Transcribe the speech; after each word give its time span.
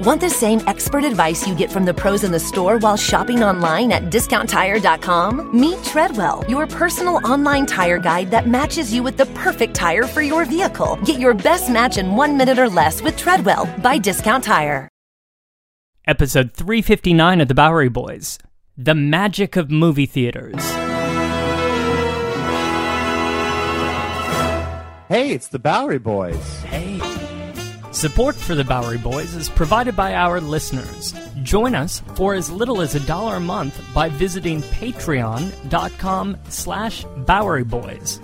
Want 0.00 0.20
the 0.20 0.30
same 0.30 0.60
expert 0.68 1.02
advice 1.02 1.46
you 1.48 1.56
get 1.56 1.72
from 1.72 1.84
the 1.84 1.92
pros 1.92 2.22
in 2.22 2.30
the 2.30 2.38
store 2.38 2.78
while 2.78 2.96
shopping 2.96 3.42
online 3.42 3.90
at 3.90 4.04
discounttire.com? 4.04 5.58
Meet 5.58 5.82
Treadwell, 5.82 6.44
your 6.48 6.68
personal 6.68 7.16
online 7.26 7.66
tire 7.66 7.98
guide 7.98 8.30
that 8.30 8.46
matches 8.46 8.94
you 8.94 9.02
with 9.02 9.16
the 9.16 9.26
perfect 9.26 9.74
tire 9.74 10.04
for 10.04 10.22
your 10.22 10.44
vehicle. 10.44 10.96
Get 11.04 11.18
your 11.18 11.34
best 11.34 11.68
match 11.68 11.98
in 11.98 12.14
one 12.14 12.36
minute 12.36 12.60
or 12.60 12.68
less 12.68 13.02
with 13.02 13.16
Treadwell 13.16 13.66
by 13.78 13.98
Discount 13.98 14.44
Tire. 14.44 14.88
Episode 16.06 16.52
359 16.52 17.40
of 17.40 17.48
The 17.48 17.54
Bowery 17.54 17.88
Boys 17.88 18.38
The 18.76 18.94
Magic 18.94 19.56
of 19.56 19.68
Movie 19.68 20.06
Theaters. 20.06 20.62
Hey, 25.08 25.32
it's 25.32 25.48
the 25.48 25.58
Bowery 25.58 25.98
Boys. 25.98 26.60
Hey. 26.60 27.17
Support 27.98 28.36
for 28.36 28.54
the 28.54 28.62
Bowery 28.62 28.96
Boys 28.96 29.34
is 29.34 29.48
provided 29.48 29.96
by 29.96 30.14
our 30.14 30.40
listeners. 30.40 31.12
Join 31.42 31.74
us 31.74 32.00
for 32.14 32.34
as 32.34 32.48
little 32.48 32.80
as 32.80 32.94
a 32.94 33.00
dollar 33.00 33.34
a 33.34 33.40
month 33.40 33.82
by 33.92 34.08
visiting 34.08 34.62
patreon.com 34.62 36.36
slash 36.48 37.04
Bowery 37.26 37.64
Boys. 37.64 38.20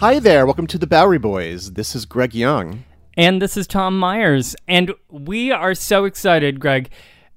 Hi 0.00 0.18
there, 0.18 0.46
welcome 0.46 0.66
to 0.68 0.78
the 0.78 0.86
Bowery 0.86 1.18
Boys. 1.18 1.72
This 1.72 1.94
is 1.94 2.06
Greg 2.06 2.34
Young. 2.34 2.84
And 3.14 3.42
this 3.42 3.58
is 3.58 3.66
Tom 3.66 3.98
Myers. 3.98 4.56
And 4.66 4.94
we 5.10 5.52
are 5.52 5.74
so 5.74 6.06
excited, 6.06 6.60
Greg. 6.60 6.88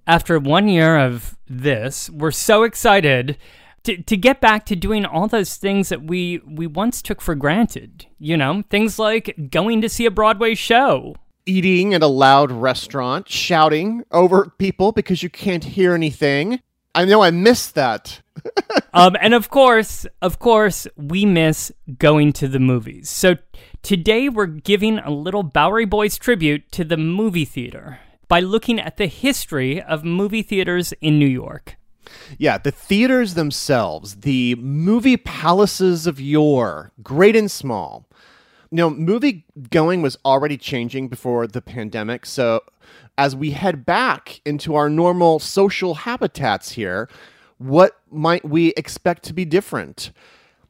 After 0.08 0.40
one 0.40 0.70
year 0.70 0.98
of 0.98 1.38
this, 1.50 2.10
we're 2.10 2.32
so 2.32 2.64
excited 2.64 3.38
to, 3.90 4.04
to 4.04 4.18
get 4.18 4.40
back 4.40 4.66
to 4.68 4.76
doing 4.76 5.04
all 5.06 5.28
those 5.28 5.56
things 5.56 5.90
that 5.90 6.04
we 6.04 6.40
we 6.46 6.68
once 6.68 7.02
took 7.02 7.22
for 7.22 7.34
granted. 7.34 8.06
You 8.20 8.38
know, 8.38 8.64
things 8.70 9.00
like 9.00 9.50
going 9.50 9.82
to 9.82 9.90
see 9.90 10.06
a 10.06 10.12
Broadway 10.12 10.54
show, 10.54 11.16
Eating 11.46 11.96
at 11.96 12.04
a 12.04 12.08
loud 12.08 12.52
restaurant, 12.52 13.28
shouting 13.28 14.04
over 14.12 14.52
people 14.60 14.92
because 14.92 15.24
you 15.24 15.30
can't 15.30 15.64
hear 15.64 15.94
anything. 15.94 16.62
I 16.94 17.06
know 17.06 17.24
I 17.24 17.32
missed 17.32 17.76
that. 17.76 18.22
um, 18.94 19.16
and 19.20 19.34
of 19.34 19.50
course, 19.50 20.06
of 20.22 20.38
course, 20.38 20.88
we 20.96 21.26
miss 21.26 21.72
going 21.98 22.34
to 22.34 22.48
the 22.48 22.60
movies. 22.60 23.10
So 23.10 23.36
today 23.82 24.30
we're 24.30 24.46
giving 24.46 25.00
a 25.00 25.10
little 25.10 25.44
Bowery 25.44 25.86
Boys 25.86 26.18
tribute 26.18 26.72
to 26.74 26.84
the 26.84 26.98
movie 26.98 27.46
theater 27.46 28.00
by 28.28 28.40
looking 28.40 28.80
at 28.80 28.98
the 28.98 29.08
history 29.08 29.82
of 29.82 30.04
movie 30.04 30.44
theaters 30.44 30.94
in 31.02 31.18
New 31.18 31.28
York. 31.28 31.79
Yeah, 32.38 32.58
the 32.58 32.72
theaters 32.72 33.34
themselves, 33.34 34.18
the 34.18 34.56
movie 34.56 35.18
palaces 35.18 36.08
of 36.08 36.20
yore, 36.20 36.92
great 37.04 37.36
and 37.36 37.50
small. 37.50 38.06
You 38.72 38.78
know, 38.78 38.90
movie 38.90 39.46
going 39.72 40.02
was 40.02 40.18
already 40.24 40.58
changing 40.58 41.08
before 41.08 41.48
the 41.48 41.62
pandemic. 41.62 42.26
So, 42.26 42.62
as 43.18 43.36
we 43.36 43.52
head 43.52 43.86
back 43.86 44.42
into 44.46 44.76
our 44.76 44.90
normal 44.90 45.40
social 45.40 45.96
habitats 45.96 46.72
here, 46.72 47.10
what 47.58 48.00
might 48.12 48.46
we 48.46 48.70
expect 48.78 49.24
to 49.24 49.34
be 49.34 49.44
different? 49.44 50.12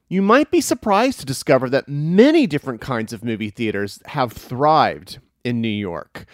You 0.07 0.21
might 0.21 0.49
be 0.49 0.61
surprised 0.61 1.19
to 1.19 1.25
discover 1.25 1.69
that 1.69 1.87
many 1.87 2.47
different 2.47 2.81
kinds 2.81 3.13
of 3.13 3.23
movie 3.23 3.51
theaters 3.51 4.01
have 4.07 4.33
thrived 4.33 5.19
in 5.43 5.61
New 5.61 5.67
York. 5.67 6.25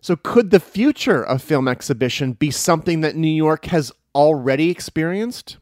So, 0.00 0.16
could 0.16 0.50
the 0.50 0.60
future 0.60 1.22
of 1.22 1.42
film 1.42 1.68
exhibition 1.68 2.32
be 2.32 2.50
something 2.50 3.02
that 3.02 3.14
New 3.14 3.28
York 3.28 3.66
has 3.66 3.92
already 4.14 4.70
experienced? 4.70 5.58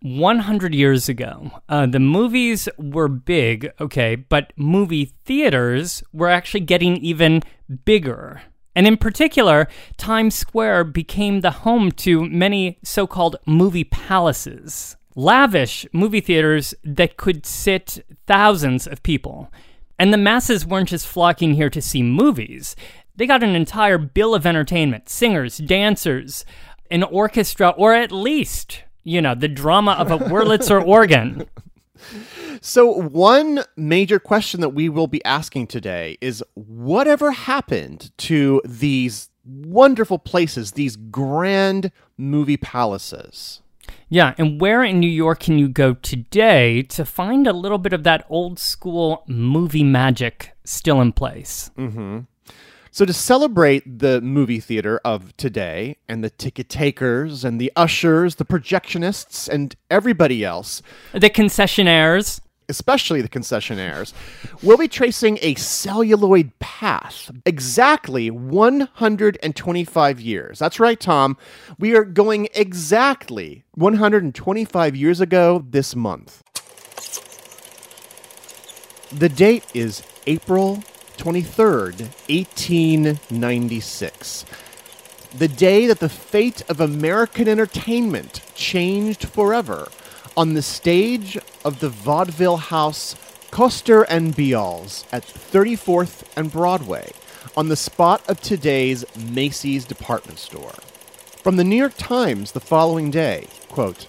100 0.00 0.74
years 0.74 1.08
ago, 1.08 1.50
uh, 1.68 1.86
the 1.86 1.98
movies 1.98 2.68
were 2.78 3.08
big, 3.08 3.70
okay, 3.80 4.14
but 4.14 4.52
movie 4.56 5.12
theaters 5.24 6.04
were 6.12 6.28
actually 6.28 6.60
getting 6.60 6.96
even 6.98 7.42
bigger. 7.84 8.42
And 8.76 8.86
in 8.86 8.96
particular, 8.96 9.66
Times 9.96 10.36
Square 10.36 10.84
became 10.84 11.40
the 11.40 11.50
home 11.50 11.90
to 11.92 12.24
many 12.28 12.78
so 12.84 13.08
called 13.08 13.36
movie 13.44 13.84
palaces, 13.84 14.96
lavish 15.16 15.84
movie 15.92 16.20
theaters 16.20 16.74
that 16.84 17.16
could 17.16 17.44
sit 17.44 18.06
thousands 18.26 18.86
of 18.86 19.02
people. 19.02 19.52
And 19.98 20.12
the 20.12 20.18
masses 20.18 20.64
weren't 20.64 20.90
just 20.90 21.08
flocking 21.08 21.54
here 21.54 21.70
to 21.70 21.82
see 21.82 22.04
movies, 22.04 22.76
they 23.18 23.26
got 23.26 23.42
an 23.42 23.56
entire 23.56 23.98
bill 23.98 24.32
of 24.32 24.46
entertainment 24.46 25.08
singers, 25.08 25.58
dancers, 25.58 26.44
an 26.90 27.02
orchestra, 27.02 27.70
or 27.70 27.94
at 27.94 28.12
least, 28.12 28.82
you 29.04 29.20
know, 29.20 29.34
the 29.34 29.48
drama 29.48 29.92
of 29.92 30.10
a 30.10 30.18
Wurlitzer 30.18 30.84
organ. 30.86 31.46
So, 32.60 32.86
one 32.90 33.60
major 33.76 34.18
question 34.18 34.60
that 34.60 34.70
we 34.70 34.88
will 34.88 35.06
be 35.06 35.24
asking 35.24 35.68
today 35.68 36.18
is 36.20 36.42
whatever 36.54 37.30
happened 37.30 38.10
to 38.18 38.60
these 38.64 39.30
wonderful 39.44 40.18
places, 40.18 40.72
these 40.72 40.96
grand 40.96 41.92
movie 42.16 42.56
palaces? 42.56 43.62
Yeah, 44.08 44.34
and 44.38 44.60
where 44.60 44.82
in 44.82 45.00
New 45.00 45.10
York 45.10 45.40
can 45.40 45.58
you 45.58 45.68
go 45.68 45.94
today 45.94 46.82
to 46.84 47.04
find 47.04 47.46
a 47.46 47.52
little 47.52 47.78
bit 47.78 47.92
of 47.92 48.04
that 48.04 48.26
old 48.28 48.58
school 48.58 49.24
movie 49.26 49.84
magic 49.84 50.56
still 50.64 51.00
in 51.00 51.12
place? 51.12 51.70
Mm-hmm. 51.78 52.20
So, 52.90 53.04
to 53.04 53.12
celebrate 53.12 53.98
the 53.98 54.20
movie 54.20 54.60
theater 54.60 55.00
of 55.04 55.36
today 55.36 55.96
and 56.08 56.24
the 56.24 56.30
ticket 56.30 56.68
takers 56.68 57.44
and 57.44 57.60
the 57.60 57.72
ushers, 57.76 58.36
the 58.36 58.44
projectionists, 58.44 59.48
and 59.48 59.74
everybody 59.90 60.44
else, 60.44 60.82
the 61.12 61.30
concessionaires, 61.30 62.40
especially 62.68 63.22
the 63.22 63.28
concessionaires, 63.28 64.12
we'll 64.62 64.76
be 64.76 64.88
tracing 64.88 65.38
a 65.42 65.54
celluloid 65.54 66.58
path 66.58 67.30
exactly 67.46 68.30
125 68.30 70.20
years. 70.20 70.58
That's 70.58 70.80
right, 70.80 70.98
Tom. 70.98 71.36
We 71.78 71.94
are 71.94 72.04
going 72.04 72.48
exactly 72.54 73.64
125 73.74 74.96
years 74.96 75.20
ago 75.20 75.64
this 75.68 75.94
month. 75.96 76.42
The 79.10 79.28
date 79.30 79.64
is 79.72 80.02
April 80.26 80.82
23rd, 81.18 82.00
1896. 82.28 84.44
The 85.36 85.48
day 85.48 85.86
that 85.86 86.00
the 86.00 86.08
fate 86.08 86.62
of 86.70 86.80
American 86.80 87.46
entertainment 87.48 88.40
changed 88.54 89.28
forever 89.28 89.88
on 90.36 90.54
the 90.54 90.62
stage 90.62 91.36
of 91.64 91.80
the 91.80 91.90
vaudeville 91.90 92.56
house 92.56 93.14
Koster 93.50 94.04
and 94.04 94.36
Bial's 94.36 95.04
at 95.10 95.24
34th 95.24 96.22
and 96.36 96.52
Broadway, 96.52 97.12
on 97.56 97.68
the 97.68 97.76
spot 97.76 98.22
of 98.28 98.40
today's 98.40 99.04
Macy's 99.16 99.84
department 99.84 100.38
store. 100.38 100.74
From 101.42 101.56
the 101.56 101.64
New 101.64 101.76
York 101.76 101.94
Times 101.96 102.52
the 102.52 102.60
following 102.60 103.10
day, 103.10 103.48
quote, 103.68 104.06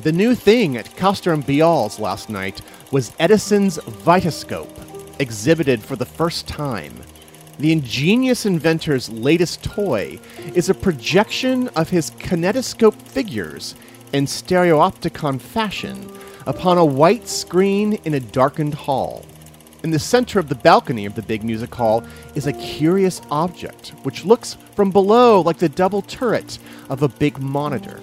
The 0.00 0.12
new 0.12 0.34
thing 0.34 0.76
at 0.76 0.96
Koster 0.96 1.32
and 1.32 1.44
Bial's 1.44 1.98
last 1.98 2.30
night 2.30 2.62
was 2.90 3.12
Edison's 3.18 3.78
Vitascope, 3.78 4.91
exhibited 5.22 5.82
for 5.82 5.96
the 5.96 6.04
first 6.04 6.46
time. 6.46 6.94
The 7.58 7.72
ingenious 7.72 8.44
inventor's 8.44 9.08
latest 9.08 9.62
toy 9.62 10.18
is 10.54 10.68
a 10.68 10.74
projection 10.74 11.68
of 11.68 11.88
his 11.88 12.10
kinetoscope 12.10 13.00
figures 13.00 13.74
in 14.12 14.26
stereopticon 14.26 15.40
fashion 15.40 16.10
upon 16.46 16.76
a 16.76 16.84
white 16.84 17.28
screen 17.28 17.94
in 18.04 18.14
a 18.14 18.20
darkened 18.20 18.74
hall. 18.74 19.24
In 19.84 19.90
the 19.90 19.98
center 19.98 20.38
of 20.38 20.48
the 20.48 20.54
balcony 20.54 21.06
of 21.06 21.14
the 21.14 21.22
big 21.22 21.42
music 21.44 21.74
hall 21.74 22.04
is 22.34 22.46
a 22.46 22.52
curious 22.52 23.22
object 23.30 23.90
which 24.02 24.24
looks 24.24 24.56
from 24.74 24.90
below 24.90 25.40
like 25.40 25.58
the 25.58 25.68
double 25.68 26.02
turret 26.02 26.58
of 26.88 27.02
a 27.02 27.08
big 27.08 27.38
monitor. 27.38 28.00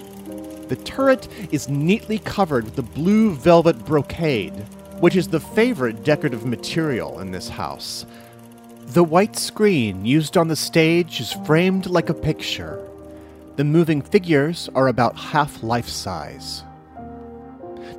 The 0.67 0.75
turret 0.75 1.27
is 1.51 1.69
neatly 1.69 2.19
covered 2.19 2.65
with 2.65 2.77
a 2.79 2.83
blue 2.83 3.33
velvet 3.33 3.85
brocade, 3.85 4.65
which 4.99 5.15
is 5.15 5.27
the 5.27 5.39
favorite 5.39 6.03
decorative 6.03 6.45
material 6.45 7.19
in 7.19 7.31
this 7.31 7.49
house. 7.49 8.05
The 8.87 9.03
white 9.03 9.37
screen 9.37 10.05
used 10.05 10.35
on 10.35 10.47
the 10.47 10.55
stage 10.55 11.19
is 11.21 11.31
framed 11.45 11.85
like 11.85 12.09
a 12.09 12.13
picture. 12.13 12.85
The 13.55 13.63
moving 13.63 14.01
figures 14.01 14.69
are 14.75 14.87
about 14.87 15.15
half 15.15 15.63
life 15.63 15.87
size. 15.87 16.63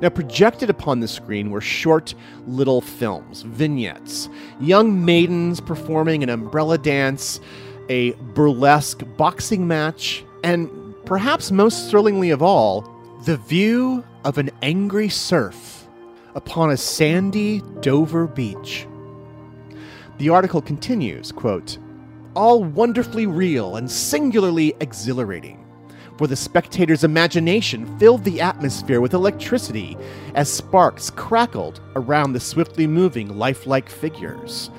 Now, 0.01 0.09
projected 0.09 0.69
upon 0.69 0.99
the 0.99 1.07
screen 1.07 1.51
were 1.51 1.61
short 1.61 2.15
little 2.47 2.81
films, 2.81 3.43
vignettes, 3.43 4.29
young 4.59 5.05
maidens 5.05 5.61
performing 5.61 6.23
an 6.23 6.29
umbrella 6.29 6.79
dance, 6.79 7.39
a 7.87 8.11
burlesque 8.33 9.03
boxing 9.15 9.67
match, 9.67 10.25
and 10.43 10.69
perhaps 11.05 11.51
most 11.51 11.91
thrillingly 11.91 12.31
of 12.31 12.41
all, 12.41 12.89
the 13.25 13.37
view 13.37 14.03
of 14.25 14.39
an 14.39 14.49
angry 14.63 15.09
surf 15.09 15.80
upon 16.35 16.71
a 16.71 16.77
sandy 16.77 17.61
Dover 17.81 18.27
beach. 18.27 18.87
The 20.17 20.29
article 20.29 20.61
continues, 20.61 21.31
quote, 21.31 21.77
all 22.35 22.63
wonderfully 22.63 23.25
real 23.25 23.75
and 23.75 23.89
singularly 23.89 24.73
exhilarating 24.79 25.61
for 26.21 26.27
the 26.27 26.35
spectator's 26.35 27.03
imagination 27.03 27.97
filled 27.97 28.23
the 28.23 28.41
atmosphere 28.41 29.01
with 29.01 29.15
electricity 29.15 29.97
as 30.35 30.53
sparks 30.53 31.09
crackled 31.09 31.81
around 31.95 32.33
the 32.33 32.39
swiftly 32.39 32.85
moving, 32.85 33.39
lifelike 33.39 33.89
figures. 33.89 34.69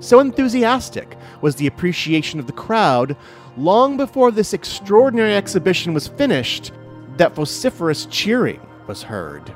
So 0.00 0.18
enthusiastic 0.18 1.16
was 1.40 1.54
the 1.54 1.68
appreciation 1.68 2.40
of 2.40 2.48
the 2.48 2.52
crowd 2.52 3.16
long 3.56 3.96
before 3.96 4.32
this 4.32 4.52
extraordinary 4.52 5.36
exhibition 5.36 5.94
was 5.94 6.08
finished 6.08 6.72
that 7.16 7.32
vociferous 7.34 8.06
cheering 8.06 8.60
was 8.88 9.04
heard. 9.04 9.54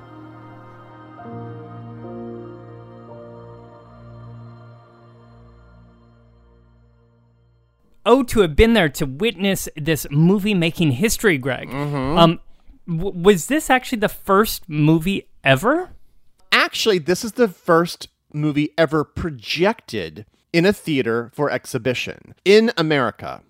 Oh, 8.05 8.23
to 8.25 8.41
have 8.41 8.57
been 8.57 8.73
there 8.75 8.89
to 8.91 9.07
witness 9.07 9.69
this 9.77 10.07
movie 10.11 10.55
making 10.55 10.93
history, 10.93 11.39
Greg. 11.39 11.69
Mm-hmm. 11.69 12.19
Um, 12.19 12.41
w- 12.87 13.19
was 13.19 13.47
this 13.47 13.71
actually 13.71 13.99
the 13.99 14.09
first 14.09 14.69
movie 14.69 15.29
ever? 15.45 15.91
Actually, 16.51 16.99
this 16.99 17.25
is 17.25 17.33
the 17.33 17.49
first 17.49 18.09
movie 18.33 18.71
ever 18.77 19.05
projected 19.05 20.27
in 20.53 20.67
a 20.67 20.73
theater 20.73 21.31
for 21.35 21.51
exhibition 21.51 22.35
in 22.45 22.73
America. 22.77 23.43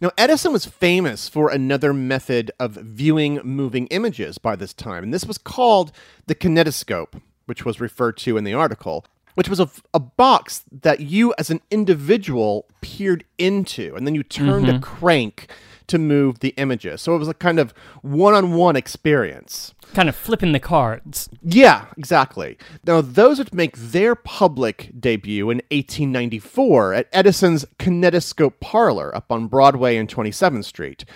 Now, 0.00 0.10
Edison 0.16 0.52
was 0.52 0.64
famous 0.66 1.28
for 1.28 1.50
another 1.50 1.92
method 1.92 2.50
of 2.60 2.72
viewing 2.72 3.40
moving 3.42 3.86
images 3.88 4.38
by 4.38 4.56
this 4.56 4.72
time, 4.72 5.02
and 5.02 5.12
this 5.12 5.26
was 5.26 5.38
called 5.38 5.92
the 6.26 6.34
kinetoscope, 6.34 7.20
which 7.46 7.64
was 7.64 7.80
referred 7.80 8.16
to 8.18 8.36
in 8.36 8.44
the 8.44 8.54
article 8.54 9.04
which 9.40 9.48
was 9.48 9.58
a, 9.58 9.70
a 9.94 9.98
box 9.98 10.64
that 10.70 11.00
you 11.00 11.32
as 11.38 11.48
an 11.48 11.62
individual 11.70 12.66
peered 12.82 13.24
into, 13.38 13.94
and 13.96 14.06
then 14.06 14.14
you 14.14 14.22
turned 14.22 14.66
Mm-hmm. 14.66 14.76
a 14.76 14.80
crank 14.80 15.50
to 15.86 15.96
move 15.96 16.40
the 16.40 16.50
images. 16.58 17.00
So 17.00 17.14
it 17.14 17.18
was 17.18 17.26
a 17.26 17.32
kind 17.32 17.58
of 17.58 17.72
one 18.02 18.34
on 18.34 18.52
one 18.52 18.76
experience. 18.76 19.72
Kind 19.94 20.10
of 20.10 20.14
flipping 20.14 20.52
the 20.52 20.60
cards. 20.60 21.30
Yeah, 21.42 21.86
exactly. 21.96 22.58
Now, 22.86 23.00
those 23.00 23.38
would 23.38 23.54
make 23.54 23.78
their 23.78 24.14
public 24.14 24.90
debut 25.00 25.48
in 25.48 25.62
1894 25.70 26.92
at 26.92 27.08
Edison's 27.14 27.64
Kinetoscope 27.78 28.60
Parlor 28.60 29.16
up 29.16 29.32
on 29.32 29.46
Broadway 29.46 29.96
and 29.96 30.06
27th 30.06 30.66
Street. 30.66 31.06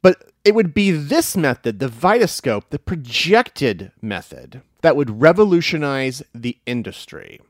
But 0.00 0.30
it 0.44 0.54
would 0.54 0.74
be 0.74 0.92
this 0.92 1.36
method, 1.36 1.80
the 1.80 1.88
Vitascope, 1.88 2.64
the 2.70 2.78
projected 2.78 3.90
method, 4.00 4.62
that 4.82 4.94
would 4.96 5.20
revolutionize 5.20 6.22
the 6.34 6.56
industry. 6.66 7.40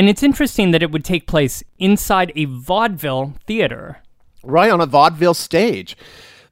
And 0.00 0.08
it's 0.08 0.22
interesting 0.22 0.70
that 0.70 0.82
it 0.82 0.92
would 0.92 1.04
take 1.04 1.26
place 1.26 1.62
inside 1.78 2.32
a 2.34 2.46
vaudeville 2.46 3.34
theater. 3.46 3.98
Right 4.42 4.70
on 4.70 4.80
a 4.80 4.86
vaudeville 4.86 5.34
stage. 5.34 5.94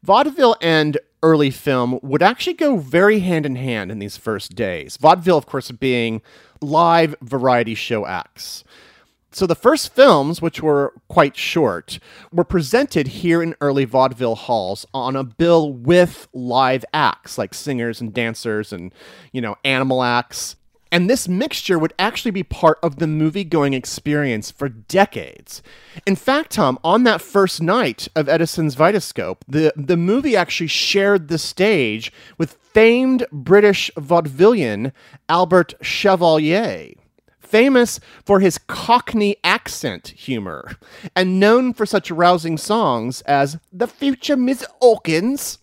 Vaudeville 0.02 0.56
and 0.60 0.98
early 1.22 1.50
film 1.50 1.98
would 2.02 2.22
actually 2.22 2.52
go 2.52 2.76
very 2.76 3.20
hand 3.20 3.46
in 3.46 3.56
hand 3.56 3.90
in 3.90 4.00
these 4.00 4.18
first 4.18 4.54
days. 4.54 4.98
Vaudeville, 4.98 5.38
of 5.38 5.46
course, 5.46 5.70
being 5.70 6.20
live 6.60 7.14
variety 7.22 7.74
show 7.74 8.04
acts. 8.04 8.64
So 9.30 9.46
the 9.46 9.54
first 9.54 9.94
films, 9.94 10.42
which 10.42 10.62
were 10.62 10.92
quite 11.08 11.34
short, 11.34 12.00
were 12.30 12.44
presented 12.44 13.08
here 13.08 13.42
in 13.42 13.56
early 13.62 13.86
vaudeville 13.86 14.36
halls 14.36 14.84
on 14.92 15.16
a 15.16 15.24
bill 15.24 15.72
with 15.72 16.28
live 16.34 16.84
acts 16.92 17.38
like 17.38 17.54
singers 17.54 17.98
and 17.98 18.12
dancers 18.12 18.74
and, 18.74 18.92
you 19.32 19.40
know, 19.40 19.56
animal 19.64 20.02
acts. 20.02 20.56
And 20.90 21.08
this 21.08 21.28
mixture 21.28 21.78
would 21.78 21.92
actually 21.98 22.30
be 22.30 22.42
part 22.42 22.78
of 22.82 22.96
the 22.96 23.06
movie 23.06 23.44
going 23.44 23.74
experience 23.74 24.50
for 24.50 24.68
decades. 24.68 25.62
In 26.06 26.16
fact, 26.16 26.52
Tom, 26.52 26.78
on 26.82 27.04
that 27.04 27.20
first 27.20 27.60
night 27.60 28.08
of 28.16 28.28
Edison's 28.28 28.74
Vitascope, 28.74 29.38
the, 29.46 29.72
the 29.76 29.96
movie 29.96 30.36
actually 30.36 30.68
shared 30.68 31.28
the 31.28 31.38
stage 31.38 32.12
with 32.38 32.54
famed 32.54 33.26
British 33.32 33.90
vaudevillian 33.96 34.92
Albert 35.28 35.74
Chevalier 35.82 36.94
famous 37.48 37.98
for 38.24 38.40
his 38.40 38.58
Cockney 38.58 39.36
accent 39.42 40.08
humor, 40.08 40.76
and 41.16 41.40
known 41.40 41.72
for 41.72 41.86
such 41.86 42.10
rousing 42.10 42.58
songs 42.58 43.22
as 43.22 43.58
The 43.72 43.86
Future 43.86 44.36
Miss 44.36 44.64
Hawkins. 44.80 45.58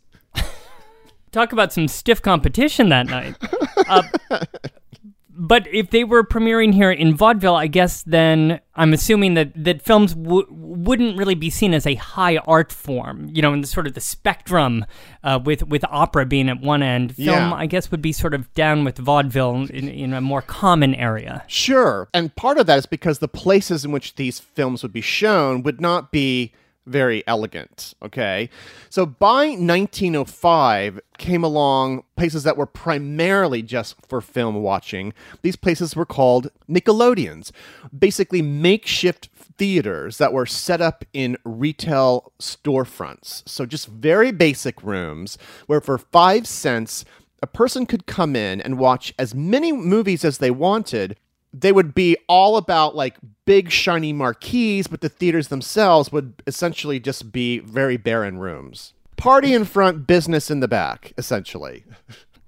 Talk 1.32 1.52
about 1.52 1.74
some 1.74 1.88
stiff 1.88 2.22
competition 2.22 2.90
that 2.90 3.08
night. 3.08 3.36
Uh, 3.88 4.02
but 5.38 5.68
if 5.74 5.90
they 5.90 6.04
were 6.04 6.24
premiering 6.24 6.74
here 6.74 6.92
in 6.92 7.16
vaudeville, 7.16 7.56
I 7.56 7.68
guess 7.68 8.04
then 8.04 8.60
I'm 8.76 8.94
assuming 8.94 9.34
that, 9.36 9.52
that 9.56 9.82
films 9.82 10.14
w- 10.14 10.48
wouldn't 10.50 11.18
really 11.18 11.36
be 11.36 11.50
seen 11.50 11.74
as 11.74 11.86
a 11.86 11.96
high 11.96 12.38
art 12.38 12.72
form, 12.72 13.30
you 13.34 13.42
know, 13.42 13.54
in 13.54 13.62
the 13.62 13.68
sort 13.68 13.88
of 13.88 13.94
the 13.94 14.02
spectrum 14.02 14.86
uh, 15.24 15.40
with 15.44 15.68
with 15.68 15.84
opera 15.90 16.26
being 16.26 16.50
at 16.50 16.62
one 16.62 16.82
end. 16.84 17.16
Film, 17.16 17.28
Yeah. 17.28 17.54
I 17.54 17.66
guess, 17.66 17.92
would 17.92 18.02
be 18.02 18.12
sort 18.12 18.34
of 18.34 18.54
down 18.54 18.84
with 18.86 18.98
vaudeville 18.98 19.56
in, 19.70 19.88
in 19.90 20.14
a 20.14 20.22
more 20.22 20.42
common 20.42 20.96
area. 20.96 21.44
Sure. 21.48 22.08
And 22.14 22.36
part 22.36 22.58
of 22.58 22.66
that 22.68 22.78
is 22.80 22.86
because 22.86 23.20
the 23.20 23.28
places 23.28 23.86
in 23.86 23.92
which 23.92 24.16
these 24.16 24.40
films 24.40 24.84
would 24.84 24.94
be 24.94 25.02
shown 25.02 25.64
would 25.64 25.82
not 25.82 26.12
be 26.12 26.54
very 26.86 27.24
elegant. 27.28 27.94
Okay. 28.02 28.50
So 28.90 29.06
by 29.06 29.48
1905 29.50 31.00
came 31.18 31.44
along 31.44 32.04
places 32.16 32.44
that 32.44 32.58
were 32.58 32.66
primarily 32.66 33.62
just 33.62 33.96
for 34.08 34.22
film 34.22 34.56
watching. 34.62 35.14
These 35.42 35.56
places 35.56 35.96
were 35.96 36.06
called 36.06 36.50
Nickelodeons, 36.70 37.52
basically 37.98 38.42
makeshift 38.42 39.30
theaters 39.58 40.18
that 40.18 40.34
were 40.34 40.46
set 40.46 40.82
up 40.82 41.06
in 41.14 41.38
retail 41.44 42.32
storefronts. 42.40 43.48
So 43.48 43.66
just 43.66 43.88
very 43.88 44.32
basic 44.32 44.84
rooms 44.84 45.38
where 45.68 45.82
for 45.82 45.98
five 45.98 46.48
cents, 46.48 47.06
a 47.42 47.48
person 47.48 47.86
could 47.86 48.06
come 48.06 48.36
in 48.36 48.60
and 48.62 48.80
watch 48.80 49.14
as 49.20 49.36
many 49.36 49.72
movies 49.72 50.26
as 50.26 50.40
they 50.40 50.52
wanted 50.52 51.16
they 51.60 51.72
would 51.72 51.94
be 51.94 52.18
all 52.28 52.58
about 52.58 52.96
like 52.96 53.18
big 53.46 53.72
shiny 53.72 54.14
marquees, 54.14 54.88
but 54.88 55.02
the 55.02 55.10
theaters 55.10 55.48
themselves 55.48 56.12
would 56.12 56.34
essentially 56.48 57.00
just 57.00 57.32
be 57.32 57.60
very 57.60 57.98
barren 57.98 58.38
rooms. 58.38 58.94
Party 59.18 59.54
in 59.54 59.64
front, 59.64 60.08
business 60.08 60.52
in 60.52 60.60
the 60.60 60.68
back, 60.68 61.14
essentially. 61.18 61.86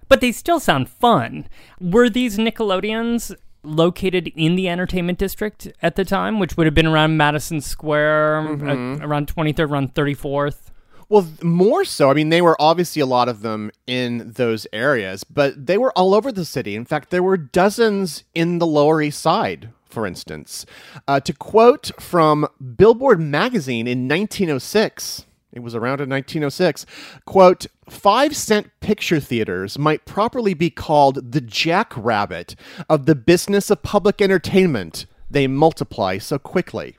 But 0.10 0.22
they 0.22 0.32
still 0.32 0.60
sound 0.60 0.90
fun. 0.90 1.48
Were 1.80 2.10
these 2.10 2.38
Nickelodeons 2.38 3.36
located 3.64 4.32
in 4.36 4.56
the 4.56 4.70
entertainment 4.70 5.18
district 5.18 5.70
at 5.82 5.96
the 5.96 6.06
time, 6.06 6.40
which 6.40 6.58
would 6.58 6.66
have 6.66 6.74
been 6.74 6.88
around 6.88 7.18
Madison 7.18 7.62
Square, 7.62 8.40
uh, 8.40 8.98
around 9.02 9.34
23rd, 9.34 9.70
around 9.70 9.94
34th? 9.94 10.72
Well, 11.10 11.26
more 11.42 11.86
so. 11.86 12.12
I 12.12 12.14
mean, 12.14 12.30
they 12.30 12.42
were 12.42 12.58
obviously 12.60 13.02
a 13.02 13.06
lot 13.06 13.30
of 13.30 13.42
them 13.42 13.72
in 13.86 14.34
those 14.34 14.68
areas, 14.74 15.24
but 15.24 15.68
they 15.68 15.78
were 15.78 15.94
all 15.94 16.14
over 16.14 16.34
the 16.34 16.44
city. 16.44 16.76
In 16.76 16.84
fact, 16.84 17.12
there 17.12 17.24
were 17.24 17.38
dozens 17.38 18.26
in 18.36 18.60
the 18.60 18.68
Lower 18.68 19.02
East 19.02 19.22
Side, 19.22 19.70
for 19.86 20.06
instance. 20.06 20.66
Uh, 21.08 21.22
to 21.22 21.32
quote 21.32 21.92
from 22.00 22.46
Billboard 22.76 23.22
magazine 23.22 23.88
in 23.88 24.10
1906, 24.10 25.26
it 25.54 25.60
was 25.60 25.74
around 25.74 26.02
in 26.02 26.10
1906, 26.10 26.86
quote, 27.26 27.68
five 27.90 28.36
cent 28.36 28.70
picture 28.82 29.22
theaters 29.22 29.80
might 29.80 30.06
properly 30.06 30.54
be 30.54 30.70
called 30.70 31.32
the 31.32 31.42
jackrabbit 31.42 32.56
of 32.90 33.06
the 33.06 33.16
business 33.16 33.70
of 33.70 33.82
public 33.82 34.22
entertainment. 34.22 35.06
They 35.32 35.48
multiply 35.48 36.18
so 36.18 36.38
quickly. 36.38 36.98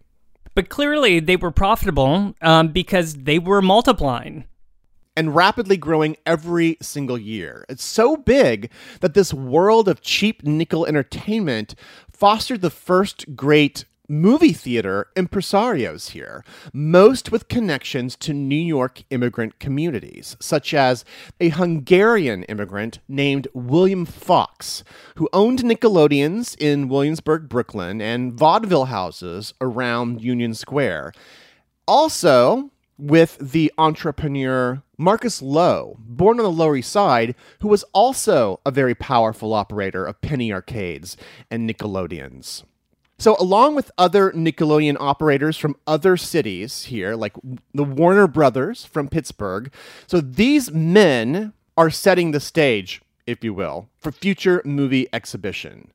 But 0.58 0.70
clearly 0.70 1.20
they 1.20 1.36
were 1.36 1.52
profitable 1.52 2.34
um, 2.42 2.72
because 2.72 3.14
they 3.14 3.38
were 3.38 3.62
multiplying. 3.62 4.44
and 5.16 5.32
rapidly 5.32 5.76
growing 5.76 6.16
every 6.26 6.76
single 6.82 7.16
year. 7.16 7.64
It's 7.68 7.84
so 7.84 8.16
big 8.16 8.68
that 9.00 9.14
this 9.14 9.32
world 9.32 9.88
of 9.88 10.00
cheap 10.00 10.42
nickel 10.42 10.84
entertainment 10.84 11.76
fostered 12.10 12.60
the 12.60 12.70
first 12.70 13.36
great 13.36 13.84
movie 14.08 14.52
theater 14.52 15.08
impresarios 15.14 16.10
here, 16.10 16.42
most 16.72 17.30
with 17.30 17.48
connections 17.48 18.16
to 18.16 18.32
New 18.32 18.56
York 18.56 19.02
immigrant 19.10 19.58
communities, 19.58 20.36
such 20.40 20.72
as 20.72 21.04
a 21.40 21.50
Hungarian 21.50 22.42
immigrant 22.44 23.00
named 23.06 23.48
William 23.52 24.06
Fox, 24.06 24.82
who 25.16 25.28
owned 25.32 25.60
Nickelodeons 25.60 26.56
in 26.58 26.88
Williamsburg, 26.88 27.48
Brooklyn, 27.48 28.00
and 28.00 28.32
vaudeville 28.32 28.86
houses 28.86 29.52
around 29.60 30.22
Union 30.22 30.54
Square. 30.54 31.12
Also, 31.86 32.70
with 32.98 33.38
the 33.38 33.72
entrepreneur 33.78 34.82
Marcus 34.96 35.40
Loew, 35.40 35.96
born 36.00 36.40
on 36.40 36.44
the 36.44 36.50
Lower 36.50 36.76
East 36.76 36.90
Side, 36.90 37.36
who 37.60 37.68
was 37.68 37.84
also 37.92 38.60
a 38.66 38.70
very 38.72 38.94
powerful 38.94 39.54
operator 39.54 40.04
of 40.04 40.20
penny 40.20 40.52
arcades 40.52 41.16
and 41.50 41.68
Nickelodeons. 41.70 42.64
So, 43.20 43.36
along 43.40 43.74
with 43.74 43.90
other 43.98 44.30
Nickelodeon 44.30 44.96
operators 45.00 45.56
from 45.56 45.76
other 45.88 46.16
cities 46.16 46.84
here, 46.84 47.16
like 47.16 47.32
the 47.74 47.82
Warner 47.82 48.28
Brothers 48.28 48.84
from 48.84 49.08
Pittsburgh, 49.08 49.72
so 50.06 50.20
these 50.20 50.70
men 50.70 51.52
are 51.76 51.90
setting 51.90 52.30
the 52.30 52.38
stage, 52.38 53.02
if 53.26 53.42
you 53.42 53.52
will, 53.52 53.88
for 53.98 54.12
future 54.12 54.62
movie 54.64 55.08
exhibition. 55.12 55.90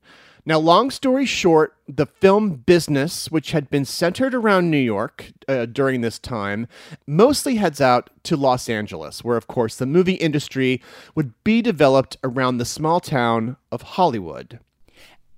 Now, 0.45 0.59
long 0.59 0.91
story 0.91 1.25
short, 1.25 1.77
the 1.87 2.05
film 2.05 2.55
business, 2.65 3.31
which 3.31 3.51
had 3.51 3.69
been 3.69 3.85
centered 3.85 4.33
around 4.33 4.69
New 4.69 4.77
York 4.77 5.31
uh, 5.47 5.65
during 5.67 6.01
this 6.01 6.19
time, 6.19 6.67
mostly 7.07 7.55
heads 7.55 7.79
out 7.79 8.09
to 8.23 8.35
Los 8.35 8.67
Angeles, 8.67 9.23
where, 9.23 9.37
of 9.37 9.47
course, 9.47 9.77
the 9.77 9.85
movie 9.85 10.15
industry 10.15 10.81
would 11.15 11.31
be 11.45 11.61
developed 11.61 12.17
around 12.25 12.57
the 12.57 12.65
small 12.65 12.99
town 12.99 13.55
of 13.71 13.81
Hollywood. 13.81 14.59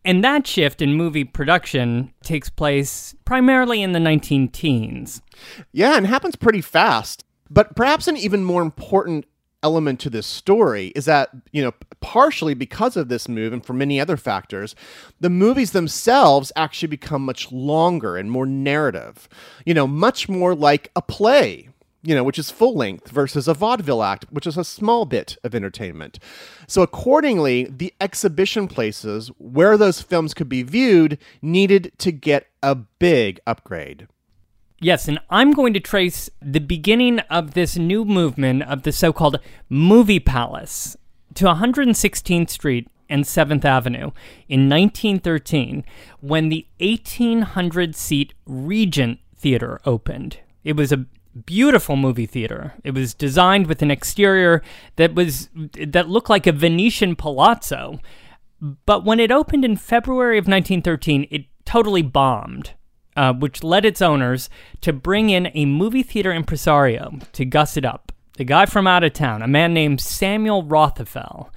And 0.06 0.24
that 0.24 0.46
shift 0.46 0.84
in 0.84 0.94
movie 0.94 1.24
production 1.24 2.14
takes 2.24 2.48
place 2.48 3.16
primarily 3.26 3.82
in 3.82 3.92
the 3.92 4.00
19 4.00 4.50
teens. 4.50 5.24
Yeah, 5.72 5.98
and 5.98 6.06
happens 6.06 6.36
pretty 6.36 6.62
fast. 6.62 7.26
But 7.50 7.76
perhaps 7.76 8.08
an 8.08 8.16
even 8.16 8.44
more 8.44 8.62
important 8.62 9.26
element 9.64 10.00
to 10.00 10.12
this 10.12 10.28
story 10.28 10.88
is 10.96 11.06
that, 11.06 11.30
you 11.52 11.64
know, 11.64 11.74
partially 12.02 12.54
because 12.54 12.96
of 12.96 13.10
this 13.10 13.28
move 13.28 13.52
and 13.52 13.66
for 13.66 13.74
many 13.74 14.00
other 14.00 14.16
factors, 14.16 14.76
the 15.20 15.30
movies 15.30 15.72
themselves 15.72 16.52
actually 16.56 16.88
become 16.88 17.26
much 17.26 17.52
longer 17.52 18.16
and 18.16 18.30
more 18.30 18.46
narrative, 18.46 19.28
you 19.66 19.74
know, 19.74 19.88
much 19.88 20.30
more 20.30 20.54
like 20.54 20.92
a 20.96 21.02
play. 21.02 21.70
You 22.08 22.14
know, 22.14 22.24
which 22.24 22.38
is 22.38 22.52
full 22.52 22.76
length 22.76 23.10
versus 23.10 23.48
a 23.48 23.56
vaudeville 23.56 24.04
act, 24.04 24.26
which 24.30 24.46
is 24.46 24.58
a 24.58 24.64
small 24.64 25.06
bit 25.06 25.38
of 25.44 25.56
entertainment. 25.56 26.20
So, 26.68 26.84
accordingly, 26.84 27.66
the 27.66 27.94
exhibition 28.00 28.68
places 28.68 29.32
where 29.40 29.76
those 29.76 30.02
films 30.02 30.36
could 30.36 30.48
be 30.48 30.62
viewed 30.62 31.18
needed 31.42 31.92
to 31.98 32.12
get 32.12 32.48
a 32.62 32.76
big 32.76 33.40
upgrade. 33.48 34.08
Yes, 34.80 35.08
and 35.08 35.20
I'm 35.30 35.52
going 35.52 35.74
to 35.74 35.80
trace 35.80 36.30
the 36.42 36.60
beginning 36.60 37.20
of 37.22 37.54
this 37.56 37.76
new 37.76 38.06
movement 38.06 38.62
of 38.64 38.84
the 38.84 38.92
so 38.92 39.12
called 39.12 39.40
Movie 39.68 40.20
Palace 40.20 40.96
to 41.34 41.46
116th 41.46 42.50
Street 42.50 42.88
and 43.10 43.24
7th 43.24 43.66
Avenue 43.66 44.12
in 44.50 44.70
1913 44.70 45.84
when 46.20 46.50
the 46.50 46.68
1800 46.80 47.96
seat 47.96 48.34
Regent 48.46 49.20
Theater 49.36 49.80
opened. 49.86 50.40
It 50.64 50.76
was 50.76 50.92
a 50.92 51.06
beautiful 51.46 51.96
movie 51.96 52.26
theater. 52.26 52.74
It 52.84 52.92
was 52.92 53.14
designed 53.14 53.68
with 53.68 53.82
an 53.82 53.92
exterior 53.92 54.62
that 54.96 55.16
was 55.16 55.50
that 55.54 56.10
looked 56.10 56.30
like 56.30 56.48
a 56.48 56.52
Venetian 56.52 57.16
palazzo. 57.16 58.00
But 58.62 59.04
when 59.04 59.20
it 59.20 59.32
opened 59.32 59.66
in 59.66 59.76
February 59.76 60.38
of 60.38 60.48
1913, 60.48 61.28
it 61.30 61.46
totally 61.66 62.02
bombed 62.02 62.74
uh, 63.16 63.34
which 63.34 63.64
led 63.64 63.86
its 63.86 64.02
owners 64.02 64.50
to 64.82 64.94
bring 64.94 65.30
in 65.30 65.50
a 65.54 65.66
movie 65.66 66.04
theater 66.04 66.32
impresario 66.32 67.20
to 67.34 67.46
guss 67.46 67.78
it 67.78 67.86
up. 67.86 68.12
A 68.38 68.44
guy 68.44 68.66
from 68.66 68.88
out 68.88 69.04
of 69.04 69.14
town, 69.14 69.42
a 69.42 69.48
man 69.48 69.74
named 69.74 70.02
Samuel 70.02 70.64
Rothafel, 70.64 71.50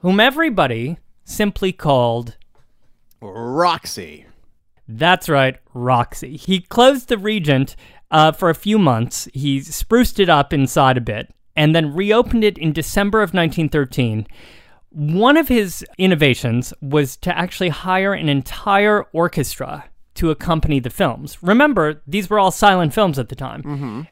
whom 0.00 0.18
everybody 0.18 0.98
simply 1.24 1.72
called 1.72 2.36
Roxy. 3.20 4.26
That's 4.88 5.28
right, 5.28 5.58
Roxy. 5.72 6.36
He 6.36 6.60
closed 6.60 7.08
the 7.08 7.18
Regent 7.18 7.76
uh, 8.10 8.32
for 8.32 8.50
a 8.50 8.54
few 8.54 8.78
months. 8.78 9.28
He 9.32 9.60
spruced 9.60 10.20
it 10.20 10.28
up 10.28 10.52
inside 10.52 10.96
a 10.96 11.00
bit 11.00 11.32
and 11.54 11.74
then 11.74 11.94
reopened 11.94 12.44
it 12.44 12.58
in 12.58 12.72
December 12.72 13.18
of 13.18 13.30
1913. 13.30 14.26
One 14.90 15.36
of 15.36 15.48
his 15.48 15.84
innovations 15.98 16.72
was 16.80 17.16
to 17.18 17.36
actually 17.36 17.70
hire 17.70 18.12
an 18.12 18.28
entire 18.28 19.04
orchestra 19.12 19.84
to 20.14 20.30
accompany 20.30 20.80
the 20.80 20.90
films. 20.90 21.42
Remember, 21.42 22.02
these 22.06 22.30
were 22.30 22.38
all 22.38 22.50
silent 22.50 22.94
films 22.94 23.18
at 23.18 23.28
the 23.28 23.34
time. 23.34 23.62
Mm-hmm. 23.62 24.02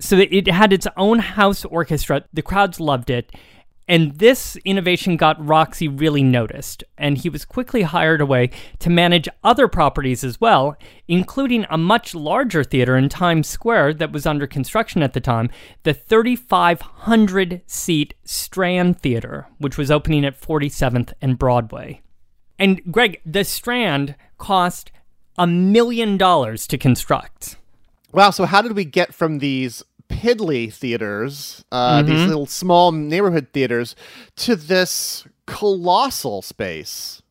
So 0.00 0.16
it 0.18 0.48
had 0.48 0.72
its 0.72 0.86
own 0.96 1.20
house 1.20 1.64
orchestra. 1.64 2.24
The 2.32 2.42
crowds 2.42 2.80
loved 2.80 3.10
it. 3.10 3.32
And 3.86 4.12
this 4.18 4.56
innovation 4.64 5.16
got 5.16 5.44
Roxy 5.44 5.88
really 5.88 6.22
noticed, 6.22 6.84
and 6.96 7.18
he 7.18 7.28
was 7.28 7.44
quickly 7.44 7.82
hired 7.82 8.22
away 8.22 8.50
to 8.78 8.88
manage 8.88 9.28
other 9.42 9.68
properties 9.68 10.24
as 10.24 10.40
well, 10.40 10.76
including 11.06 11.66
a 11.68 11.76
much 11.76 12.14
larger 12.14 12.64
theater 12.64 12.96
in 12.96 13.10
Times 13.10 13.46
Square 13.46 13.94
that 13.94 14.12
was 14.12 14.24
under 14.24 14.46
construction 14.46 15.02
at 15.02 15.12
the 15.12 15.20
time, 15.20 15.50
the 15.82 15.92
3,500 15.92 17.60
seat 17.66 18.14
Strand 18.24 19.00
Theater, 19.00 19.48
which 19.58 19.76
was 19.76 19.90
opening 19.90 20.24
at 20.24 20.40
47th 20.40 21.12
and 21.20 21.38
Broadway. 21.38 22.00
And 22.58 22.80
Greg, 22.90 23.20
the 23.26 23.44
Strand 23.44 24.14
cost 24.38 24.90
a 25.36 25.46
million 25.46 26.16
dollars 26.16 26.66
to 26.68 26.78
construct. 26.78 27.56
Wow. 28.12 28.30
So, 28.30 28.46
how 28.46 28.62
did 28.62 28.76
we 28.76 28.84
get 28.84 29.12
from 29.12 29.40
these 29.40 29.82
piddly 30.08 30.72
theaters, 30.72 31.64
uh, 31.72 31.98
mm-hmm. 31.98 32.08
these 32.08 32.26
little 32.26 32.46
small 32.46 32.92
neighborhood 32.92 33.48
theaters, 33.52 33.96
to 34.36 34.56
this 34.56 35.26
colossal 35.46 36.42
space 36.42 37.22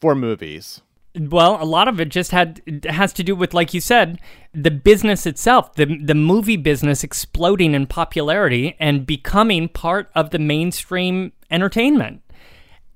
for 0.00 0.14
movies? 0.14 0.82
Well, 1.14 1.62
a 1.62 1.64
lot 1.66 1.88
of 1.88 2.00
it 2.00 2.08
just 2.08 2.30
had 2.30 2.62
has 2.88 3.12
to 3.14 3.22
do 3.22 3.36
with, 3.36 3.52
like 3.52 3.74
you 3.74 3.82
said, 3.82 4.18
the 4.54 4.70
business 4.70 5.26
itself, 5.26 5.74
the 5.74 5.98
the 6.02 6.14
movie 6.14 6.56
business 6.56 7.04
exploding 7.04 7.74
in 7.74 7.86
popularity 7.86 8.76
and 8.80 9.06
becoming 9.06 9.68
part 9.68 10.10
of 10.14 10.30
the 10.30 10.38
mainstream 10.38 11.32
entertainment 11.50 12.21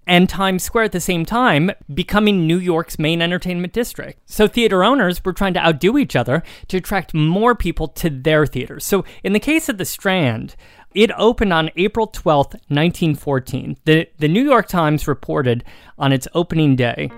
and 0.07 0.29
Times 0.29 0.63
Square 0.63 0.85
at 0.85 0.93
the 0.93 1.01
same 1.01 1.25
time, 1.25 1.71
becoming 1.93 2.47
New 2.47 2.59
York's 2.59 2.99
main 2.99 3.21
entertainment 3.21 3.73
district. 3.73 4.21
So 4.27 4.47
theater 4.47 4.85
owners 4.85 5.25
were 5.25 5.33
trying 5.33 5.55
to 5.55 5.65
outdo 5.65 5.99
each 5.99 6.15
other 6.15 6.43
to 6.69 6.77
attract 6.77 7.15
more 7.15 7.55
people 7.55 7.89
to 7.89 8.11
their 8.11 8.47
theaters. 8.47 8.85
So 8.85 9.05
in 9.25 9.33
the 9.33 9.41
case 9.41 9.69
of 9.69 9.79
the 9.79 9.85
Strand, 9.85 10.57
it 10.95 11.11
opened 11.19 11.53
on 11.53 11.71
April 11.77 12.07
12th, 12.09 12.55
1914. 12.69 13.77
The, 13.85 14.09
the 14.19 14.29
New 14.29 14.45
York 14.45 14.69
Times 14.69 15.07
reported 15.07 15.65
on 15.99 16.13
its 16.13 16.29
opening 16.35 16.77
day 16.77 17.11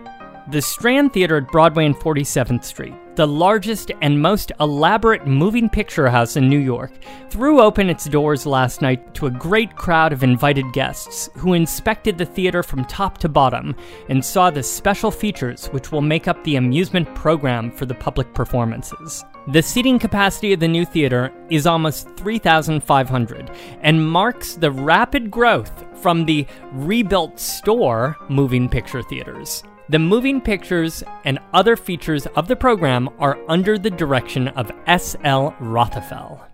the 0.51 0.63
Strand 0.63 1.13
Theater 1.13 1.37
at 1.37 1.49
Broadway 1.49 1.85
and 1.85 1.95
47th 1.95 2.65
Street, 2.65 2.95
the 3.19 3.27
largest 3.27 3.91
and 4.01 4.23
most 4.23 4.53
elaborate 4.61 5.27
moving 5.27 5.69
picture 5.69 6.09
house 6.09 6.37
in 6.37 6.49
New 6.49 6.61
York, 6.61 6.93
threw 7.31 7.61
open 7.61 7.91
its 7.91 8.05
doors 8.05 8.47
last 8.47 8.81
night 8.81 9.13
to 9.13 9.27
a 9.27 9.31
great 9.31 9.75
crowd 9.75 10.13
of 10.13 10.23
invited 10.23 10.73
guests 10.73 11.29
who 11.35 11.55
inspected 11.55 12.17
the 12.17 12.25
theater 12.25 12.63
from 12.63 12.85
top 12.85 13.19
to 13.19 13.29
bottom 13.29 13.75
and 14.09 14.25
saw 14.25 14.51
the 14.51 14.63
special 14.63 15.11
features 15.11 15.67
which 15.73 15.91
will 15.91 16.01
make 16.01 16.29
up 16.29 16.45
the 16.45 16.55
amusement 16.55 17.13
program 17.17 17.73
for 17.73 17.87
the 17.87 17.95
public 17.95 18.33
performances. 18.35 19.25
The 19.49 19.63
seating 19.63 19.99
capacity 19.99 20.53
of 20.53 20.61
the 20.61 20.69
new 20.69 20.85
theater 20.85 21.33
is 21.51 21.67
almost 21.67 22.09
3,500 22.17 23.51
and 23.81 24.09
marks 24.09 24.55
the 24.55 24.71
rapid 24.71 25.29
growth 25.29 25.85
from 26.01 26.25
the 26.25 26.47
rebuilt 26.71 27.41
store 27.41 28.17
moving 28.29 28.69
picture 28.69 29.03
theaters. 29.03 29.65
The 29.91 29.99
moving 29.99 30.43
pictures 30.43 31.03
and 31.25 31.39
other 31.55 31.75
features 31.75 32.27
of 32.27 32.47
the 32.47 32.57
program 32.57 33.09
are 33.19 33.39
under 33.49 33.79
the 33.79 33.91
direction 33.91 34.49
of 34.49 34.71
S.L. 34.87 35.57
Rothafel. 35.61 36.45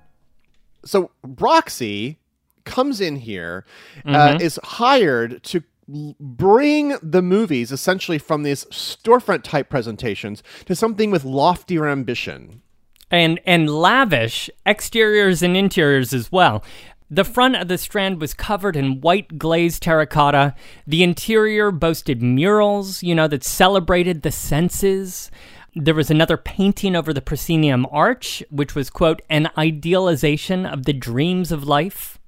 So 0.85 1.11
Roxy 1.23 2.21
comes 2.63 3.01
in 3.01 3.17
here, 3.17 3.65
uh, 4.05 4.09
mm-hmm. 4.09 4.37
uh, 4.37 4.39
is 4.41 4.61
hired 4.63 5.43
to 5.45 5.65
bring 5.89 6.97
the 7.03 7.23
movies 7.23 7.73
essentially 7.73 8.19
from 8.19 8.45
these 8.45 8.65
storefront 8.67 9.43
type 9.43 9.69
presentations 9.69 10.43
to 10.67 10.77
something 10.77 11.11
with 11.11 11.25
loftier 11.25 11.89
ambition 11.89 12.63
and 13.11 13.39
and 13.45 13.69
lavish 13.69 14.49
exteriors 14.65 15.43
and 15.43 15.57
interiors 15.57 16.15
as 16.15 16.33
well. 16.33 16.65
The 17.11 17.25
front 17.25 17.57
of 17.57 17.69
the 17.69 17.79
strand 17.79 18.21
was 18.21 18.33
covered 18.33 18.77
in 18.77 19.01
white 19.01 19.39
glazed 19.39 19.83
terracotta. 19.83 20.55
The 20.87 21.03
interior 21.03 21.71
boasted 21.71 22.23
murals, 22.23 23.03
you 23.03 23.15
know, 23.15 23.29
that 23.29 23.45
celebrated 23.45 24.23
the 24.23 24.33
senses. 24.33 25.31
There 25.75 25.95
was 25.95 26.11
another 26.11 26.37
painting 26.37 26.97
over 26.97 27.13
the 27.13 27.21
proscenium 27.21 27.87
arch, 27.91 28.43
which 28.51 28.75
was, 28.75 28.91
quote, 28.91 29.21
an 29.29 29.51
idealization 29.59 30.65
of 30.65 30.87
the 30.87 30.93
dreams 30.93 31.53
of 31.53 31.65
life. 31.65 32.19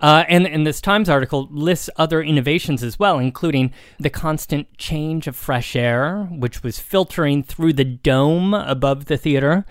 Uh, 0.00 0.24
and, 0.28 0.46
and 0.46 0.66
this 0.66 0.80
Times 0.80 1.08
article 1.08 1.48
lists 1.50 1.88
other 1.96 2.22
innovations 2.22 2.82
as 2.82 2.98
well, 2.98 3.18
including 3.18 3.72
the 3.98 4.10
constant 4.10 4.76
change 4.76 5.26
of 5.26 5.34
fresh 5.34 5.74
air, 5.74 6.24
which 6.30 6.62
was 6.62 6.78
filtering 6.78 7.42
through 7.42 7.72
the 7.72 7.84
dome 7.84 8.54
above 8.54 9.06
the 9.06 9.16
theater. 9.16 9.64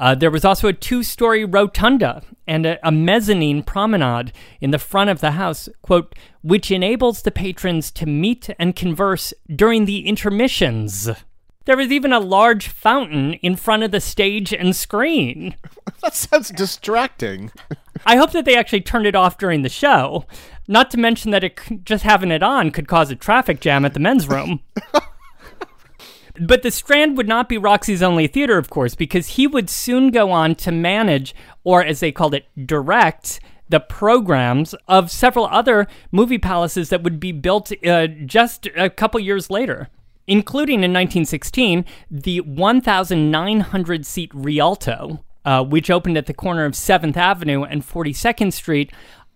Uh, 0.00 0.14
there 0.14 0.30
was 0.30 0.46
also 0.46 0.66
a 0.66 0.72
two 0.72 1.02
story 1.02 1.44
rotunda 1.44 2.22
and 2.46 2.64
a, 2.64 2.88
a, 2.88 2.90
mezzanine 2.90 3.62
promenade 3.62 4.32
in 4.58 4.70
the 4.70 4.78
front 4.78 5.10
of 5.10 5.20
the 5.20 5.32
house, 5.32 5.68
quote, 5.82 6.14
which 6.40 6.70
enables 6.70 7.20
the 7.20 7.30
patrons 7.30 7.90
to 7.90 8.06
meet 8.06 8.48
and 8.58 8.74
converse 8.74 9.34
during 9.54 9.84
the 9.84 10.08
intermissions. 10.08 11.10
There 11.66 11.76
was 11.76 11.92
even 11.92 12.14
a 12.14 12.18
large 12.18 12.68
fountain 12.68 13.34
in 13.34 13.56
front 13.56 13.82
of 13.82 13.90
the 13.90 14.00
stage 14.00 14.54
and 14.54 14.74
screen. 14.74 15.54
That 16.02 16.14
sounds 16.14 16.48
distracting. 16.48 17.50
I 18.06 18.16
hope 18.16 18.30
that 18.30 18.46
they 18.46 18.56
actually 18.56 18.80
turned 18.80 19.04
it 19.04 19.14
off 19.14 19.36
during 19.36 19.60
the 19.60 19.68
show. 19.68 20.24
Not 20.66 20.90
to 20.92 20.98
mention 20.98 21.30
that 21.32 21.44
it 21.44 21.60
just 21.84 22.04
having 22.04 22.30
it 22.30 22.42
on 22.42 22.70
could 22.70 22.88
cause 22.88 23.10
a 23.10 23.16
traffic 23.16 23.60
jam 23.60 23.84
at 23.84 23.92
the 23.92 24.00
men's 24.00 24.26
room. 24.26 24.60
but 26.40 26.62
the 26.62 26.70
Strand 26.70 27.16
would 27.16 27.28
not 27.28 27.48
be 27.48 27.58
Roxy's 27.58 28.02
only 28.02 28.26
theater, 28.26 28.56
of 28.56 28.70
course, 28.70 28.94
because 28.94 29.28
he 29.28 29.46
would 29.46 29.68
soon 29.68 30.10
go 30.10 30.30
on 30.30 30.54
to 30.56 30.72
manage, 30.72 31.34
or 31.64 31.84
as 31.84 32.00
they 32.00 32.12
called 32.12 32.34
it, 32.34 32.46
direct, 32.66 33.40
the 33.68 33.80
programs 33.80 34.74
of 34.88 35.10
several 35.10 35.46
other 35.46 35.86
movie 36.10 36.38
palaces 36.38 36.88
that 36.88 37.02
would 37.02 37.20
be 37.20 37.32
built 37.32 37.72
uh, 37.86 38.06
just 38.06 38.66
a 38.76 38.90
couple 38.90 39.20
years 39.20 39.48
later, 39.48 39.88
including 40.26 40.76
in 40.76 40.92
1916 40.92 41.84
the 42.10 42.40
1,900 42.40 44.06
seat 44.06 44.30
Rialto, 44.34 45.24
uh, 45.44 45.62
which 45.62 45.90
opened 45.90 46.18
at 46.18 46.26
the 46.26 46.34
corner 46.34 46.64
of 46.64 46.72
7th 46.72 47.16
Avenue 47.16 47.62
and 47.62 47.86
42nd 47.86 48.52
Street 48.52 48.92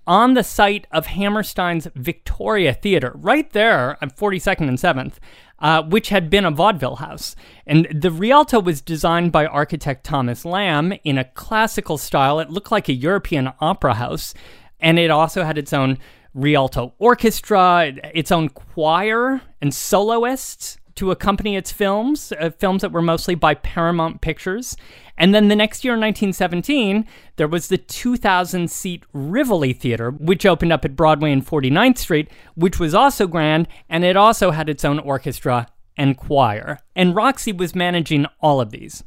on 0.06 0.34
the 0.34 0.44
site 0.44 0.86
of 0.90 1.06
Hammerstein's 1.06 1.88
Victoria 1.94 2.74
Theater, 2.74 3.12
right 3.14 3.50
there 3.52 3.96
on 4.02 4.10
42nd 4.10 4.68
and 4.68 4.78
7th, 4.78 5.14
uh, 5.64 5.82
which 5.82 6.10
had 6.10 6.28
been 6.28 6.44
a 6.44 6.50
vaudeville 6.50 6.96
house. 6.96 7.34
And 7.66 7.88
the 7.90 8.10
Rialto 8.10 8.60
was 8.60 8.82
designed 8.82 9.32
by 9.32 9.46
architect 9.46 10.04
Thomas 10.04 10.44
Lamb 10.44 10.92
in 11.04 11.16
a 11.16 11.24
classical 11.24 11.96
style. 11.96 12.38
It 12.38 12.50
looked 12.50 12.70
like 12.70 12.90
a 12.90 12.92
European 12.92 13.50
opera 13.60 13.94
house, 13.94 14.34
and 14.78 14.98
it 14.98 15.10
also 15.10 15.42
had 15.42 15.56
its 15.56 15.72
own 15.72 15.98
Rialto 16.34 16.92
orchestra, 16.98 17.94
its 18.12 18.30
own 18.30 18.50
choir 18.50 19.40
and 19.62 19.72
soloists 19.72 20.76
to 20.96 21.10
accompany 21.10 21.56
its 21.56 21.72
films, 21.72 22.32
uh, 22.40 22.50
films 22.50 22.82
that 22.82 22.92
were 22.92 23.02
mostly 23.02 23.34
by 23.34 23.54
Paramount 23.54 24.20
Pictures. 24.20 24.76
And 25.16 25.34
then 25.34 25.48
the 25.48 25.56
next 25.56 25.84
year 25.84 25.94
in 25.94 26.00
1917, 26.00 27.06
there 27.36 27.48
was 27.48 27.68
the 27.68 27.78
2,000 27.78 28.70
seat 28.70 29.04
Rivoli 29.12 29.72
Theater, 29.72 30.10
which 30.10 30.46
opened 30.46 30.72
up 30.72 30.84
at 30.84 30.96
Broadway 30.96 31.32
and 31.32 31.46
49th 31.46 31.98
Street, 31.98 32.30
which 32.54 32.80
was 32.80 32.94
also 32.94 33.26
grand, 33.26 33.68
and 33.88 34.04
it 34.04 34.16
also 34.16 34.50
had 34.50 34.68
its 34.68 34.84
own 34.84 34.98
orchestra 34.98 35.68
and 35.96 36.16
choir. 36.16 36.78
And 36.96 37.14
Roxy 37.14 37.52
was 37.52 37.74
managing 37.74 38.26
all 38.40 38.60
of 38.60 38.70
these. 38.70 39.04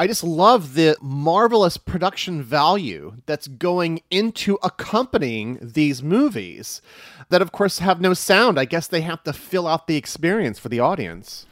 I 0.00 0.06
just 0.06 0.24
love 0.24 0.76
the 0.76 0.96
marvelous 1.02 1.76
production 1.76 2.42
value 2.42 3.16
that's 3.26 3.46
going 3.46 4.00
into 4.10 4.56
accompanying 4.62 5.58
these 5.60 6.02
movies 6.02 6.80
that, 7.28 7.42
of 7.42 7.52
course, 7.52 7.80
have 7.80 8.00
no 8.00 8.14
sound. 8.14 8.58
I 8.58 8.64
guess 8.64 8.86
they 8.86 9.02
have 9.02 9.22
to 9.24 9.34
fill 9.34 9.66
out 9.66 9.86
the 9.86 9.98
experience 9.98 10.58
for 10.58 10.70
the 10.70 10.80
audience. 10.80 11.44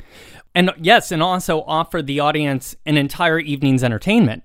And 0.55 0.71
yes, 0.81 1.13
and 1.13 1.23
also 1.23 1.61
offer 1.65 2.01
the 2.01 2.21
audience 2.21 2.75
an 2.87 2.97
entire 2.97 3.39
evening's 3.39 3.85
entertainment. 3.85 4.45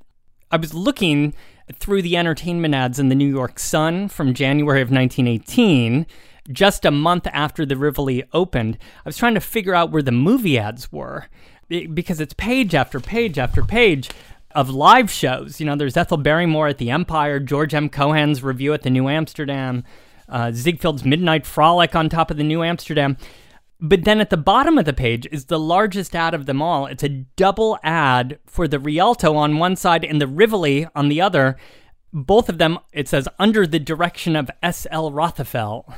I 0.52 0.58
was 0.58 0.74
looking 0.74 1.34
through 1.72 2.02
the 2.02 2.18
entertainment 2.18 2.76
ads 2.76 3.00
in 3.00 3.08
the 3.08 3.16
New 3.16 3.34
York 3.34 3.58
Sun 3.58 4.10
from 4.10 4.34
January 4.34 4.82
of 4.82 4.92
1918, 4.92 6.06
just 6.52 6.84
a 6.84 6.92
month 6.92 7.26
after 7.28 7.66
the 7.66 7.78
Rivoli 7.78 8.26
opened. 8.34 8.78
I 9.06 9.08
was 9.08 9.16
trying 9.16 9.36
to 9.36 9.40
figure 9.40 9.74
out 9.74 9.92
where 9.92 10.04
the 10.04 10.12
movie 10.12 10.60
ads 10.60 10.92
were 10.92 11.28
because 11.94 12.20
it's 12.20 12.34
page 12.34 12.76
after 12.76 13.00
page 13.00 13.38
after 13.38 13.64
page 13.64 14.10
of 14.56 14.70
live 14.70 15.10
shows. 15.12 15.60
You 15.60 15.66
know, 15.66 15.76
there's 15.76 15.98
Ethel 15.98 16.18
Barrymore 16.18 16.68
at 16.68 16.78
the 16.78 16.92
Empire, 16.92 17.40
George 17.40 17.74
M. 17.74 17.90
Cohan's 17.90 18.44
revue 18.44 18.74
at 18.74 18.84
the 18.84 18.90
New 18.90 19.10
Amsterdam, 19.10 19.84
uh, 20.30 20.48
Ziegfeld's 20.48 21.04
Midnight 21.04 21.46
Frolic 21.46 21.96
on 21.96 22.10
top 22.10 22.32
of 22.32 22.38
the 22.38 22.44
New 22.44 22.64
Amsterdam. 22.64 23.18
But 23.80 24.06
then 24.06 24.22
at 24.22 24.30
the 24.30 24.38
bottom 24.38 24.78
of 24.78 24.86
the 24.86 24.94
page 24.94 25.28
is 25.32 25.46
the 25.46 25.60
largest 25.60 26.16
ad 26.16 26.34
of 26.34 26.46
them 26.46 26.62
all. 26.62 26.86
It's 26.86 27.04
a 27.04 27.10
double 27.10 27.78
ad 27.84 28.40
for 28.46 28.68
the 28.68 28.80
Rialto 28.80 29.36
on 29.36 29.58
one 29.58 29.76
side 29.76 30.06
and 30.06 30.22
the 30.22 30.28
Rivoli 30.28 30.88
on 30.96 31.10
the 31.10 31.20
other. 31.20 31.58
Both 32.14 32.48
of 32.48 32.60
them, 32.60 32.80
it 32.94 33.10
says, 33.10 33.28
under 33.40 33.68
the 33.68 33.80
direction 33.80 34.36
of 34.36 34.50
S.L. 34.62 35.12
Rothafel. 35.12 35.94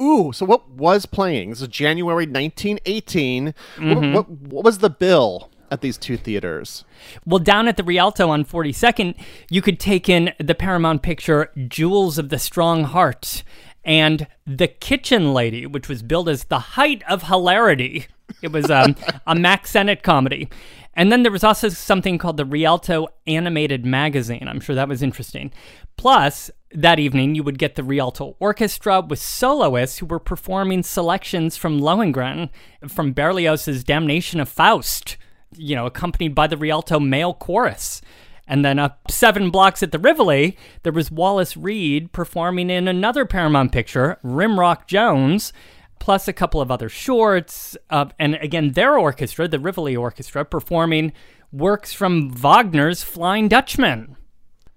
Ooh, 0.00 0.32
so 0.32 0.44
what 0.44 0.68
was 0.70 1.06
playing? 1.06 1.50
This 1.50 1.62
is 1.62 1.68
January 1.68 2.26
1918. 2.26 3.54
What, 3.78 4.12
what, 4.12 4.30
what 4.30 4.64
was 4.64 4.78
the 4.78 4.90
bill 4.90 5.50
at 5.70 5.80
these 5.80 5.96
two 5.98 6.16
theaters? 6.16 6.84
Well, 7.24 7.38
down 7.38 7.66
at 7.68 7.76
the 7.76 7.84
Rialto 7.84 8.28
on 8.28 8.44
42nd, 8.44 9.14
you 9.50 9.62
could 9.62 9.80
take 9.80 10.08
in 10.08 10.32
the 10.38 10.54
Paramount 10.54 11.02
picture 11.02 11.50
Jewels 11.68 12.18
of 12.18 12.28
the 12.28 12.38
Strong 12.38 12.84
Heart 12.84 13.42
and 13.84 14.26
The 14.46 14.68
Kitchen 14.68 15.32
Lady, 15.32 15.66
which 15.66 15.88
was 15.88 16.02
billed 16.02 16.28
as 16.28 16.44
the 16.44 16.58
height 16.58 17.02
of 17.08 17.24
hilarity. 17.24 18.06
It 18.42 18.52
was 18.52 18.70
um, 18.70 18.96
a 19.26 19.34
Mack 19.34 19.66
Sennett 19.66 20.02
comedy. 20.02 20.48
And 20.96 21.12
then 21.12 21.22
there 21.22 21.30
was 21.30 21.44
also 21.44 21.68
something 21.68 22.16
called 22.16 22.38
the 22.38 22.46
Rialto 22.46 23.08
Animated 23.26 23.84
Magazine. 23.84 24.48
I'm 24.48 24.60
sure 24.60 24.74
that 24.74 24.88
was 24.88 25.02
interesting. 25.02 25.52
Plus, 25.98 26.50
that 26.72 26.98
evening, 26.98 27.34
you 27.34 27.42
would 27.42 27.58
get 27.58 27.74
the 27.74 27.84
Rialto 27.84 28.34
Orchestra 28.40 29.02
with 29.02 29.18
soloists 29.18 29.98
who 29.98 30.06
were 30.06 30.18
performing 30.18 30.82
selections 30.82 31.56
from 31.56 31.80
Lohengrin, 31.80 32.48
from 32.88 33.12
Berlioz's 33.12 33.84
Damnation 33.84 34.40
of 34.40 34.48
Faust, 34.48 35.18
you 35.54 35.76
know, 35.76 35.84
accompanied 35.84 36.34
by 36.34 36.46
the 36.46 36.56
Rialto 36.56 36.98
Male 36.98 37.34
Chorus. 37.34 38.00
And 38.48 38.64
then 38.64 38.78
up 38.78 39.10
seven 39.10 39.50
blocks 39.50 39.82
at 39.82 39.92
the 39.92 39.98
Rivoli, 39.98 40.56
there 40.82 40.92
was 40.92 41.10
Wallace 41.10 41.56
Reid 41.56 42.12
performing 42.12 42.70
in 42.70 42.88
another 42.88 43.26
Paramount 43.26 43.72
picture, 43.72 44.18
Rimrock 44.24 44.86
Jones, 44.86 45.52
plus 45.98 46.28
a 46.28 46.32
couple 46.32 46.60
of 46.60 46.70
other 46.70 46.88
shorts. 46.88 47.76
Uh, 47.90 48.06
and 48.18 48.34
again, 48.36 48.72
their 48.72 48.98
orchestra, 48.98 49.48
the 49.48 49.58
Rivoli 49.58 49.96
Orchestra, 49.96 50.44
performing 50.44 51.12
works 51.52 51.92
from 51.92 52.30
Wagner's 52.30 53.02
Flying 53.02 53.48
Dutchman. 53.48 54.16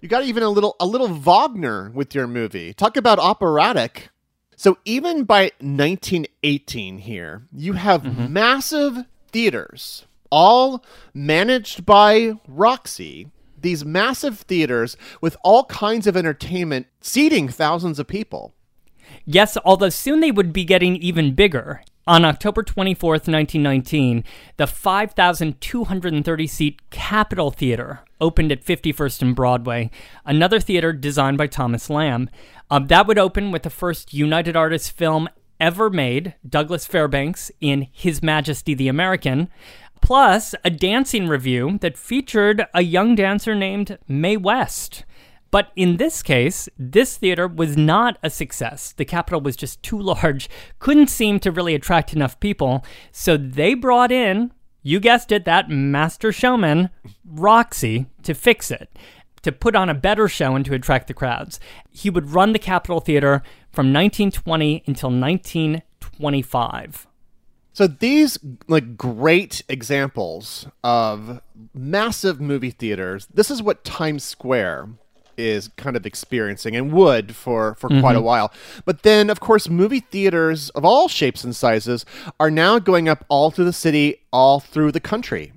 You 0.00 0.08
got 0.08 0.24
even 0.24 0.42
a 0.42 0.48
little 0.48 0.76
a 0.80 0.86
little 0.86 1.08
Wagner 1.08 1.90
with 1.90 2.14
your 2.14 2.26
movie. 2.26 2.72
Talk 2.72 2.96
about 2.96 3.18
operatic. 3.18 4.08
So 4.56 4.78
even 4.84 5.24
by 5.24 5.52
1918 5.60 6.98
here, 6.98 7.46
you 7.52 7.74
have 7.74 8.30
massive 8.30 9.04
theaters, 9.32 10.06
all 10.30 10.84
managed 11.14 11.86
by 11.86 12.34
Roxy. 12.46 13.28
These 13.58 13.84
massive 13.84 14.40
theaters 14.40 14.96
with 15.20 15.36
all 15.42 15.64
kinds 15.64 16.06
of 16.06 16.16
entertainment, 16.16 16.86
seating 17.00 17.48
thousands 17.48 17.98
of 17.98 18.06
people. 18.06 18.54
Yes, 19.24 19.56
although 19.64 19.88
soon 19.88 20.20
they 20.20 20.30
would 20.30 20.52
be 20.52 20.64
getting 20.64 20.96
even 20.96 21.34
bigger. 21.34 21.82
On 22.06 22.24
October 22.24 22.62
24th, 22.62 23.28
1919, 23.28 24.24
the 24.56 24.66
5,230 24.66 26.46
seat 26.46 26.90
Capitol 26.90 27.50
Theater 27.50 28.00
opened 28.20 28.50
at 28.50 28.64
51st 28.64 29.22
and 29.22 29.36
Broadway, 29.36 29.90
another 30.24 30.58
theater 30.58 30.92
designed 30.92 31.38
by 31.38 31.46
Thomas 31.46 31.88
Lamb. 31.88 32.28
Um, 32.70 32.86
that 32.88 33.06
would 33.06 33.18
open 33.18 33.52
with 33.52 33.62
the 33.62 33.70
first 33.70 34.12
United 34.12 34.56
Artists 34.56 34.88
film 34.88 35.28
ever 35.60 35.90
made, 35.90 36.34
Douglas 36.48 36.86
Fairbanks 36.86 37.50
in 37.60 37.86
His 37.92 38.22
Majesty 38.22 38.74
the 38.74 38.88
American, 38.88 39.48
plus 40.00 40.54
a 40.64 40.70
dancing 40.70 41.28
revue 41.28 41.78
that 41.78 41.98
featured 41.98 42.66
a 42.74 42.82
young 42.82 43.14
dancer 43.14 43.54
named 43.54 43.98
Mae 44.08 44.36
West. 44.36 45.04
But 45.50 45.72
in 45.74 45.96
this 45.96 46.22
case, 46.22 46.68
this 46.78 47.16
theater 47.16 47.48
was 47.48 47.76
not 47.76 48.18
a 48.22 48.30
success. 48.30 48.92
The 48.92 49.04
Capitol 49.04 49.40
was 49.40 49.56
just 49.56 49.82
too 49.82 50.00
large, 50.00 50.48
couldn't 50.78 51.08
seem 51.08 51.40
to 51.40 51.50
really 51.50 51.74
attract 51.74 52.12
enough 52.12 52.38
people. 52.40 52.84
So 53.10 53.36
they 53.36 53.74
brought 53.74 54.12
in, 54.12 54.52
you 54.82 55.00
guessed 55.00 55.32
it, 55.32 55.44
that 55.44 55.68
master 55.68 56.32
showman, 56.32 56.90
Roxy, 57.24 58.06
to 58.22 58.34
fix 58.34 58.70
it, 58.70 58.88
to 59.42 59.50
put 59.52 59.74
on 59.74 59.88
a 59.88 59.94
better 59.94 60.28
show 60.28 60.54
and 60.54 60.64
to 60.66 60.74
attract 60.74 61.08
the 61.08 61.14
crowds. 61.14 61.58
He 61.90 62.10
would 62.10 62.30
run 62.30 62.52
the 62.52 62.58
Capitol 62.58 63.00
Theater 63.00 63.42
from 63.70 63.92
1920 63.92 64.84
until 64.86 65.10
1925. 65.10 67.06
So 67.72 67.86
these 67.86 68.38
like 68.68 68.96
great 68.96 69.62
examples 69.68 70.66
of 70.82 71.40
massive 71.72 72.40
movie 72.40 72.72
theaters. 72.72 73.28
This 73.32 73.50
is 73.50 73.62
what 73.62 73.84
Times 73.84 74.24
Square 74.24 74.88
is 75.40 75.68
kind 75.76 75.96
of 75.96 76.06
experiencing 76.06 76.76
and 76.76 76.92
would 76.92 77.34
for 77.34 77.74
for 77.74 77.88
quite 77.88 78.14
a 78.14 78.18
mm-hmm. 78.18 78.26
while. 78.26 78.52
But 78.84 79.02
then 79.02 79.30
of 79.30 79.40
course 79.40 79.68
movie 79.68 80.00
theaters 80.00 80.70
of 80.70 80.84
all 80.84 81.08
shapes 81.08 81.44
and 81.44 81.54
sizes 81.54 82.04
are 82.38 82.50
now 82.50 82.78
going 82.78 83.08
up 83.08 83.24
all 83.28 83.50
through 83.50 83.64
the 83.66 83.72
city, 83.72 84.22
all 84.32 84.60
through 84.60 84.92
the 84.92 85.00
country. 85.00 85.52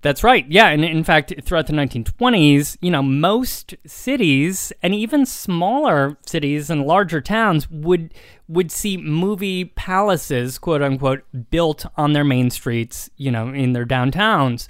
That's 0.00 0.22
right. 0.22 0.46
Yeah, 0.48 0.68
and 0.68 0.84
in 0.84 1.02
fact, 1.02 1.34
throughout 1.42 1.66
the 1.66 1.72
1920s, 1.72 2.76
you 2.80 2.90
know, 2.90 3.02
most 3.02 3.74
cities 3.84 4.72
and 4.80 4.94
even 4.94 5.26
smaller 5.26 6.16
cities 6.24 6.70
and 6.70 6.86
larger 6.86 7.20
towns 7.20 7.68
would 7.68 8.14
would 8.46 8.70
see 8.70 8.96
movie 8.96 9.64
palaces, 9.64 10.56
quote 10.58 10.82
unquote, 10.82 11.24
built 11.50 11.84
on 11.96 12.12
their 12.12 12.24
main 12.24 12.50
streets, 12.50 13.10
you 13.16 13.30
know, 13.30 13.48
in 13.48 13.72
their 13.72 13.84
downtowns, 13.84 14.68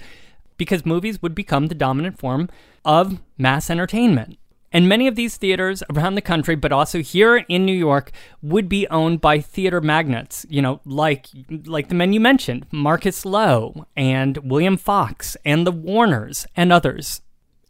because 0.57 0.83
movies 0.85 1.21
would 1.21 1.35
become 1.35 1.67
the 1.67 1.75
dominant 1.75 2.17
form 2.17 2.49
of 2.85 3.19
mass 3.37 3.69
entertainment. 3.69 4.37
And 4.71 4.87
many 4.87 5.07
of 5.07 5.15
these 5.15 5.37
theaters 5.37 5.81
around 5.89 6.15
the 6.15 6.21
country, 6.21 6.55
but 6.55 6.71
also 6.71 7.01
here 7.01 7.37
in 7.37 7.65
New 7.65 7.73
York, 7.73 8.11
would 8.41 8.69
be 8.69 8.87
owned 8.89 9.19
by 9.19 9.39
theater 9.39 9.81
magnates, 9.81 10.45
you 10.49 10.61
know, 10.61 10.79
like 10.85 11.27
like 11.65 11.89
the 11.89 11.95
men 11.95 12.13
you 12.13 12.19
mentioned, 12.19 12.67
Marcus 12.71 13.25
Loew 13.25 13.85
and 13.95 14.37
William 14.37 14.77
Fox 14.77 15.35
and 15.43 15.65
the 15.65 15.71
Warners 15.71 16.45
and 16.55 16.71
others. 16.71 17.21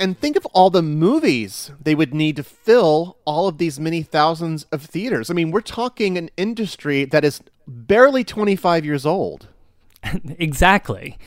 And 0.01 0.17
think 0.17 0.35
of 0.37 0.45
all 0.47 0.69
the 0.69 0.81
movies 0.81 1.71
they 1.81 1.95
would 1.95 2.13
need 2.13 2.35
to 2.37 2.43
fill 2.43 3.17
all 3.25 3.47
of 3.47 3.57
these 3.57 3.79
many 3.79 4.01
thousands 4.01 4.63
of 4.71 4.81
theaters. 4.81 5.29
I 5.29 5.33
mean, 5.33 5.51
we're 5.51 5.61
talking 5.61 6.17
an 6.17 6.29
industry 6.37 7.05
that 7.05 7.25
is 7.25 7.41
barely 7.67 8.23
25 8.23 8.85
years 8.85 9.05
old. 9.05 9.47
exactly 10.37 11.17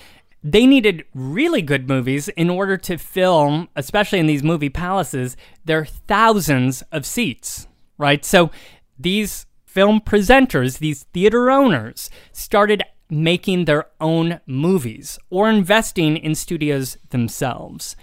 they 0.44 0.66
needed 0.66 1.04
really 1.14 1.62
good 1.62 1.88
movies 1.88 2.28
in 2.28 2.50
order 2.50 2.76
to 2.76 2.98
film, 2.98 3.68
especially 3.76 4.18
in 4.18 4.26
these 4.26 4.42
movie 4.42 4.70
palaces, 4.70 5.36
their 5.64 5.84
thousands 5.84 6.82
of 6.92 7.06
seats, 7.06 7.68
right? 7.96 8.24
So 8.24 8.50
these 8.98 9.46
film 9.64 10.00
presenters, 10.00 10.78
these 10.78 11.04
theater 11.14 11.50
owners, 11.50 12.10
started 12.32 12.82
making 13.08 13.66
their 13.66 13.86
own 14.00 14.40
movies 14.46 15.18
or 15.30 15.48
investing 15.48 16.16
in 16.16 16.34
studios 16.34 16.96
themselves. 17.10 17.94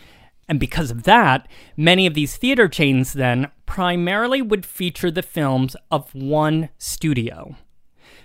And 0.48 0.60
because 0.60 0.92
of 0.92 1.04
that, 1.04 1.48
many 1.76 2.08
of 2.08 2.14
these 2.14 2.38
theater 2.38 2.68
chains 2.68 3.14
then 3.14 3.52
primarily 3.66 4.42
would 4.42 4.66
feature 4.66 5.12
the 5.12 5.22
films 5.22 5.76
of 5.92 6.14
one 6.16 6.70
studio. 6.78 7.56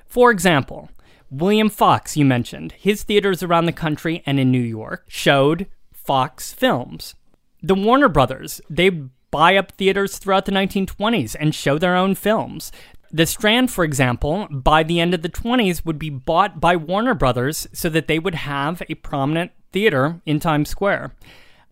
For 0.06 0.30
example, 0.30 0.88
William 1.38 1.68
Fox, 1.68 2.16
you 2.16 2.24
mentioned, 2.24 2.72
his 2.72 3.02
theaters 3.02 3.42
around 3.42 3.64
the 3.64 3.72
country 3.72 4.22
and 4.24 4.38
in 4.38 4.52
New 4.52 4.60
York 4.60 5.04
showed 5.08 5.66
Fox 5.92 6.52
films. 6.52 7.16
The 7.60 7.74
Warner 7.74 8.08
Brothers, 8.08 8.60
they 8.70 8.90
buy 8.90 9.56
up 9.56 9.72
theaters 9.72 10.18
throughout 10.18 10.44
the 10.44 10.52
1920s 10.52 11.34
and 11.40 11.52
show 11.52 11.76
their 11.76 11.96
own 11.96 12.14
films. 12.14 12.70
The 13.10 13.26
Strand, 13.26 13.72
for 13.72 13.82
example, 13.82 14.46
by 14.48 14.84
the 14.84 15.00
end 15.00 15.12
of 15.12 15.22
the 15.22 15.28
20s 15.28 15.84
would 15.84 15.98
be 15.98 16.10
bought 16.10 16.60
by 16.60 16.76
Warner 16.76 17.14
Brothers 17.14 17.66
so 17.72 17.88
that 17.88 18.06
they 18.06 18.20
would 18.20 18.36
have 18.36 18.80
a 18.88 18.94
prominent 18.94 19.50
theater 19.72 20.20
in 20.24 20.38
Times 20.38 20.68
Square. 20.68 21.16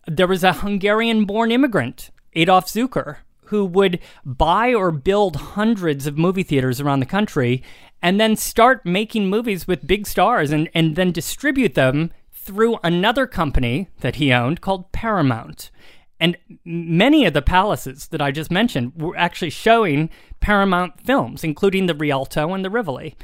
There 0.09 0.27
was 0.27 0.43
a 0.43 0.55
Hungarian 0.55 1.25
born 1.25 1.53
immigrant, 1.53 2.11
Adolf 2.33 2.67
Zukor, 2.67 3.19
who 3.53 3.67
would 3.67 3.99
buy 4.25 4.73
or 4.73 4.91
build 4.91 5.37
hundreds 5.37 6.07
of 6.07 6.17
movie 6.17 6.43
theaters 6.43 6.81
around 6.81 7.01
the 7.01 7.07
country 7.07 7.63
and 8.01 8.19
then 8.19 8.35
start 8.35 8.87
making 8.87 9.29
movies 9.29 9.69
with 9.69 9.87
big 9.87 10.07
stars 10.07 10.51
and, 10.51 10.71
and 10.75 10.97
then 10.97 11.13
distribute 11.13 11.75
them 11.75 12.11
through 12.33 12.79
another 12.83 13.27
company 13.27 13.91
that 14.01 14.17
he 14.17 14.33
owned 14.33 14.63
called 14.63 14.91
Paramount. 14.91 15.71
And 16.19 16.39
many 16.65 17.27
of 17.27 17.35
the 17.35 17.43
palaces 17.43 18.09
that 18.09 18.23
I 18.23 18.31
just 18.31 18.51
mentioned 18.51 18.95
were 18.97 19.19
actually 19.19 19.51
showing 19.51 20.09
Paramount 20.41 20.99
films, 21.05 21.45
including 21.45 21.85
the 21.85 21.95
Rialto 21.95 22.55
and 22.55 22.65
the 22.65 22.71
Rivoli. 22.71 23.17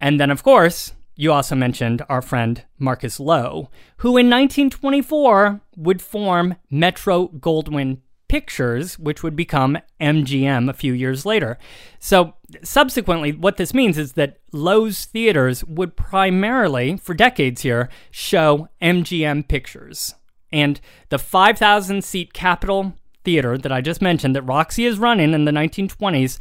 And 0.00 0.18
then, 0.18 0.32
of 0.32 0.42
course, 0.42 0.92
you 1.14 1.32
also 1.32 1.54
mentioned 1.54 2.04
our 2.08 2.20
friend 2.20 2.64
Marcus 2.80 3.20
Loew, 3.20 3.68
who 3.98 4.16
in 4.16 4.28
1924 4.28 5.60
would 5.76 6.02
form 6.02 6.56
Metro 6.68 7.28
Goldwyn 7.28 7.98
Pictures, 8.28 8.98
which 8.98 9.22
would 9.22 9.34
become 9.34 9.78
MGM 10.00 10.68
a 10.68 10.74
few 10.74 10.92
years 10.92 11.24
later. 11.24 11.58
So, 11.98 12.34
subsequently, 12.62 13.32
what 13.32 13.56
this 13.56 13.72
means 13.74 13.98
is 13.98 14.12
that 14.12 14.38
Loew's 14.52 15.06
theaters 15.06 15.64
would 15.64 15.96
primarily, 15.96 16.96
for 16.96 17.14
decades 17.14 17.62
here, 17.62 17.88
show 18.10 18.68
MGM 18.82 19.48
pictures. 19.48 20.14
And 20.52 20.80
the 21.08 21.18
5,000 21.18 22.04
seat 22.04 22.32
Capitol 22.32 22.94
Theater 23.24 23.58
that 23.58 23.72
I 23.72 23.80
just 23.80 24.00
mentioned, 24.00 24.36
that 24.36 24.42
Roxy 24.42 24.84
is 24.84 24.98
running 24.98 25.34
in 25.34 25.44
the 25.44 25.52
1920s, 25.52 26.38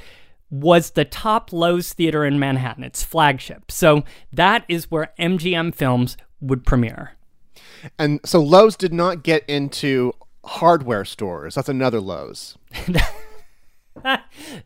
was 0.49 0.91
the 0.91 1.05
top 1.05 1.51
Loew's 1.51 1.91
theater 1.93 2.25
in 2.25 2.39
Manhattan, 2.39 2.83
its 2.83 3.03
flagship. 3.03 3.71
So, 3.71 4.03
that 4.31 4.65
is 4.67 4.91
where 4.91 5.13
MGM 5.19 5.73
films 5.73 6.17
would 6.39 6.65
premiere. 6.65 7.17
And 7.97 8.19
so 8.25 8.41
Loew's 8.41 8.75
did 8.75 8.93
not 8.93 9.23
get 9.23 9.43
into 9.47 10.13
hardware 10.47 11.05
stores. 11.05 11.55
That's 11.55 11.69
another 11.69 11.99
Lowe's. 11.99 12.57
that 14.03 14.25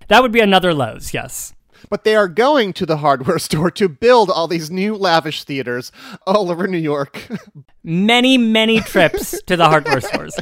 would 0.09 0.31
be 0.31 0.39
another 0.39 0.73
Lowe's, 0.73 1.13
yes. 1.13 1.53
But 1.89 2.03
they 2.03 2.15
are 2.15 2.27
going 2.27 2.73
to 2.73 2.85
the 2.85 2.97
hardware 2.97 3.39
store 3.39 3.71
to 3.71 3.89
build 3.89 4.29
all 4.29 4.47
these 4.47 4.69
new 4.69 4.95
lavish 4.95 5.43
theaters 5.43 5.91
all 6.25 6.51
over 6.51 6.67
New 6.67 6.77
York. 6.77 7.27
many, 7.83 8.37
many 8.37 8.79
trips 8.79 9.41
to 9.43 9.57
the 9.57 9.65
hardware 9.65 10.01
stores. 10.01 10.37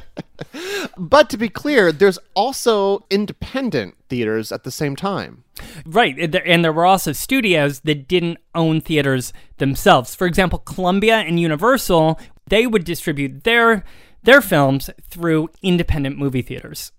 But 0.97 1.29
to 1.29 1.37
be 1.37 1.49
clear, 1.49 1.91
there's 1.91 2.19
also 2.35 3.05
independent 3.09 3.95
theaters 4.09 4.51
at 4.51 4.63
the 4.63 4.71
same 4.71 4.95
time. 4.95 5.43
Right. 5.85 6.17
And 6.17 6.63
there 6.63 6.73
were 6.73 6.85
also 6.85 7.11
studios 7.11 7.81
that 7.81 8.07
didn't 8.07 8.37
own 8.55 8.81
theaters 8.81 9.33
themselves. 9.57 10.15
For 10.15 10.27
example, 10.27 10.59
Columbia 10.59 11.17
and 11.17 11.39
Universal, 11.39 12.19
they 12.47 12.67
would 12.67 12.83
distribute 12.83 13.43
their 13.43 13.83
their 14.23 14.41
films 14.41 14.89
through 15.09 15.49
independent 15.61 16.17
movie 16.17 16.41
theaters. 16.41 16.91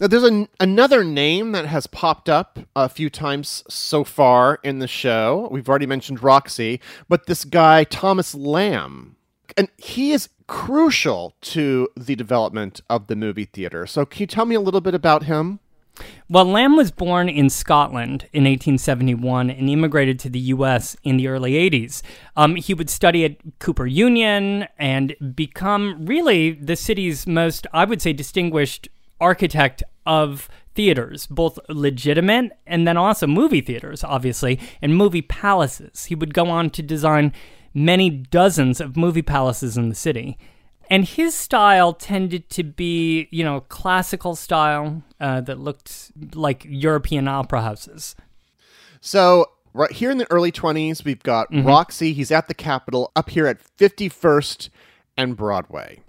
Now, 0.00 0.06
there's 0.06 0.24
an, 0.24 0.48
another 0.60 1.02
name 1.02 1.52
that 1.52 1.66
has 1.66 1.88
popped 1.88 2.28
up 2.28 2.60
a 2.76 2.88
few 2.88 3.10
times 3.10 3.64
so 3.68 4.04
far 4.04 4.60
in 4.62 4.78
the 4.78 4.86
show. 4.86 5.48
We've 5.50 5.68
already 5.68 5.86
mentioned 5.86 6.22
Roxy, 6.22 6.80
but 7.08 7.26
this 7.26 7.44
guy, 7.44 7.82
Thomas 7.82 8.32
Lamb, 8.32 9.16
and 9.56 9.68
he 9.76 10.12
is 10.12 10.28
crucial 10.46 11.34
to 11.40 11.88
the 11.96 12.14
development 12.14 12.80
of 12.88 13.08
the 13.08 13.16
movie 13.16 13.44
theater. 13.44 13.86
So, 13.86 14.06
can 14.06 14.20
you 14.20 14.26
tell 14.28 14.44
me 14.44 14.54
a 14.54 14.60
little 14.60 14.80
bit 14.80 14.94
about 14.94 15.24
him? 15.24 15.58
Well, 16.28 16.44
Lamb 16.44 16.76
was 16.76 16.90
born 16.90 17.28
in 17.28 17.48
Scotland 17.48 18.28
in 18.32 18.44
1871 18.44 19.50
and 19.50 19.70
immigrated 19.70 20.18
to 20.20 20.30
the 20.30 20.38
U.S. 20.38 20.96
in 21.02 21.16
the 21.16 21.28
early 21.28 21.52
80s. 21.52 22.02
Um, 22.36 22.56
he 22.56 22.74
would 22.74 22.90
study 22.90 23.24
at 23.24 23.36
Cooper 23.58 23.86
Union 23.86 24.66
and 24.78 25.16
become 25.34 26.04
really 26.04 26.52
the 26.52 26.76
city's 26.76 27.26
most, 27.26 27.66
I 27.72 27.84
would 27.84 28.02
say, 28.02 28.12
distinguished 28.12 28.88
architect 29.20 29.82
of 30.06 30.48
theaters, 30.74 31.26
both 31.26 31.58
legitimate 31.68 32.52
and 32.66 32.86
then 32.86 32.96
also 32.96 33.26
movie 33.26 33.60
theaters, 33.60 34.04
obviously, 34.04 34.60
and 34.80 34.96
movie 34.96 35.22
palaces. 35.22 36.04
He 36.04 36.14
would 36.14 36.34
go 36.34 36.48
on 36.48 36.70
to 36.70 36.82
design 36.82 37.32
many 37.74 38.10
dozens 38.10 38.80
of 38.80 38.96
movie 38.96 39.22
palaces 39.22 39.76
in 39.76 39.88
the 39.88 39.94
city 39.94 40.38
and 40.88 41.04
his 41.04 41.34
style 41.34 41.92
tended 41.92 42.48
to 42.50 42.62
be, 42.62 43.28
you 43.30 43.44
know, 43.44 43.60
classical 43.60 44.34
style 44.34 45.02
uh, 45.20 45.40
that 45.42 45.58
looked 45.58 46.12
like 46.34 46.66
European 46.68 47.28
opera 47.28 47.62
houses. 47.62 48.16
So 49.00 49.46
right 49.74 49.92
here 49.92 50.10
in 50.10 50.18
the 50.18 50.30
early 50.30 50.50
20s, 50.50 51.04
we've 51.04 51.22
got 51.22 51.50
mm-hmm. 51.50 51.66
Roxy. 51.66 52.12
He's 52.12 52.30
at 52.30 52.48
the 52.48 52.54
Capitol 52.54 53.12
up 53.14 53.30
here 53.30 53.46
at 53.46 53.58
51st 53.78 54.70
and 55.16 55.36
Broadway. 55.36 56.00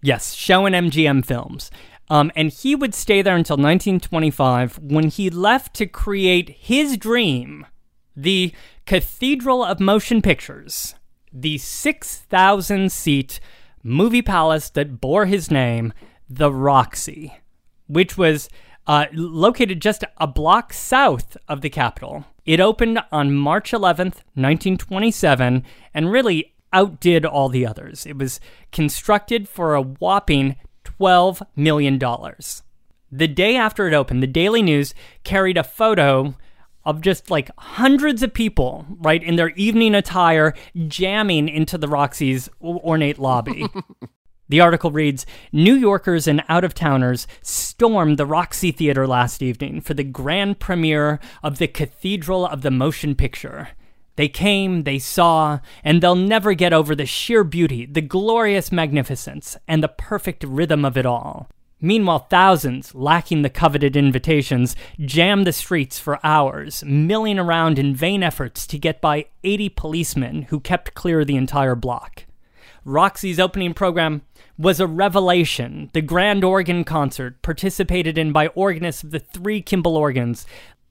Yes, 0.00 0.32
showing 0.32 0.72
MGM 0.72 1.24
films. 1.24 1.70
Um, 2.08 2.32
and 2.34 2.50
he 2.50 2.74
would 2.74 2.94
stay 2.94 3.22
there 3.22 3.36
until 3.36 3.56
1925 3.56 4.78
when 4.78 5.08
he 5.08 5.30
left 5.30 5.74
to 5.74 5.86
create 5.86 6.50
his 6.50 6.96
dream, 6.96 7.66
the 8.16 8.52
Cathedral 8.84 9.62
of 9.62 9.78
Motion 9.78 10.20
Pictures, 10.20 10.94
the 11.32 11.58
6,000 11.58 12.90
seat 12.90 13.38
movie 13.82 14.22
palace 14.22 14.70
that 14.70 15.00
bore 15.00 15.26
his 15.26 15.50
name, 15.50 15.92
the 16.28 16.52
Roxy, 16.52 17.38
which 17.86 18.16
was 18.16 18.48
uh, 18.86 19.06
located 19.12 19.80
just 19.80 20.04
a 20.16 20.26
block 20.26 20.72
south 20.72 21.36
of 21.48 21.60
the 21.60 21.70
Capitol. 21.70 22.24
It 22.44 22.60
opened 22.60 23.00
on 23.12 23.34
March 23.34 23.72
11th, 23.72 24.22
1927, 24.34 25.64
and 25.94 26.12
really 26.12 26.54
outdid 26.72 27.24
all 27.24 27.48
the 27.48 27.66
others. 27.66 28.06
It 28.06 28.16
was 28.16 28.40
constructed 28.72 29.48
for 29.48 29.74
a 29.74 29.82
whopping 29.82 30.56
$12 30.84 31.42
million. 31.56 31.98
The 33.12 33.28
day 33.28 33.56
after 33.56 33.88
it 33.88 33.94
opened, 33.94 34.22
the 34.22 34.28
Daily 34.28 34.62
News 34.62 34.94
carried 35.24 35.58
a 35.58 35.64
photo 35.64 36.36
of 36.84 37.00
just 37.00 37.30
like 37.30 37.50
hundreds 37.58 38.22
of 38.22 38.32
people, 38.32 38.86
right, 38.98 39.22
in 39.22 39.36
their 39.36 39.50
evening 39.50 39.94
attire, 39.94 40.54
jamming 40.86 41.48
into 41.48 41.76
the 41.76 41.88
Roxy's 41.88 42.48
ornate 42.62 43.18
lobby. 43.18 43.66
the 44.48 44.60
article 44.60 44.90
reads 44.90 45.26
New 45.52 45.74
Yorkers 45.74 46.26
and 46.26 46.42
out 46.48 46.64
of 46.64 46.74
towners 46.74 47.26
stormed 47.42 48.18
the 48.18 48.26
Roxy 48.26 48.72
Theater 48.72 49.06
last 49.06 49.42
evening 49.42 49.80
for 49.80 49.94
the 49.94 50.04
grand 50.04 50.58
premiere 50.58 51.20
of 51.42 51.58
the 51.58 51.68
Cathedral 51.68 52.46
of 52.46 52.62
the 52.62 52.70
Motion 52.70 53.14
Picture. 53.14 53.68
They 54.16 54.28
came, 54.28 54.82
they 54.82 54.98
saw, 54.98 55.60
and 55.82 56.02
they'll 56.02 56.14
never 56.14 56.52
get 56.52 56.72
over 56.72 56.94
the 56.94 57.06
sheer 57.06 57.44
beauty, 57.44 57.86
the 57.86 58.02
glorious 58.02 58.70
magnificence, 58.70 59.56
and 59.66 59.82
the 59.82 59.88
perfect 59.88 60.44
rhythm 60.44 60.84
of 60.84 60.96
it 60.98 61.06
all. 61.06 61.48
Meanwhile, 61.80 62.26
thousands, 62.30 62.94
lacking 62.94 63.42
the 63.42 63.48
coveted 63.48 63.96
invitations, 63.96 64.76
jammed 65.00 65.46
the 65.46 65.52
streets 65.52 65.98
for 65.98 66.24
hours, 66.24 66.84
milling 66.84 67.38
around 67.38 67.78
in 67.78 67.94
vain 67.94 68.22
efforts 68.22 68.66
to 68.66 68.78
get 68.78 69.00
by 69.00 69.26
80 69.44 69.70
policemen 69.70 70.42
who 70.42 70.60
kept 70.60 70.94
clear 70.94 71.24
the 71.24 71.36
entire 71.36 71.74
block. 71.74 72.24
Roxy's 72.84 73.40
opening 73.40 73.74
program 73.74 74.22
was 74.58 74.78
a 74.78 74.86
revelation. 74.86 75.90
The 75.94 76.02
grand 76.02 76.44
organ 76.44 76.84
concert, 76.84 77.40
participated 77.40 78.18
in 78.18 78.32
by 78.32 78.48
organists 78.48 79.02
of 79.02 79.10
the 79.10 79.18
three 79.18 79.62
Kimball 79.62 79.96
organs. 79.96 80.46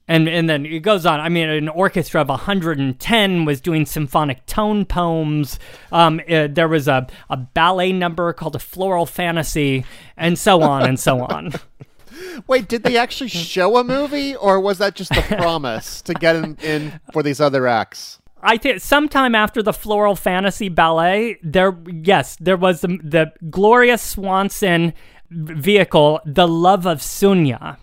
And, 0.09 0.27
and 0.27 0.49
then 0.49 0.65
it 0.65 0.79
goes 0.79 1.05
on. 1.05 1.19
I 1.19 1.29
mean, 1.29 1.47
an 1.47 1.69
orchestra 1.69 2.19
of 2.19 2.29
110 2.29 3.45
was 3.45 3.61
doing 3.61 3.85
symphonic 3.85 4.43
tone 4.47 4.83
poems. 4.83 5.59
Um, 5.91 6.19
uh, 6.27 6.47
there 6.49 6.67
was 6.67 6.87
a, 6.87 7.05
a 7.29 7.37
ballet 7.37 7.93
number 7.93 8.33
called 8.33 8.55
a 8.55 8.59
floral 8.59 9.05
fantasy, 9.05 9.85
and 10.17 10.37
so 10.37 10.63
on 10.63 10.83
and 10.83 10.99
so 10.99 11.21
on. 11.21 11.53
Wait, 12.47 12.67
did 12.67 12.81
they 12.81 12.97
actually 12.97 13.29
show 13.29 13.77
a 13.77 13.83
movie, 13.83 14.35
or 14.35 14.59
was 14.59 14.79
that 14.79 14.95
just 14.95 15.15
a 15.15 15.21
promise 15.21 16.01
to 16.01 16.15
get 16.15 16.35
in, 16.35 16.57
in 16.63 16.99
for 17.13 17.21
these 17.21 17.39
other 17.39 17.67
acts? 17.67 18.19
I 18.41 18.57
think 18.57 18.81
sometime 18.81 19.35
after 19.35 19.61
the 19.61 19.73
Floral 19.73 20.15
Fantasy 20.15 20.69
Ballet, 20.69 21.37
there 21.43 21.77
yes, 21.85 22.35
there 22.39 22.57
was 22.57 22.81
the, 22.81 22.97
the 23.03 23.31
Gloria 23.49 23.97
Swanson 23.97 24.93
vehicle, 25.29 26.19
The 26.25 26.47
Love 26.47 26.87
of 26.87 26.99
Sunya. 26.99 27.77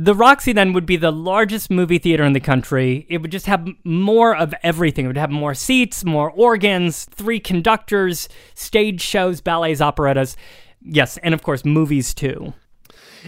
The 0.00 0.14
Roxy 0.14 0.52
then 0.52 0.74
would 0.74 0.86
be 0.86 0.96
the 0.96 1.10
largest 1.10 1.70
movie 1.70 1.98
theater 1.98 2.22
in 2.22 2.32
the 2.32 2.38
country. 2.38 3.04
It 3.08 3.20
would 3.20 3.32
just 3.32 3.46
have 3.46 3.66
more 3.82 4.36
of 4.36 4.54
everything. 4.62 5.04
It 5.04 5.08
would 5.08 5.16
have 5.16 5.32
more 5.32 5.54
seats, 5.54 6.04
more 6.04 6.30
organs, 6.30 7.04
three 7.06 7.40
conductors, 7.40 8.28
stage 8.54 9.00
shows, 9.00 9.40
ballets, 9.40 9.80
operettas. 9.80 10.36
Yes, 10.80 11.18
and 11.24 11.34
of 11.34 11.42
course, 11.42 11.64
movies 11.64 12.14
too. 12.14 12.54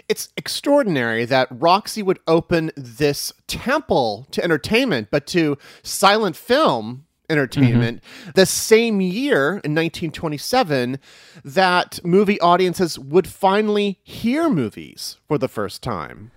It's 0.09 0.29
extraordinary 0.37 1.25
that 1.25 1.49
Roxy 1.51 2.05
would 2.05 2.21
open 2.29 2.71
this 2.77 3.33
temple 3.49 4.29
to 4.31 4.45
entertainment, 4.45 5.09
but 5.11 5.27
to 5.27 5.59
silent 5.83 6.37
film 6.37 7.05
entertainment 7.29 8.01
mm-hmm. 8.01 8.31
the 8.37 8.47
same 8.47 9.01
year 9.01 9.61
in 9.65 9.75
1927 9.75 11.01
that 11.45 11.99
movie 12.05 12.41
audiences 12.41 12.97
would 12.97 13.27
finally 13.27 13.99
hear 14.05 14.49
movies 14.49 15.17
for 15.27 15.37
the 15.37 15.49
first 15.49 15.83
time. 15.83 16.31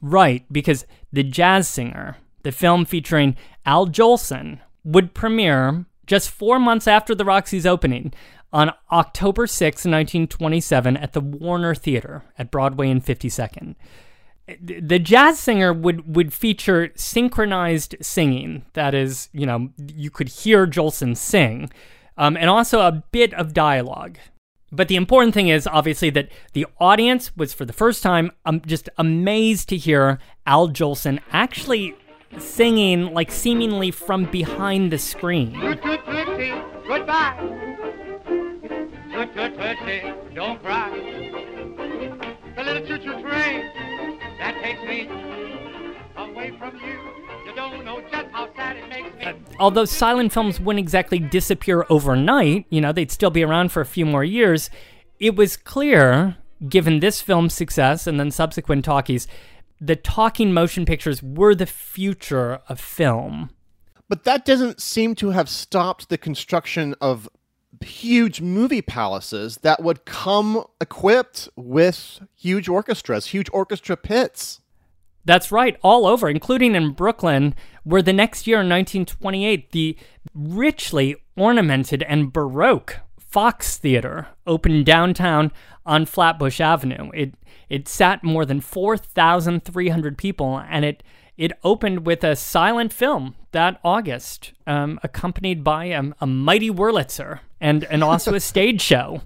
Right, 0.00 0.44
because 0.50 0.86
The 1.12 1.22
Jazz 1.22 1.68
Singer, 1.68 2.16
the 2.42 2.52
film 2.52 2.84
featuring 2.84 3.36
Al 3.66 3.86
Jolson, 3.86 4.60
would 4.84 5.14
premiere 5.14 5.84
just 6.06 6.30
four 6.30 6.58
months 6.58 6.88
after 6.88 7.14
the 7.14 7.24
Roxy's 7.24 7.66
opening 7.66 8.12
on 8.52 8.72
October 8.90 9.46
6, 9.46 9.64
1927, 9.84 10.96
at 10.96 11.12
the 11.12 11.20
Warner 11.20 11.74
Theater 11.74 12.24
at 12.36 12.50
Broadway 12.50 12.90
and 12.90 13.04
52nd. 13.04 13.76
The 14.60 14.98
jazz 14.98 15.38
singer 15.38 15.72
would, 15.72 16.16
would 16.16 16.32
feature 16.32 16.90
synchronized 16.96 17.94
singing. 18.00 18.64
That 18.72 18.94
is, 18.94 19.28
you 19.32 19.46
know, 19.46 19.68
you 19.94 20.10
could 20.10 20.28
hear 20.28 20.66
Jolson 20.66 21.16
sing, 21.16 21.70
um, 22.18 22.36
and 22.36 22.50
also 22.50 22.80
a 22.80 23.04
bit 23.12 23.32
of 23.34 23.54
dialogue. 23.54 24.18
But 24.72 24.88
the 24.88 24.96
important 24.96 25.34
thing 25.34 25.48
is 25.48 25.66
obviously 25.66 26.10
that 26.10 26.28
the 26.52 26.66
audience 26.78 27.36
was 27.36 27.52
for 27.52 27.64
the 27.64 27.72
first 27.72 28.02
time 28.02 28.30
um, 28.44 28.60
just 28.66 28.88
amazed 28.98 29.68
to 29.70 29.76
hear 29.76 30.18
Al 30.46 30.68
Jolson 30.68 31.20
actually 31.32 31.96
singing 32.38 33.12
like 33.12 33.32
seemingly 33.32 33.90
from 33.90 34.26
behind 34.26 34.92
the 34.92 34.98
screen. 34.98 35.52
Goodbye 36.88 37.60
don't 40.34 40.62
cry. 40.62 40.90
The 42.56 42.62
little 42.62 42.86
choo 42.86 42.98
choo 42.98 43.20
train 43.20 43.70
that 44.38 44.54
takes 44.62 44.82
me 44.82 45.08
away 46.16 46.52
from 46.58 46.76
you. 46.76 47.19
Uh, 49.22 49.32
although 49.58 49.84
silent 49.84 50.32
films 50.32 50.60
wouldn't 50.60 50.82
exactly 50.82 51.18
disappear 51.18 51.84
overnight, 51.90 52.66
you 52.70 52.80
know, 52.80 52.92
they'd 52.92 53.10
still 53.10 53.30
be 53.30 53.44
around 53.44 53.70
for 53.70 53.80
a 53.80 53.86
few 53.86 54.06
more 54.06 54.24
years. 54.24 54.70
It 55.18 55.36
was 55.36 55.56
clear, 55.56 56.36
given 56.68 57.00
this 57.00 57.20
film's 57.20 57.54
success 57.54 58.06
and 58.06 58.18
then 58.18 58.30
subsequent 58.30 58.84
talkies, 58.84 59.26
the 59.80 59.96
talking 59.96 60.52
motion 60.52 60.84
pictures 60.84 61.22
were 61.22 61.54
the 61.54 61.66
future 61.66 62.60
of 62.68 62.80
film. 62.80 63.50
But 64.08 64.24
that 64.24 64.44
doesn't 64.44 64.80
seem 64.80 65.14
to 65.16 65.30
have 65.30 65.48
stopped 65.48 66.08
the 66.08 66.18
construction 66.18 66.94
of 67.00 67.28
huge 67.80 68.40
movie 68.40 68.82
palaces 68.82 69.58
that 69.58 69.82
would 69.82 70.04
come 70.04 70.64
equipped 70.80 71.48
with 71.56 72.20
huge 72.36 72.68
orchestras, 72.68 73.26
huge 73.26 73.48
orchestra 73.52 73.96
pits. 73.96 74.60
That's 75.24 75.52
right, 75.52 75.76
all 75.82 76.06
over, 76.06 76.28
including 76.28 76.74
in 76.74 76.92
Brooklyn, 76.92 77.54
where 77.84 78.02
the 78.02 78.12
next 78.12 78.46
year 78.46 78.56
in 78.56 78.68
1928, 78.68 79.72
the 79.72 79.96
richly 80.34 81.16
ornamented 81.36 82.02
and 82.04 82.32
Baroque 82.32 83.00
Fox 83.18 83.76
Theater 83.76 84.28
opened 84.46 84.86
downtown 84.86 85.52
on 85.86 86.06
Flatbush 86.06 86.60
Avenue. 86.60 87.10
It 87.14 87.34
it 87.68 87.86
sat 87.86 88.24
more 88.24 88.44
than 88.44 88.60
4,300 88.60 90.18
people 90.18 90.60
and 90.68 90.84
it 90.84 91.04
it 91.40 91.52
opened 91.64 92.04
with 92.04 92.22
a 92.22 92.36
silent 92.36 92.92
film 92.92 93.34
that 93.52 93.80
August, 93.82 94.52
um, 94.66 95.00
accompanied 95.02 95.64
by 95.64 95.86
a, 95.86 96.02
a 96.20 96.26
mighty 96.26 96.70
Wurlitzer 96.70 97.40
and, 97.60 97.84
and 97.84 98.04
also 98.04 98.34
a 98.34 98.40
stage 98.40 98.82
show. 98.82 99.22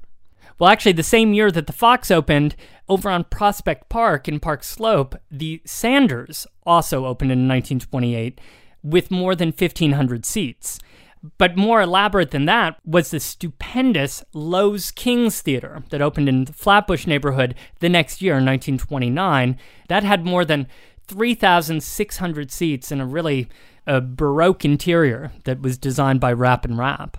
Well, 0.58 0.70
actually, 0.70 0.92
the 0.92 1.02
same 1.02 1.34
year 1.34 1.50
that 1.50 1.66
the 1.66 1.72
Fox 1.72 2.10
opened, 2.10 2.54
over 2.88 3.10
on 3.10 3.24
Prospect 3.24 3.88
Park 3.88 4.28
in 4.28 4.40
Park 4.40 4.62
Slope, 4.62 5.16
the 5.30 5.60
Sanders 5.64 6.46
also 6.64 7.06
opened 7.06 7.32
in 7.32 7.48
1928 7.48 8.40
with 8.82 9.10
more 9.10 9.34
than 9.34 9.48
1,500 9.48 10.24
seats. 10.24 10.78
But 11.38 11.56
more 11.56 11.80
elaborate 11.80 12.32
than 12.32 12.44
that 12.44 12.76
was 12.84 13.10
the 13.10 13.18
stupendous 13.18 14.22
Loew's 14.34 14.90
Kings 14.90 15.40
Theater 15.40 15.82
that 15.88 16.02
opened 16.02 16.28
in 16.28 16.44
the 16.44 16.52
Flatbush 16.52 17.06
neighborhood 17.06 17.54
the 17.80 17.88
next 17.88 18.20
year, 18.20 18.34
1929. 18.34 19.58
That 19.88 20.04
had 20.04 20.26
more 20.26 20.44
than 20.44 20.68
3,600 21.06 22.50
seats 22.50 22.92
in 22.92 23.00
a 23.00 23.06
really 23.06 23.48
a 23.86 24.00
Baroque 24.02 24.64
interior 24.64 25.32
that 25.44 25.62
was 25.62 25.78
designed 25.78 26.20
by 26.20 26.32
Rapp 26.32 26.64
and 26.66 26.76
Rapp. 26.76 27.18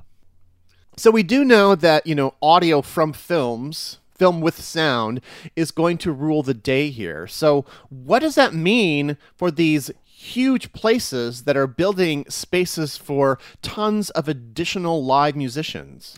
So 0.97 1.11
we 1.11 1.23
do 1.23 1.43
know 1.43 1.75
that, 1.75 2.07
you 2.07 2.15
know, 2.15 2.35
audio 2.41 2.81
from 2.81 3.13
films, 3.13 3.99
film 4.13 4.41
with 4.41 4.61
sound, 4.61 5.21
is 5.55 5.71
going 5.71 5.97
to 5.99 6.11
rule 6.11 6.41
the 6.41 6.53
day 6.53 6.89
here. 6.89 7.27
So 7.27 7.65
what 7.89 8.19
does 8.19 8.35
that 8.35 8.53
mean 8.53 9.17
for 9.35 9.51
these 9.51 9.91
huge 10.05 10.71
places 10.73 11.43
that 11.43 11.57
are 11.57 11.67
building 11.67 12.25
spaces 12.29 12.97
for 12.97 13.37
tons 13.61 14.09
of 14.11 14.27
additional 14.27 15.03
live 15.03 15.35
musicians? 15.35 16.17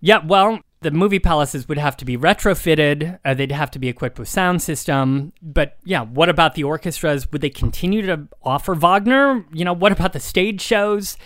Yeah, 0.00 0.24
well, 0.24 0.60
the 0.82 0.90
movie 0.90 1.18
palaces 1.18 1.68
would 1.68 1.76
have 1.76 1.96
to 1.98 2.04
be 2.04 2.16
retrofitted. 2.16 3.18
Uh, 3.24 3.34
they'd 3.34 3.52
have 3.52 3.70
to 3.72 3.78
be 3.78 3.88
equipped 3.88 4.18
with 4.18 4.28
sound 4.28 4.62
system. 4.62 5.32
But 5.42 5.76
yeah, 5.84 6.02
what 6.02 6.30
about 6.30 6.54
the 6.54 6.64
orchestras? 6.64 7.30
Would 7.32 7.42
they 7.42 7.50
continue 7.50 8.06
to 8.06 8.28
offer 8.42 8.74
Wagner? 8.74 9.44
You 9.52 9.64
know, 9.64 9.74
what 9.74 9.92
about 9.92 10.14
the 10.14 10.20
stage 10.20 10.62
shows? 10.62 11.18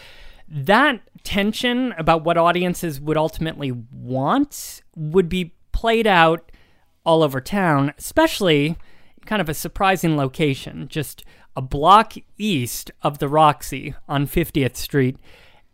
That 0.48 1.00
tension 1.24 1.92
about 1.98 2.24
what 2.24 2.36
audiences 2.36 3.00
would 3.00 3.16
ultimately 3.16 3.72
want 3.72 4.82
would 4.94 5.28
be 5.28 5.54
played 5.72 6.06
out 6.06 6.52
all 7.04 7.22
over 7.22 7.40
town, 7.40 7.92
especially 7.98 8.76
kind 9.26 9.42
of 9.42 9.48
a 9.48 9.54
surprising 9.54 10.16
location, 10.16 10.88
just 10.88 11.24
a 11.56 11.62
block 11.62 12.14
east 12.38 12.90
of 13.02 13.18
the 13.18 13.28
Roxy 13.28 13.94
on 14.08 14.26
50th 14.26 14.76
Street 14.76 15.16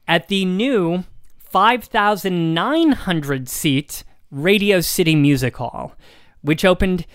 at 0.06 0.28
the 0.28 0.44
new 0.44 1.04
5,900 1.38 3.48
seat 3.48 4.04
Radio 4.30 4.80
City 4.80 5.16
Music 5.16 5.56
Hall, 5.56 5.94
which 6.42 6.64
opened 6.64 7.06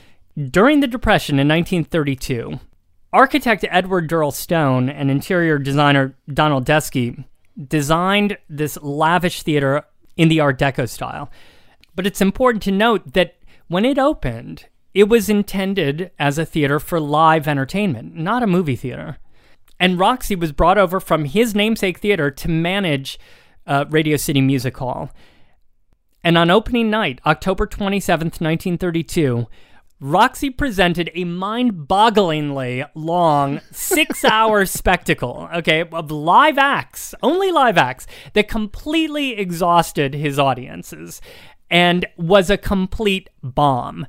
during 0.49 0.81
the 0.81 0.87
Depression 0.87 1.39
in 1.39 1.47
1932. 1.47 2.59
Architect 3.13 3.63
Edward 3.69 4.07
Durell 4.07 4.31
Stone 4.31 4.89
and 4.89 5.09
interior 5.09 5.57
designer 5.57 6.17
Donald 6.27 6.65
Deskey 6.65 7.23
designed 7.67 8.37
this 8.49 8.77
lavish 8.81 9.43
theater 9.43 9.83
in 10.17 10.29
the 10.29 10.39
Art 10.39 10.59
Deco 10.59 10.87
style. 10.87 11.29
But 11.95 12.05
it's 12.05 12.21
important 12.21 12.63
to 12.63 12.71
note 12.71 13.13
that 13.13 13.35
when 13.67 13.85
it 13.85 13.97
opened, 13.97 14.65
it 14.93 15.09
was 15.09 15.29
intended 15.29 16.11
as 16.19 16.37
a 16.37 16.45
theater 16.45 16.79
for 16.79 16.99
live 16.99 17.47
entertainment, 17.47 18.15
not 18.15 18.43
a 18.43 18.47
movie 18.47 18.75
theater. 18.75 19.17
And 19.79 19.99
Roxy 19.99 20.35
was 20.35 20.51
brought 20.51 20.77
over 20.77 20.99
from 20.99 21.25
his 21.25 21.53
namesake 21.53 21.99
theater 21.99 22.31
to 22.31 22.49
manage 22.49 23.19
uh, 23.67 23.85
Radio 23.89 24.15
City 24.17 24.41
Music 24.41 24.77
Hall. 24.77 25.09
And 26.23 26.37
on 26.37 26.49
opening 26.49 26.89
night, 26.89 27.19
October 27.25 27.67
27th, 27.67 28.41
1932, 28.41 29.47
Roxy 29.99 30.49
presented 30.49 31.10
a 31.13 31.23
mind 31.23 31.88
bogglingly 31.88 32.88
long 32.95 33.62
six 33.71 34.25
hour 34.25 34.65
spectacle, 34.65 35.47
okay, 35.55 35.86
of 35.91 36.12
live 36.12 36.58
acts, 36.58 37.15
only 37.23 37.51
live 37.51 37.77
acts, 37.77 38.05
that 38.34 38.49
completely 38.49 39.38
exhausted 39.38 40.13
his 40.13 40.38
audiences 40.38 41.21
and 41.71 42.05
was 42.17 42.49
a 42.49 42.58
complete 42.58 43.29
bomb. 43.41 44.05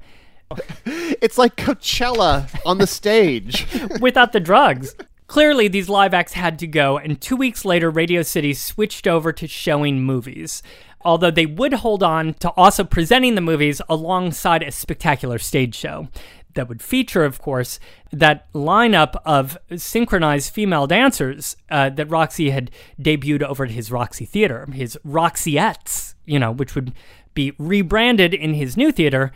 It's 0.86 1.38
like 1.38 1.56
Coachella 1.56 2.48
on 2.64 2.78
the 2.78 2.86
stage 2.86 3.66
without 4.00 4.32
the 4.32 4.40
drugs. 4.40 4.94
Clearly, 5.26 5.66
these 5.66 5.88
live 5.88 6.14
acts 6.14 6.34
had 6.34 6.58
to 6.60 6.68
go, 6.68 6.98
and 6.98 7.20
two 7.20 7.34
weeks 7.34 7.64
later, 7.64 7.90
Radio 7.90 8.22
City 8.22 8.54
switched 8.54 9.08
over 9.08 9.32
to 9.32 9.48
showing 9.48 10.02
movies. 10.02 10.62
Although 11.02 11.30
they 11.30 11.46
would 11.46 11.74
hold 11.74 12.02
on 12.02 12.34
to 12.34 12.50
also 12.50 12.84
presenting 12.84 13.34
the 13.34 13.40
movies 13.40 13.80
alongside 13.88 14.62
a 14.62 14.72
spectacular 14.72 15.38
stage 15.38 15.74
show 15.74 16.08
that 16.54 16.68
would 16.68 16.82
feature, 16.82 17.24
of 17.24 17.40
course, 17.40 17.78
that 18.10 18.52
lineup 18.52 19.14
of 19.24 19.56
synchronized 19.76 20.52
female 20.52 20.86
dancers 20.86 21.56
uh, 21.70 21.90
that 21.90 22.10
Roxy 22.10 22.50
had 22.50 22.70
debuted 23.00 23.42
over 23.42 23.64
at 23.64 23.70
his 23.70 23.92
Roxy 23.92 24.24
Theater, 24.24 24.66
his 24.72 24.98
Roxyettes, 25.06 26.14
you 26.24 26.38
know, 26.38 26.50
which 26.50 26.74
would 26.74 26.92
be 27.34 27.52
rebranded 27.58 28.34
in 28.34 28.54
his 28.54 28.76
new 28.76 28.90
theater 28.90 29.30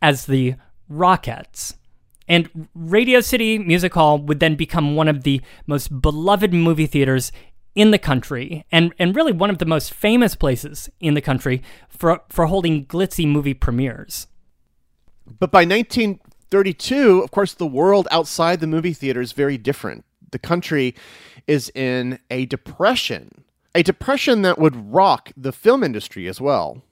as 0.00 0.26
the 0.26 0.54
Rockettes. 0.90 1.74
And 2.28 2.68
Radio 2.76 3.20
City 3.20 3.58
Music 3.58 3.92
Hall 3.92 4.18
would 4.18 4.38
then 4.38 4.54
become 4.54 4.94
one 4.94 5.08
of 5.08 5.24
the 5.24 5.42
most 5.66 6.00
beloved 6.00 6.54
movie 6.54 6.86
theaters 6.86 7.32
in 7.74 7.90
the 7.90 7.98
country 7.98 8.64
and, 8.72 8.94
and 8.98 9.14
really 9.14 9.32
one 9.32 9.50
of 9.50 9.58
the 9.58 9.66
most 9.66 9.92
famous 9.92 10.34
places 10.34 10.90
in 11.00 11.14
the 11.14 11.20
country 11.20 11.62
for, 11.88 12.22
for 12.28 12.46
holding 12.46 12.86
glitzy 12.86 13.26
movie 13.26 13.54
premieres. 13.54 14.26
But 15.38 15.52
by 15.52 15.64
1932, 15.64 17.20
of 17.22 17.30
course, 17.30 17.54
the 17.54 17.66
world 17.66 18.08
outside 18.10 18.60
the 18.60 18.66
movie 18.66 18.92
theater 18.92 19.20
is 19.20 19.32
very 19.32 19.56
different. 19.56 20.04
The 20.32 20.38
country 20.38 20.94
is 21.46 21.70
in 21.74 22.18
a 22.30 22.46
depression, 22.46 23.44
a 23.74 23.82
depression 23.82 24.42
that 24.42 24.58
would 24.58 24.92
rock 24.92 25.32
the 25.36 25.52
film 25.52 25.84
industry 25.84 26.26
as 26.28 26.40
well. 26.40 26.82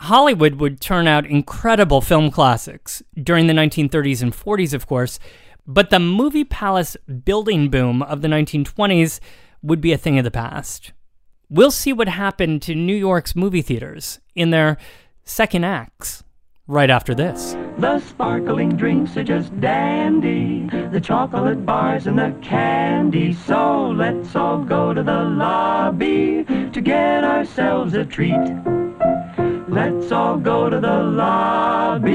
Hollywood 0.00 0.56
would 0.56 0.80
turn 0.80 1.06
out 1.06 1.26
incredible 1.26 2.00
film 2.00 2.30
classics 2.30 3.02
during 3.20 3.46
the 3.46 3.52
1930s 3.52 4.22
and 4.22 4.32
40s, 4.32 4.74
of 4.74 4.86
course, 4.88 5.20
but 5.66 5.90
the 5.90 6.00
movie 6.00 6.44
palace 6.44 6.96
building 7.24 7.70
boom 7.70 8.02
of 8.02 8.20
the 8.20 8.28
1920s 8.28 9.20
would 9.64 9.80
be 9.80 9.92
a 9.92 9.98
thing 9.98 10.18
of 10.18 10.24
the 10.24 10.30
past. 10.30 10.92
We'll 11.48 11.70
see 11.70 11.92
what 11.92 12.08
happened 12.08 12.60
to 12.62 12.74
New 12.74 12.94
York's 12.94 13.34
movie 13.34 13.62
theaters 13.62 14.20
in 14.34 14.50
their 14.50 14.76
second 15.24 15.64
acts 15.64 16.22
right 16.66 16.90
after 16.90 17.14
this. 17.14 17.56
The 17.78 18.00
sparkling 18.00 18.76
drinks 18.76 19.16
are 19.16 19.24
just 19.24 19.58
dandy, 19.60 20.66
the 20.90 21.00
chocolate 21.00 21.64
bars 21.64 22.06
and 22.06 22.18
the 22.18 22.34
candy. 22.42 23.32
So 23.32 23.88
let's 23.88 24.36
all 24.36 24.58
go 24.58 24.92
to 24.92 25.02
the 25.02 25.22
lobby 25.24 26.44
to 26.44 26.80
get 26.80 27.24
ourselves 27.24 27.94
a 27.94 28.04
treat. 28.04 28.34
Let's 29.68 30.12
all 30.12 30.36
go 30.36 30.68
to 30.70 30.78
the 30.78 31.02
lobby 31.02 32.12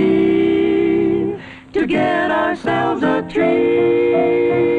to 1.74 1.88
get 1.88 2.32
ourselves 2.32 3.04
a 3.04 3.22
treat. 3.30 4.79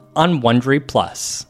on 0.15 0.41
Wondery 0.41 0.85
Plus. 0.85 1.45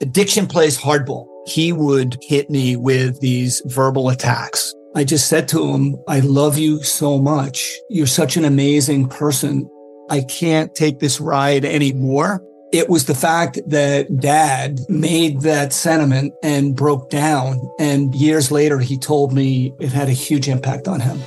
Addiction 0.00 0.46
plays 0.48 0.76
hardball. 0.76 1.28
He 1.46 1.72
would 1.72 2.18
hit 2.22 2.50
me 2.50 2.76
with 2.76 3.20
these 3.20 3.62
verbal 3.66 4.08
attacks. 4.08 4.74
I 4.94 5.04
just 5.04 5.28
said 5.28 5.48
to 5.48 5.72
him, 5.72 5.96
I 6.08 6.20
love 6.20 6.58
you 6.58 6.82
so 6.82 7.18
much. 7.18 7.78
You're 7.88 8.06
such 8.06 8.36
an 8.36 8.44
amazing 8.44 9.08
person. 9.08 9.68
I 10.10 10.22
can't 10.22 10.74
take 10.74 10.98
this 10.98 11.20
ride 11.20 11.64
anymore. 11.64 12.42
It 12.72 12.88
was 12.88 13.06
the 13.06 13.14
fact 13.14 13.60
that 13.66 14.18
dad 14.18 14.80
made 14.88 15.42
that 15.42 15.72
sentiment 15.72 16.34
and 16.42 16.74
broke 16.74 17.08
down. 17.08 17.60
And 17.78 18.14
years 18.14 18.50
later, 18.50 18.78
he 18.78 18.98
told 18.98 19.32
me 19.32 19.72
it 19.78 19.92
had 19.92 20.08
a 20.08 20.12
huge 20.12 20.48
impact 20.48 20.88
on 20.88 21.00
him. 21.00 21.20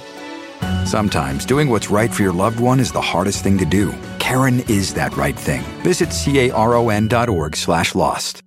Sometimes 0.86 1.46
doing 1.46 1.68
what's 1.68 1.90
right 1.90 2.14
for 2.14 2.22
your 2.22 2.32
loved 2.32 2.60
one 2.60 2.80
is 2.80 2.92
the 2.92 3.02
hardest 3.02 3.44
thing 3.44 3.58
to 3.58 3.66
do. 3.66 3.92
Caron 4.20 4.60
is 4.70 4.94
that 4.94 5.18
right 5.18 5.38
thing. 5.38 5.64
Visit 5.82 6.12
caron.org 6.12 7.56
slash 7.56 7.96
lost. 7.96 8.44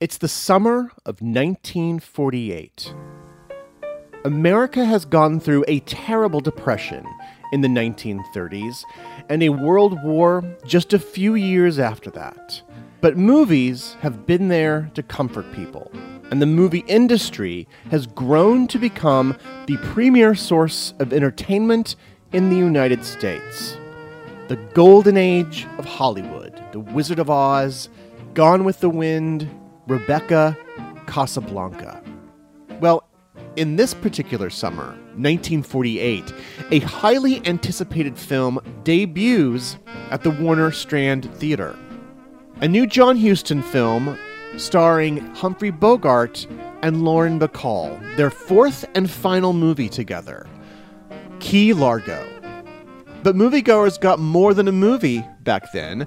It's 0.00 0.18
the 0.18 0.26
summer 0.26 0.90
of 1.06 1.22
1948. 1.22 2.92
America 4.24 4.84
has 4.84 5.04
gone 5.04 5.38
through 5.38 5.64
a 5.68 5.78
terrible 5.80 6.40
depression 6.40 7.06
in 7.52 7.60
the 7.60 7.68
1930s 7.68 8.82
and 9.28 9.44
a 9.44 9.50
world 9.50 9.96
war 10.02 10.42
just 10.66 10.92
a 10.92 10.98
few 10.98 11.36
years 11.36 11.78
after 11.78 12.10
that. 12.10 12.62
But 13.02 13.16
movies 13.16 13.96
have 14.00 14.26
been 14.26 14.46
there 14.46 14.88
to 14.94 15.02
comfort 15.02 15.52
people, 15.52 15.90
and 16.30 16.40
the 16.40 16.46
movie 16.46 16.84
industry 16.86 17.66
has 17.90 18.06
grown 18.06 18.68
to 18.68 18.78
become 18.78 19.36
the 19.66 19.76
premier 19.78 20.36
source 20.36 20.94
of 21.00 21.12
entertainment 21.12 21.96
in 22.32 22.48
the 22.48 22.56
United 22.56 23.04
States. 23.04 23.76
the 24.48 24.56
golden 24.74 25.16
age 25.16 25.66
of 25.78 25.84
Hollywood, 25.86 26.62
The 26.72 26.80
Wizard 26.80 27.18
of 27.18 27.30
Oz, 27.30 27.88
Gone 28.34 28.64
with 28.64 28.80
the 28.80 28.90
Wind, 28.90 29.48
Rebecca, 29.86 30.56
Casablanca. 31.06 32.02
Well, 32.80 33.08
in 33.56 33.76
this 33.76 33.94
particular 33.94 34.50
summer, 34.50 34.88
1948, 35.16 36.34
a 36.70 36.80
highly 36.80 37.46
anticipated 37.46 38.18
film 38.18 38.58
debuts 38.84 39.78
at 40.10 40.22
the 40.22 40.30
Warner 40.30 40.70
Strand 40.70 41.34
Theater. 41.36 41.74
A 42.62 42.68
new 42.68 42.86
John 42.86 43.18
Huston 43.18 43.60
film 43.60 44.16
starring 44.56 45.16
Humphrey 45.34 45.72
Bogart 45.72 46.46
and 46.82 47.02
Lauren 47.02 47.40
Bacall, 47.40 48.00
their 48.16 48.30
fourth 48.30 48.84
and 48.94 49.10
final 49.10 49.52
movie 49.52 49.88
together, 49.88 50.46
Key 51.40 51.72
Largo. 51.72 52.24
But 53.24 53.34
moviegoers 53.34 54.00
got 54.00 54.20
more 54.20 54.54
than 54.54 54.68
a 54.68 54.72
movie 54.72 55.26
back 55.40 55.72
then. 55.72 56.06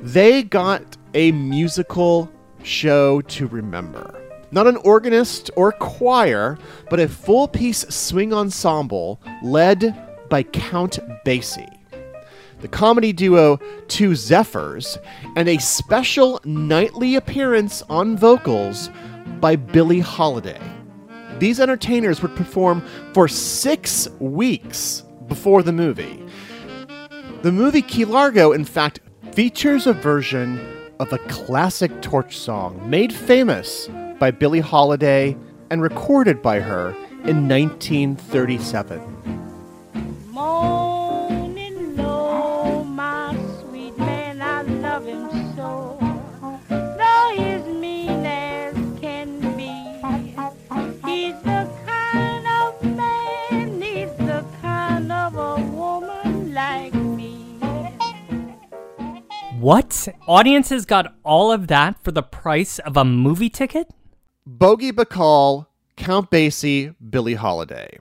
They 0.00 0.44
got 0.44 0.96
a 1.14 1.32
musical 1.32 2.30
show 2.62 3.20
to 3.22 3.48
remember. 3.48 4.14
Not 4.52 4.68
an 4.68 4.76
organist 4.76 5.50
or 5.56 5.72
choir, 5.72 6.56
but 6.88 7.00
a 7.00 7.08
full 7.08 7.48
piece 7.48 7.80
swing 7.80 8.32
ensemble 8.32 9.20
led 9.42 9.92
by 10.28 10.44
Count 10.44 11.00
Basie. 11.24 11.75
The 12.66 12.72
comedy 12.72 13.12
duo 13.12 13.60
Two 13.86 14.16
Zephyrs, 14.16 14.98
and 15.36 15.48
a 15.48 15.56
special 15.58 16.40
nightly 16.44 17.14
appearance 17.14 17.80
on 17.88 18.16
vocals 18.16 18.90
by 19.38 19.54
Billie 19.54 20.00
Holiday. 20.00 20.60
These 21.38 21.60
entertainers 21.60 22.22
would 22.22 22.34
perform 22.34 22.84
for 23.14 23.28
six 23.28 24.08
weeks 24.18 25.04
before 25.28 25.62
the 25.62 25.70
movie. 25.70 26.26
The 27.42 27.52
movie 27.52 27.82
Key 27.82 28.04
Largo, 28.04 28.50
in 28.50 28.64
fact, 28.64 28.98
features 29.30 29.86
a 29.86 29.92
version 29.92 30.58
of 30.98 31.12
a 31.12 31.18
classic 31.28 32.02
torch 32.02 32.36
song 32.36 32.90
made 32.90 33.12
famous 33.12 33.88
by 34.18 34.32
Billie 34.32 34.58
Holiday 34.58 35.36
and 35.70 35.80
recorded 35.80 36.42
by 36.42 36.58
her 36.58 36.88
in 37.22 37.48
1937. 37.48 39.00
Morning 40.32 40.85
What? 59.66 60.06
Audiences 60.28 60.86
got 60.86 61.16
all 61.24 61.50
of 61.50 61.66
that 61.66 62.00
for 62.04 62.12
the 62.12 62.22
price 62.22 62.78
of 62.78 62.96
a 62.96 63.04
movie 63.04 63.50
ticket? 63.50 63.90
Bogey 64.46 64.92
Bacall, 64.92 65.66
Count 65.96 66.30
Basie, 66.30 66.94
Billie 67.10 67.34
Holiday. 67.34 67.98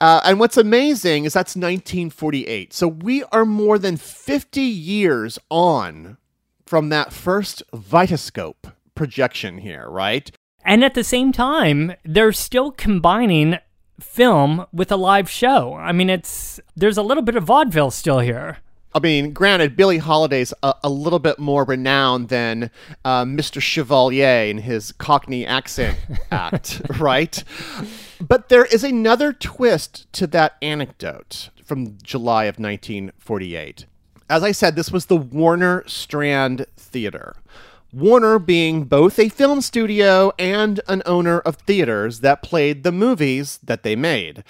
Uh, 0.00 0.20
and 0.24 0.38
what's 0.38 0.56
amazing 0.56 1.24
is 1.24 1.32
that's 1.32 1.56
1948. 1.56 2.72
So 2.72 2.86
we 2.86 3.24
are 3.32 3.44
more 3.44 3.80
than 3.80 3.96
50 3.96 4.60
years 4.60 5.40
on 5.50 6.18
from 6.64 6.88
that 6.90 7.12
first 7.12 7.64
Vitascope 7.74 8.72
projection 8.94 9.58
here, 9.58 9.90
right? 9.90 10.30
And 10.64 10.84
at 10.84 10.94
the 10.94 11.02
same 11.02 11.32
time, 11.32 11.94
they're 12.04 12.30
still 12.30 12.70
combining 12.70 13.58
film 13.98 14.66
with 14.72 14.92
a 14.92 14.96
live 14.96 15.28
show. 15.28 15.74
I 15.74 15.90
mean, 15.90 16.10
it's 16.10 16.60
there's 16.76 16.96
a 16.96 17.02
little 17.02 17.24
bit 17.24 17.34
of 17.34 17.42
vaudeville 17.42 17.90
still 17.90 18.20
here. 18.20 18.58
I 18.94 19.00
mean, 19.00 19.32
granted, 19.32 19.76
Billie 19.76 19.98
Holiday's 19.98 20.54
a, 20.62 20.74
a 20.82 20.88
little 20.88 21.18
bit 21.18 21.38
more 21.38 21.64
renowned 21.64 22.28
than 22.28 22.70
uh, 23.04 23.24
Mr. 23.24 23.60
Chevalier 23.60 24.48
in 24.48 24.58
his 24.58 24.92
Cockney 24.92 25.46
accent 25.46 25.98
act, 26.30 26.80
right? 26.98 27.42
But 28.20 28.48
there 28.48 28.64
is 28.64 28.84
another 28.84 29.32
twist 29.32 30.10
to 30.14 30.26
that 30.28 30.56
anecdote 30.62 31.50
from 31.64 31.98
July 32.02 32.44
of 32.44 32.58
1948. 32.58 33.86
As 34.30 34.42
I 34.42 34.52
said, 34.52 34.74
this 34.74 34.90
was 34.90 35.06
the 35.06 35.16
Warner 35.16 35.84
Strand 35.86 36.66
Theater. 36.76 37.36
Warner 37.92 38.38
being 38.38 38.84
both 38.84 39.18
a 39.18 39.30
film 39.30 39.60
studio 39.60 40.32
and 40.38 40.80
an 40.88 41.02
owner 41.06 41.40
of 41.40 41.56
theaters 41.56 42.20
that 42.20 42.42
played 42.42 42.84
the 42.84 42.92
movies 42.92 43.58
that 43.62 43.82
they 43.82 43.96
made. 43.96 44.44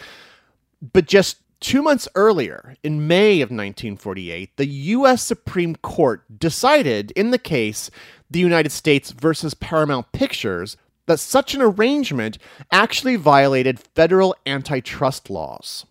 But 0.81 1.07
just 1.07 1.39
two 1.61 1.83
months 1.83 2.09
earlier, 2.15 2.77
in 2.83 3.07
May 3.07 3.41
of 3.41 3.51
1948, 3.51 4.57
the 4.57 4.67
U.S. 4.67 5.23
Supreme 5.23 5.77
Court 5.77 6.39
decided 6.39 7.11
in 7.13 7.31
the 7.31 7.39
case 7.39 7.91
the 8.31 8.41
United 8.41 8.73
States 8.73 9.11
versus 9.11 9.55
Paramount 9.55 10.13
Pictures 10.13 10.77
that 11.07 11.19
such 11.19 11.55
an 11.55 11.63
arrangement 11.63 12.39
actually 12.71 13.17
violated 13.17 13.81
federal 13.81 14.37
antitrust 14.47 15.31
laws. 15.31 15.87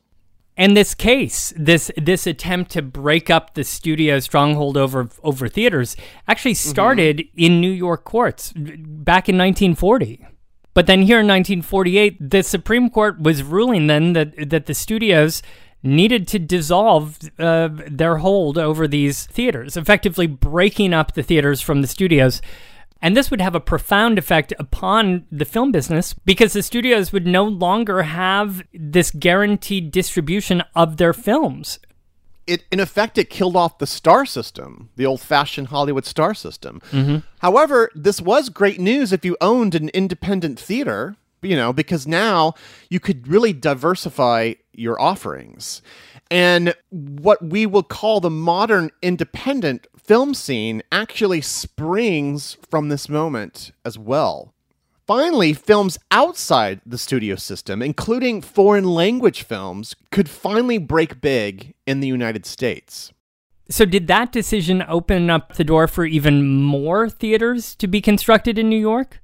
And 0.56 0.76
this 0.76 0.96
case, 0.96 1.54
this 1.56 1.92
this 1.98 2.26
attempt 2.26 2.72
to 2.72 2.82
break 2.82 3.30
up 3.30 3.54
the 3.54 3.64
studio 3.64 4.20
stronghold 4.20 4.76
over 4.76 5.10
over 5.24 5.48
theaters, 5.48 5.96
actually 6.28 6.54
mm-hmm. 6.54 6.70
started 6.70 7.24
in 7.36 7.62
New 7.62 7.72
York 7.72 8.06
courts 8.06 8.54
back 8.56 9.30
in 9.30 9.38
1940. 9.38 10.26
But 10.78 10.86
then 10.86 11.02
here 11.02 11.22
in 11.22 11.26
1948, 11.26 12.30
the 12.30 12.44
Supreme 12.44 12.92
Court 12.92 13.20
was 13.20 13.42
ruling 13.42 13.88
then 13.88 14.14
that 14.14 14.52
that 14.52 14.68
the 14.68 14.76
studios 14.76 15.42
needed 15.82 16.28
to 16.28 16.38
dissolve 16.38 17.18
uh, 17.40 17.70
their 17.90 18.18
hold 18.18 18.60
over 18.60 18.88
these 18.88 19.26
theaters, 19.26 19.76
effectively 19.76 20.28
breaking 20.28 20.94
up 20.94 21.16
the 21.16 21.24
theaters 21.24 21.62
from 21.62 21.82
the 21.82 21.88
studios. 21.88 22.44
And 23.02 23.18
this 23.18 23.32
would 23.32 23.42
have 23.42 23.56
a 23.56 23.60
profound 23.60 24.20
effect 24.20 24.54
upon 24.60 25.26
the 25.32 25.46
film 25.46 25.72
business 25.72 26.14
because 26.14 26.54
the 26.54 26.62
studios 26.62 27.12
would 27.12 27.26
no 27.26 27.46
longer 27.46 28.04
have 28.04 28.62
this 28.72 29.10
guaranteed 29.10 29.92
distribution 29.92 30.62
of 30.76 30.98
their 30.98 31.12
films. 31.14 31.80
It, 32.48 32.64
in 32.72 32.80
effect, 32.80 33.18
it 33.18 33.30
killed 33.30 33.56
off 33.56 33.78
the 33.78 33.88
star 33.88 34.26
system, 34.26 34.90
the 34.96 35.06
old 35.06 35.22
fashioned 35.22 35.68
Hollywood 35.68 36.06
star 36.06 36.34
system. 36.34 36.82
Mm-hmm. 36.92 37.18
However, 37.40 37.92
this 37.94 38.22
was 38.22 38.50
great 38.50 38.80
news 38.80 39.12
if 39.12 39.26
you 39.26 39.36
owned 39.42 39.76
an 39.76 39.90
independent 39.90 40.60
theater, 40.60 41.18
you 41.42 41.56
know, 41.56 41.74
because 41.74 42.08
now 42.08 42.54
you 42.90 43.00
could 43.00 43.28
really 43.28 43.54
diversify 43.54 44.54
your 44.74 45.00
offerings. 45.00 45.82
And 46.30 46.74
what 46.90 47.44
we 47.44 47.66
will 47.66 47.84
call 47.84 48.20
the 48.20 48.30
modern 48.30 48.92
independent 49.02 49.88
film 49.98 50.34
scene 50.34 50.82
actually 50.92 51.42
springs 51.42 52.58
from 52.70 52.90
this 52.90 53.10
moment 53.10 53.72
as 53.86 53.98
well. 53.98 54.54
Finally, 55.08 55.54
films 55.54 55.98
outside 56.12 56.82
the 56.86 56.98
studio 56.98 57.36
system, 57.38 57.82
including 57.82 58.42
foreign 58.42 58.84
language 58.84 59.44
films, 59.44 59.96
could 60.12 60.28
finally 60.28 60.78
break 60.78 61.22
big 61.22 61.74
in 61.86 62.02
the 62.02 62.08
United 62.10 62.46
States. 62.46 63.14
So, 63.70 63.86
did 63.86 64.08
that 64.08 64.34
decision 64.34 64.84
open 64.86 65.30
up 65.30 65.56
the 65.56 65.64
door 65.64 65.88
for 65.88 66.06
even 66.06 66.62
more 66.62 67.10
theaters 67.10 67.74
to 67.76 67.88
be 67.88 68.02
constructed 68.02 68.60
in 68.60 68.68
New 68.68 68.80
York? 68.80 69.22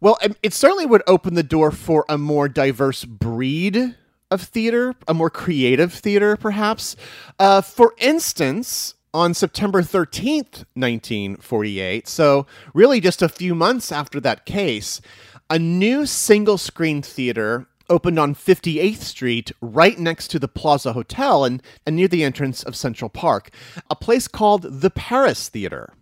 Well, 0.00 0.18
it- 0.42 0.52
certainly 0.52 0.84
would 0.86 1.02
open 1.06 1.34
the 1.34 1.44
door 1.44 1.70
for 1.70 2.04
a 2.08 2.18
more 2.18 2.48
diverse 2.48 3.04
breed 3.04 3.94
of 4.32 4.42
theater, 4.42 4.94
a 5.06 5.14
more 5.14 5.30
creative 5.30 5.92
theater, 5.92 6.36
perhaps. 6.36 6.96
Uh, 7.38 7.60
for 7.60 7.94
instance, 7.98 8.94
on 9.14 9.32
September 9.32 9.80
13th, 9.80 10.64
1948, 10.74 12.08
so 12.08 12.46
really 12.74 13.00
just 13.00 13.22
a 13.22 13.28
few 13.28 13.54
months 13.54 13.92
after 13.92 14.18
that 14.20 14.44
case, 14.44 15.00
a 15.48 15.58
new 15.58 16.04
single 16.04 16.58
screen 16.58 17.00
theater 17.00 17.66
opened 17.88 18.18
on 18.18 18.34
58th 18.34 19.02
Street, 19.02 19.52
right 19.60 19.98
next 19.98 20.28
to 20.28 20.38
the 20.38 20.48
Plaza 20.48 20.94
Hotel 20.94 21.44
and, 21.44 21.62
and 21.86 21.94
near 21.94 22.08
the 22.08 22.24
entrance 22.24 22.62
of 22.64 22.74
Central 22.74 23.08
Park, 23.08 23.50
a 23.88 23.94
place 23.94 24.26
called 24.26 24.62
the 24.80 24.90
Paris 24.90 25.48
Theater. 25.48 25.92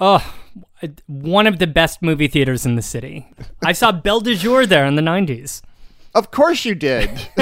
Oh, 0.00 0.34
one 1.06 1.46
of 1.46 1.58
the 1.58 1.66
best 1.66 2.02
movie 2.02 2.28
theaters 2.28 2.64
in 2.66 2.76
the 2.76 2.82
city. 2.82 3.28
I 3.64 3.72
saw 3.72 3.92
Belle 4.02 4.20
de 4.20 4.34
Jour 4.34 4.66
there 4.66 4.86
in 4.86 4.96
the 4.96 5.02
90s. 5.02 5.62
Of 6.14 6.30
course 6.30 6.64
you 6.64 6.74
did. 6.74 7.10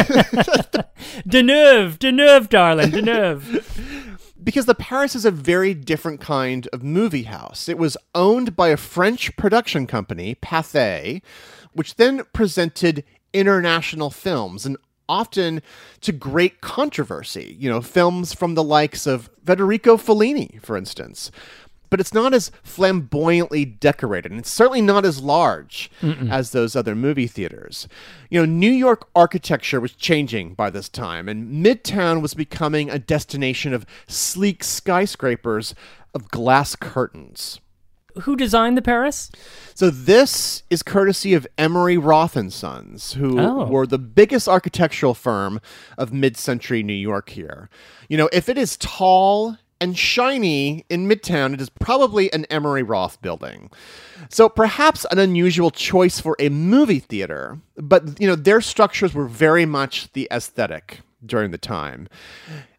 Deneuve, 1.26 1.98
Deneuve, 1.98 2.48
darling, 2.48 2.90
Deneuve. 2.90 4.15
because 4.46 4.66
the 4.66 4.76
Paris 4.76 5.16
is 5.16 5.24
a 5.24 5.30
very 5.32 5.74
different 5.74 6.20
kind 6.20 6.68
of 6.72 6.80
movie 6.80 7.24
house. 7.24 7.68
It 7.68 7.78
was 7.78 7.96
owned 8.14 8.54
by 8.54 8.68
a 8.68 8.76
French 8.76 9.36
production 9.36 9.88
company, 9.88 10.36
Pathé, 10.36 11.20
which 11.72 11.96
then 11.96 12.22
presented 12.32 13.02
international 13.32 14.08
films 14.08 14.64
and 14.64 14.76
often 15.08 15.62
to 16.02 16.12
great 16.12 16.60
controversy. 16.60 17.56
You 17.58 17.68
know, 17.68 17.80
films 17.80 18.32
from 18.32 18.54
the 18.54 18.62
likes 18.62 19.04
of 19.04 19.28
Federico 19.44 19.96
Fellini, 19.96 20.62
for 20.62 20.76
instance. 20.76 21.32
But 21.90 22.00
it's 22.00 22.14
not 22.14 22.34
as 22.34 22.50
flamboyantly 22.62 23.64
decorated. 23.64 24.30
And 24.32 24.40
it's 24.40 24.50
certainly 24.50 24.80
not 24.80 25.04
as 25.04 25.20
large 25.20 25.90
as 26.30 26.50
those 26.52 26.74
other 26.76 26.94
movie 26.94 27.26
theaters. 27.26 27.88
You 28.30 28.40
know, 28.40 28.46
New 28.46 28.70
York 28.70 29.08
architecture 29.14 29.80
was 29.80 29.92
changing 29.92 30.54
by 30.54 30.70
this 30.70 30.88
time, 30.88 31.28
and 31.28 31.64
Midtown 31.64 32.20
was 32.22 32.34
becoming 32.34 32.90
a 32.90 32.98
destination 32.98 33.72
of 33.72 33.86
sleek 34.06 34.62
skyscrapers 34.64 35.74
of 36.14 36.30
glass 36.30 36.76
curtains. 36.76 37.60
Who 38.22 38.34
designed 38.34 38.78
the 38.78 38.82
Paris? 38.82 39.30
So 39.74 39.90
this 39.90 40.62
is 40.70 40.82
courtesy 40.82 41.34
of 41.34 41.46
Emery 41.58 41.98
Roth 41.98 42.34
and 42.34 42.50
Sons, 42.50 43.12
who 43.12 43.38
Oh. 43.38 43.66
were 43.66 43.86
the 43.86 43.98
biggest 43.98 44.48
architectural 44.48 45.12
firm 45.12 45.60
of 45.98 46.14
mid-century 46.14 46.82
New 46.82 46.94
York 46.94 47.28
here. 47.28 47.68
You 48.08 48.16
know, 48.16 48.30
if 48.32 48.48
it 48.48 48.56
is 48.56 48.78
tall 48.78 49.58
and 49.80 49.96
shiny 49.96 50.84
in 50.88 51.08
Midtown, 51.08 51.54
it 51.54 51.60
is 51.60 51.68
probably 51.68 52.32
an 52.32 52.44
Emery 52.46 52.82
Roth 52.82 53.20
building. 53.20 53.70
So 54.30 54.48
perhaps 54.48 55.06
an 55.10 55.18
unusual 55.18 55.70
choice 55.70 56.20
for 56.20 56.36
a 56.38 56.48
movie 56.48 57.00
theater, 57.00 57.58
but 57.76 58.20
you 58.20 58.26
know, 58.26 58.36
their 58.36 58.60
structures 58.60 59.14
were 59.14 59.26
very 59.26 59.66
much 59.66 60.12
the 60.12 60.28
aesthetic 60.30 61.00
during 61.24 61.50
the 61.50 61.58
time. 61.58 62.08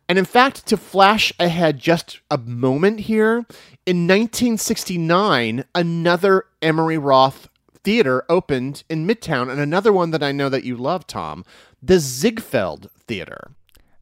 And 0.10 0.18
in 0.18 0.26
fact, 0.26 0.66
to 0.68 0.78
flash 0.78 1.34
ahead 1.40 1.80
just 1.80 2.22
a 2.32 2.38
moment 2.38 3.02
here, 3.02 3.46
in 3.86 4.08
1969, 4.08 5.66
another 5.76 6.46
Emery 6.62 6.98
Roth 6.98 7.50
theater 7.84 8.24
opened 8.30 8.84
in 8.90 9.08
Midtown, 9.08 9.50
and 9.50 9.60
another 9.60 9.92
one 9.92 10.12
that 10.12 10.24
I 10.24 10.32
know 10.32 10.50
that 10.50 10.64
you 10.64 10.78
love, 10.78 11.08
Tom, 11.08 11.44
the 11.82 12.00
Ziegfeld 12.00 12.90
Theater. 13.08 13.52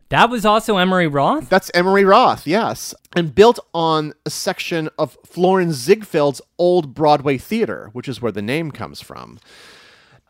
That 0.10 0.30
was 0.30 0.46
also 0.46 0.78
Emery 0.78 1.08
Roth? 1.08 1.50
That's 1.50 1.72
Emery 1.74 2.06
Roth, 2.06 2.46
yes. 2.46 2.94
And 3.16 3.34
built 3.34 3.60
on 3.74 4.14
a 4.26 4.30
section 4.30 4.90
of 5.00 5.18
Florenz 5.24 5.74
Ziegfeld's 5.74 6.42
old 6.60 6.94
Broadway 6.94 7.38
theater, 7.38 7.90
which 7.94 8.08
is 8.08 8.22
where 8.22 8.32
the 8.32 8.42
name 8.42 8.72
comes 8.72 9.02
from. 9.02 9.40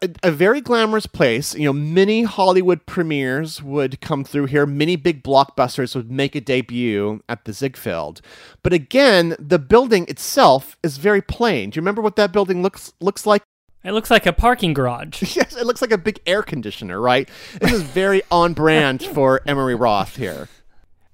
A, 0.02 0.10
a 0.24 0.32
very 0.32 0.62
glamorous 0.62 1.08
place. 1.08 1.56
You 1.56 1.66
know, 1.66 1.74
many 1.74 2.24
Hollywood 2.24 2.86
premieres 2.86 3.62
would 3.62 4.00
come 4.00 4.24
through 4.24 4.46
here. 4.46 4.66
Many 4.66 4.96
big 4.96 5.24
blockbusters 5.24 5.94
would 5.96 6.10
make 6.12 6.36
a 6.36 6.42
debut 6.42 7.22
at 7.28 7.44
the 7.44 7.52
Ziegfeld. 7.52 8.22
But 8.64 8.72
again, 8.72 9.36
the 9.40 9.60
building 9.60 10.06
itself 10.08 10.78
is 10.84 10.98
very 10.98 11.22
plain. 11.22 11.70
Do 11.70 11.78
you 11.78 11.82
remember 11.82 12.02
what 12.02 12.16
that 12.16 12.32
building 12.32 12.62
looks 12.62 12.94
looks 13.02 13.26
like? 13.26 13.44
It 13.86 13.92
looks 13.92 14.10
like 14.10 14.26
a 14.26 14.34
parking 14.34 14.74
garage. 14.74 15.22
Yes, 15.36 15.56
it 15.56 15.66
looks 15.66 15.82
like 15.82 15.92
a 15.92 15.98
big 15.98 16.20
air 16.26 16.42
conditioner, 16.42 17.00
right? 17.00 17.30
This 17.60 17.74
is 17.74 17.82
very 17.84 18.22
on 18.32 18.54
brand 18.54 19.04
for 19.04 19.42
Emery 19.46 19.76
Roth 19.76 20.16
here. 20.16 20.50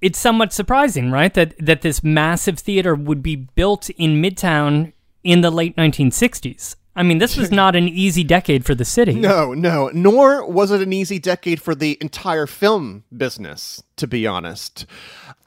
It's 0.00 0.18
somewhat 0.18 0.52
surprising, 0.52 1.10
right? 1.10 1.32
That 1.34 1.54
that 1.58 1.82
this 1.82 2.02
massive 2.02 2.58
theater 2.58 2.94
would 2.94 3.22
be 3.22 3.36
built 3.36 3.90
in 3.90 4.22
Midtown 4.22 4.92
in 5.22 5.40
the 5.40 5.50
late 5.50 5.76
1960s. 5.76 6.76
I 6.94 7.02
mean, 7.02 7.18
this 7.18 7.36
was 7.36 7.50
not 7.62 7.76
an 7.76 7.88
easy 7.88 8.24
decade 8.24 8.64
for 8.64 8.74
the 8.74 8.84
city. 8.84 9.14
No, 9.14 9.54
no, 9.54 9.90
nor 9.92 10.46
was 10.46 10.70
it 10.70 10.80
an 10.80 10.92
easy 10.92 11.18
decade 11.18 11.60
for 11.60 11.74
the 11.74 11.98
entire 12.00 12.46
film 12.46 13.04
business, 13.16 13.82
to 13.96 14.06
be 14.06 14.26
honest. 14.26 14.86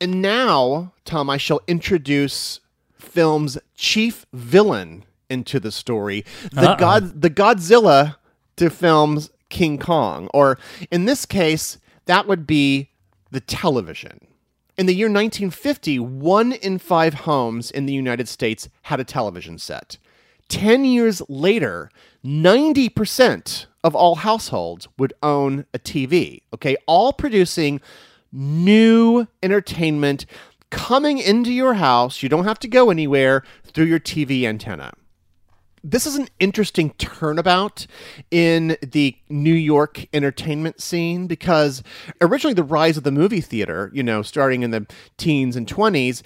And 0.02 0.22
now, 0.22 0.94
Tom, 1.06 1.30
I 1.30 1.38
shall 1.38 1.62
introduce 1.68 2.60
film's 2.98 3.58
chief 3.76 4.26
villain 4.34 5.04
into 5.30 5.60
the 5.60 5.72
story. 5.72 6.26
The 6.52 6.72
Uh-oh. 6.72 6.78
god 6.78 7.22
the 7.22 7.30
Godzilla 7.30 8.16
to 8.58 8.70
film's 8.70 9.30
King 9.50 9.78
Kong 9.78 10.28
or 10.34 10.58
in 10.92 11.06
this 11.06 11.26
case 11.26 11.78
that 12.06 12.28
would 12.28 12.46
be 12.46 12.90
the 13.32 13.40
television. 13.40 14.20
In 14.78 14.86
the 14.86 14.94
year 14.94 15.08
1950 15.08 16.00
one 16.00 16.52
in 16.54 16.78
5 16.78 17.14
homes 17.14 17.72
in 17.72 17.86
the 17.86 17.94
United 17.94 18.28
States 18.28 18.70
had 18.84 19.00
a 19.00 19.04
television 19.04 19.58
set. 19.58 19.98
10 20.50 20.86
years 20.86 21.22
later 21.28 21.90
90% 22.24 23.66
of 23.84 23.96
all 23.96 24.16
households 24.16 24.88
would 24.98 25.14
own 25.24 25.66
a 25.74 25.80
TV 25.80 26.42
okay? 26.54 26.76
All 26.88 27.14
producing 27.14 27.82
new 28.32 29.28
entertainment 29.42 30.26
coming 30.70 31.20
into 31.20 31.54
your 31.54 31.76
house. 31.76 32.22
You 32.22 32.30
don't 32.30 32.44
have 32.44 32.60
to 32.60 32.68
go 32.68 32.90
anywhere 32.90 33.44
through 33.64 33.86
your 33.86 34.00
TV 34.00 34.44
antenna 34.44 34.92
this 35.86 36.08
is 36.08 36.16
an 36.16 36.28
interesting 36.40 36.92
turnabout 36.94 37.86
in 38.32 38.76
the 38.82 39.16
New 39.30 39.54
York 39.54 40.08
entertainment 40.14 40.82
scene 40.82 41.28
because 41.28 41.84
originally 42.20 42.56
the 42.56 42.64
rise 42.64 42.98
of 42.98 43.04
the 43.04 43.12
movie 43.12 43.42
theater, 43.42 43.92
you 43.94 44.02
know, 44.02 44.24
starting 44.24 44.64
in 44.64 44.72
the 44.72 44.88
teens 45.18 45.56
and 45.56 45.68
20s, 45.68 46.24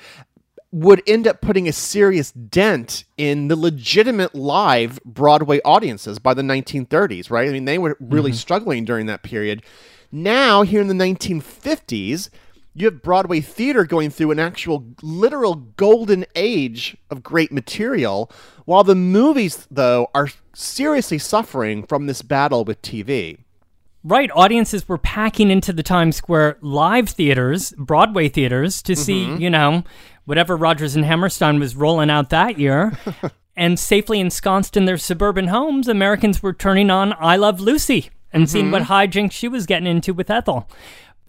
would 0.71 1.01
end 1.07 1.27
up 1.27 1.41
putting 1.41 1.67
a 1.67 1.73
serious 1.73 2.31
dent 2.31 3.03
in 3.17 3.49
the 3.49 3.55
legitimate 3.55 4.33
live 4.33 4.99
Broadway 5.03 5.59
audiences 5.65 6.19
by 6.19 6.33
the 6.33 6.43
1930s, 6.43 7.29
right? 7.29 7.49
I 7.49 7.51
mean, 7.51 7.65
they 7.65 7.79
were 7.79 7.97
really 7.99 8.31
mm-hmm. 8.31 8.37
struggling 8.37 8.85
during 8.85 9.07
that 9.07 9.23
period. 9.23 9.63
Now, 10.11 10.61
here 10.61 10.79
in 10.79 10.87
the 10.87 10.93
1950s, 10.93 12.29
you 12.73 12.85
have 12.85 13.01
Broadway 13.01 13.41
theater 13.41 13.83
going 13.83 14.09
through 14.09 14.31
an 14.31 14.39
actual 14.39 14.85
literal 15.01 15.55
golden 15.55 16.25
age 16.35 16.95
of 17.09 17.23
great 17.23 17.51
material, 17.51 18.31
while 18.65 18.83
the 18.83 18.95
movies, 18.95 19.67
though, 19.71 20.07
are 20.13 20.29
seriously 20.53 21.17
suffering 21.17 21.83
from 21.85 22.05
this 22.07 22.21
battle 22.21 22.63
with 22.63 22.81
TV. 22.81 23.39
Right, 24.03 24.31
audiences 24.33 24.87
were 24.87 24.97
packing 24.97 25.51
into 25.51 25.73
the 25.73 25.83
Times 25.83 26.15
Square 26.15 26.57
live 26.61 27.09
theaters, 27.09 27.73
Broadway 27.77 28.29
theaters, 28.29 28.81
to 28.83 28.95
see, 28.95 29.25
Mm-hmm. 29.25 29.41
you 29.41 29.49
know, 29.49 29.83
whatever 30.25 30.55
Rodgers 30.55 30.95
and 30.95 31.03
Hammerstein 31.03 31.59
was 31.59 31.75
rolling 31.75 32.09
out 32.09 32.29
that 32.29 32.57
year. 32.57 32.97
and 33.57 33.77
safely 33.77 34.21
ensconced 34.21 34.77
in 34.77 34.85
their 34.85 34.97
suburban 34.97 35.49
homes, 35.49 35.89
Americans 35.89 36.41
were 36.41 36.53
turning 36.53 36.89
on 36.89 37.13
I 37.19 37.35
Love 37.35 37.59
Lucy 37.59 38.09
and 38.31 38.49
seeing 38.49 38.71
what 38.71 38.83
Mm-hmm. 38.83 38.93
hijinks 38.93 39.31
she 39.33 39.49
was 39.49 39.65
getting 39.65 39.87
into 39.87 40.13
with 40.13 40.29
Ethel. 40.29 40.69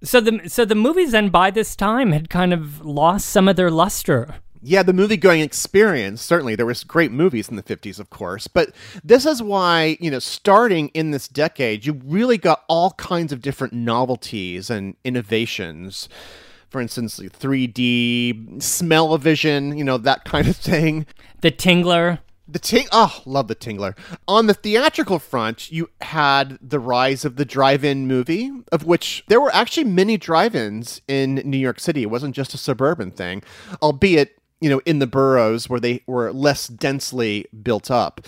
So 0.03 0.21
the 0.21 0.49
so 0.49 0.65
the 0.65 0.75
movies 0.75 1.13
then 1.13 1.29
by 1.29 1.51
this 1.51 1.77
time 1.77 2.13
had 2.13 2.31
kind 2.31 2.53
of 2.53 2.85
lost 2.85 3.29
some 3.29 3.49
of 3.49 3.57
their 3.57 3.71
luster. 3.71 4.37
Yeah, 4.63 4.83
the 4.83 4.93
movie 4.93 5.17
going 5.17 5.41
experience, 5.41 6.21
certainly. 6.21 6.55
There 6.55 6.67
was 6.67 6.85
great 6.85 7.13
movies 7.13 7.49
in 7.49 7.57
the 7.57 7.63
50s, 7.63 7.99
of 7.99 8.11
course. 8.11 8.47
But 8.47 8.73
this 9.03 9.25
is 9.25 9.43
why, 9.43 9.97
you 10.01 10.11
know, 10.11 10.19
starting 10.19 10.89
in 10.89 11.13
this 11.13 11.29
decade, 11.29 11.87
you 11.87 11.99
really 12.05 12.37
got 12.37 12.65
all 12.69 12.91
kinds 12.93 13.33
of 13.33 13.41
different 13.41 13.73
novelties 13.73 14.69
and 14.69 14.97
innovations. 15.03 16.11
For 16.69 16.79
instance, 16.79 17.19
3D, 17.19 18.63
smell-o-vision, 18.63 19.79
you 19.79 19.85
know, 19.85 19.97
that 19.97 20.25
kind 20.25 20.47
of 20.47 20.57
thing. 20.57 21.07
The 21.41 21.51
Tingler, 21.51 22.19
The 22.51 22.59
ting 22.59 22.87
oh, 22.91 23.23
love 23.27 23.47
the 23.47 23.55
Tingler. 23.55 23.97
On 24.27 24.47
the 24.47 24.55
theatrical 24.55 25.21
front, 25.21 25.71
you 25.71 25.89
had 26.01 26.59
the 26.61 26.81
rise 26.81 27.25
of 27.25 27.37
the 27.37 27.45
drive-in 27.45 28.09
movie, 28.09 28.51
of 28.73 28.85
which 28.85 29.25
there 29.29 29.41
were 29.41 29.55
actually 29.55 29.85
many 29.85 30.17
drive-ins 30.17 31.01
in 31.07 31.37
New 31.45 31.59
York 31.59 31.79
City. 31.79 32.03
It 32.03 32.11
wasn't 32.11 32.35
just 32.35 32.53
a 32.53 32.59
suburban 32.59 33.13
thing, 33.13 33.43
albeit, 33.81 34.37
you 34.61 34.69
know, 34.69 34.81
in 34.85 34.99
the 34.99 35.07
boroughs 35.07 35.69
where 35.69 35.79
they 35.79 36.03
were 36.07 36.33
less 36.33 36.67
densely 36.67 37.47
built 37.63 37.91
up. 37.91 38.27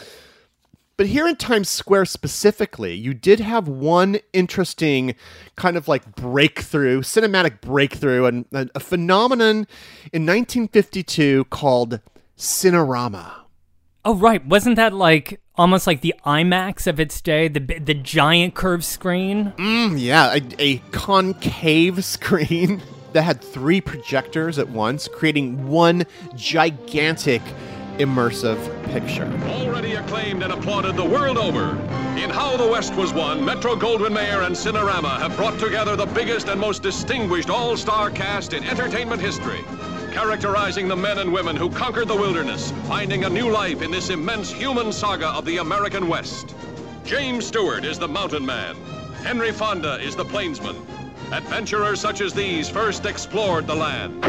But 0.96 1.06
here 1.06 1.26
in 1.26 1.34
Times 1.34 1.68
Square 1.68 2.04
specifically, 2.04 2.94
you 2.94 3.12
did 3.14 3.40
have 3.40 3.66
one 3.66 4.20
interesting 4.32 5.16
kind 5.56 5.76
of 5.76 5.88
like 5.88 6.14
breakthrough, 6.14 7.00
cinematic 7.00 7.60
breakthrough, 7.60 8.26
and 8.26 8.44
a, 8.52 8.78
phenomenon 8.78 9.66
in 10.12 10.26
1952 10.26 11.46
called 11.46 11.98
Cinerama. 12.36 13.41
Oh 14.04 14.16
right, 14.16 14.44
wasn't 14.44 14.76
that 14.76 14.92
like 14.92 15.40
almost 15.54 15.86
like 15.86 16.00
the 16.00 16.14
IMAX 16.26 16.86
of 16.86 16.98
its 16.98 17.20
day, 17.20 17.46
the 17.46 17.60
the 17.60 17.94
giant 17.94 18.54
curved 18.54 18.84
screen? 18.84 19.52
Mm, 19.58 20.00
yeah, 20.00 20.34
a, 20.34 20.42
a 20.58 20.78
concave 20.90 22.04
screen 22.04 22.82
that 23.12 23.22
had 23.22 23.40
three 23.40 23.80
projectors 23.80 24.58
at 24.58 24.68
once, 24.70 25.06
creating 25.06 25.68
one 25.68 26.04
gigantic 26.34 27.42
immersive 27.98 28.58
picture. 28.86 29.30
Already 29.50 29.94
acclaimed 29.94 30.42
and 30.42 30.52
applauded 30.52 30.96
the 30.96 31.04
world 31.04 31.38
over. 31.38 31.70
In 32.18 32.30
How 32.30 32.56
the 32.56 32.66
West 32.66 32.94
Was 32.94 33.12
Won, 33.12 33.44
Metro 33.44 33.76
Goldwyn 33.76 34.12
Mayer 34.12 34.42
and 34.42 34.54
Cinerama 34.54 35.18
have 35.18 35.36
brought 35.36 35.58
together 35.58 35.94
the 35.94 36.06
biggest 36.06 36.48
and 36.48 36.60
most 36.60 36.82
distinguished 36.82 37.50
all 37.50 37.76
star 37.76 38.10
cast 38.10 38.52
in 38.52 38.64
entertainment 38.64 39.20
history, 39.20 39.60
characterizing 40.12 40.88
the 40.88 40.96
men 40.96 41.18
and 41.18 41.32
women 41.32 41.56
who 41.56 41.70
conquered 41.70 42.06
the 42.08 42.14
wilderness, 42.14 42.70
finding 42.86 43.24
a 43.24 43.30
new 43.30 43.50
life 43.50 43.80
in 43.82 43.90
this 43.90 44.10
immense 44.10 44.52
human 44.52 44.92
saga 44.92 45.28
of 45.28 45.44
the 45.46 45.56
American 45.58 46.06
West. 46.08 46.54
James 47.04 47.46
Stewart 47.46 47.84
is 47.84 47.98
the 47.98 48.06
mountain 48.08 48.44
man, 48.44 48.76
Henry 49.24 49.52
Fonda 49.52 49.94
is 50.00 50.14
the 50.14 50.24
plainsman. 50.24 50.76
Adventurers 51.32 51.98
such 52.00 52.20
as 52.20 52.34
these 52.34 52.68
first 52.68 53.06
explored 53.06 53.66
the 53.66 53.74
land. 53.74 54.20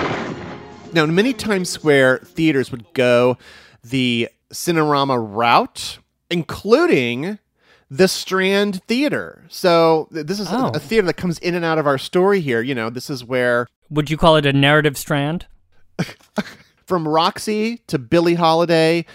Now, 0.94 1.06
many 1.06 1.34
Times 1.34 1.70
Square 1.70 2.20
theaters 2.20 2.72
would 2.72 2.86
go 2.94 3.38
the 3.84 4.30
Cinerama 4.54 5.18
route, 5.20 6.00
including 6.30 7.40
the 7.90 8.08
Strand 8.08 8.82
Theater. 8.88 9.44
So 9.50 10.08
this 10.12 10.40
is 10.40 10.48
a- 10.50 10.56
Oh. 10.56 10.72
a, 10.74 10.80
theater 10.80 11.06
that 11.08 11.16
comes 11.16 11.40
in 11.40 11.56
and 11.56 11.66
out 11.66 11.78
of 11.78 11.86
our 11.88 11.98
story 11.98 12.40
here. 12.40 12.62
You 12.62 12.74
know, 12.74 12.90
this 12.90 13.10
is 13.10 13.24
where 13.26 13.68
Would 13.90 14.10
you 14.10 14.18
call 14.18 14.38
it 14.38 14.46
a 14.46 14.54
narrative 14.54 14.98
strand? 14.98 15.46
from 16.86 17.08
Roxy 17.08 17.78
to 17.88 17.98
Billie 17.98 18.36
Holiday 18.36 19.06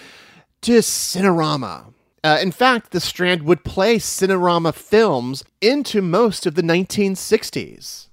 to 0.62 0.78
Cinerama. 0.78 1.92
Uh, 2.24 2.38
in 2.42 2.50
fact, 2.50 2.90
the 2.90 3.00
Strand 3.00 3.42
would 3.42 3.64
play 3.64 3.96
Cinerama 3.96 4.74
films 4.74 5.44
into 5.60 6.02
most 6.02 6.46
of 6.46 6.54
the 6.56 6.62
1960s. 6.62 8.08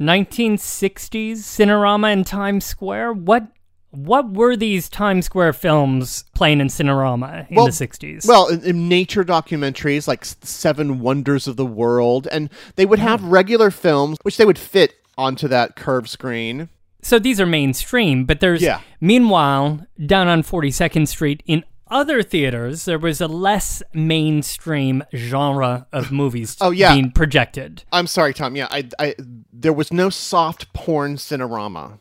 1960s 0.00 1.36
Cinerama 1.36 2.12
in 2.12 2.24
Times 2.24 2.64
Square. 2.64 3.12
What 3.12 3.46
what 3.90 4.32
were 4.32 4.56
these 4.56 4.88
Times 4.88 5.26
Square 5.26 5.52
films 5.52 6.24
playing 6.34 6.60
in 6.60 6.66
Cinerama 6.66 7.48
in 7.48 7.54
Well- 7.54 7.66
the 7.66 7.70
60s? 7.70 8.26
Well, 8.26 8.48
in, 8.48 8.60
in 8.64 8.88
nature 8.88 9.22
documentaries 9.22 10.08
like 10.08 10.24
Seven 10.24 10.98
Wonders 10.98 11.46
of 11.46 11.56
the 11.56 11.64
World, 11.64 12.26
and 12.32 12.50
they 12.74 12.86
would 12.86 12.98
have 12.98 13.22
regular 13.22 13.70
films 13.70 14.18
which 14.22 14.36
they 14.36 14.44
would 14.44 14.58
fit 14.58 14.94
onto 15.16 15.46
that 15.46 15.76
curved 15.76 16.08
screen. 16.08 16.68
So 17.04 17.18
these 17.18 17.40
are 17.40 17.46
mainstream, 17.46 18.24
but 18.24 18.40
there's 18.40 18.62
Yeah. 18.62 18.80
meanwhile 19.00 19.86
down 20.04 20.26
on 20.28 20.42
42nd 20.42 21.06
Street 21.06 21.42
in 21.46 21.62
other 21.90 22.22
theaters 22.22 22.86
there 22.86 22.98
was 22.98 23.20
a 23.20 23.28
less 23.28 23.82
mainstream 23.92 25.04
genre 25.14 25.86
of 25.92 26.10
movies 26.10 26.56
Oh, 26.60 26.70
yeah. 26.70 26.92
being 26.94 27.10
projected. 27.12 27.84
I'm 27.92 28.06
sorry, 28.06 28.32
Tom. 28.34 28.56
Yeah, 28.56 28.68
I, 28.70 28.88
I, 28.98 29.14
there 29.52 29.72
was 29.72 29.92
no 29.92 30.10
soft 30.10 30.72
porn 30.72 31.16
Cinerama. 31.16 31.98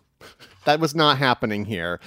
That 0.65 0.79
was 0.79 0.95
not 0.95 1.17
happening 1.17 1.65
here. 1.65 1.99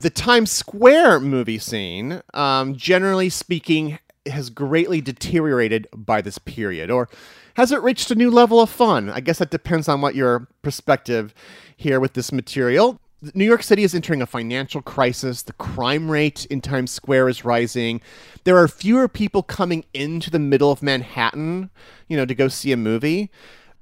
The 0.00 0.10
Times 0.10 0.50
Square 0.52 1.20
movie 1.20 1.58
scene, 1.58 2.20
um, 2.34 2.76
generally 2.76 3.30
speaking, 3.30 3.98
has 4.26 4.50
greatly 4.50 5.00
deteriorated 5.00 5.86
by 5.96 6.20
this 6.20 6.36
period, 6.38 6.90
or 6.90 7.08
has 7.54 7.72
it 7.72 7.80
reached 7.82 8.10
a 8.10 8.14
new 8.14 8.30
level 8.30 8.60
of 8.60 8.68
fun? 8.68 9.08
I 9.08 9.20
guess 9.20 9.38
that 9.38 9.50
depends 9.50 9.88
on 9.88 10.00
what 10.02 10.14
your 10.14 10.48
perspective 10.62 11.32
here 11.76 12.00
with 12.00 12.14
this 12.14 12.32
material. 12.32 13.00
New 13.32 13.44
York 13.44 13.62
City 13.62 13.84
is 13.84 13.94
entering 13.94 14.20
a 14.20 14.26
financial 14.26 14.82
crisis. 14.82 15.42
The 15.42 15.54
crime 15.54 16.10
rate 16.10 16.44
in 16.46 16.60
Times 16.60 16.90
Square 16.90 17.30
is 17.30 17.44
rising. 17.44 18.00
There 18.44 18.58
are 18.58 18.68
fewer 18.68 19.08
people 19.08 19.42
coming 19.42 19.84
into 19.94 20.30
the 20.30 20.38
middle 20.38 20.70
of 20.70 20.82
Manhattan, 20.82 21.70
you 22.08 22.16
know, 22.16 22.26
to 22.26 22.34
go 22.34 22.48
see 22.48 22.72
a 22.72 22.76
movie. 22.76 23.30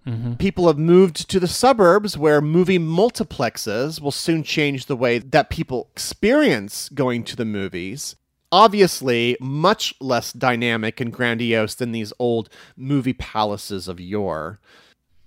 Mm-hmm. 0.06 0.34
People 0.34 0.66
have 0.66 0.78
moved 0.78 1.28
to 1.30 1.38
the 1.38 1.48
suburbs 1.48 2.18
where 2.18 2.40
movie 2.40 2.78
multiplexes 2.78 4.00
will 4.00 4.10
soon 4.10 4.42
change 4.42 4.86
the 4.86 4.96
way 4.96 5.18
that 5.18 5.50
people 5.50 5.88
experience 5.92 6.88
going 6.88 7.24
to 7.24 7.36
the 7.36 7.44
movies. 7.44 8.16
Obviously, 8.50 9.36
much 9.40 9.94
less 10.00 10.32
dynamic 10.32 11.00
and 11.00 11.12
grandiose 11.12 11.74
than 11.74 11.92
these 11.92 12.12
old 12.18 12.48
movie 12.76 13.14
palaces 13.14 13.88
of 13.88 14.00
yore. 14.00 14.60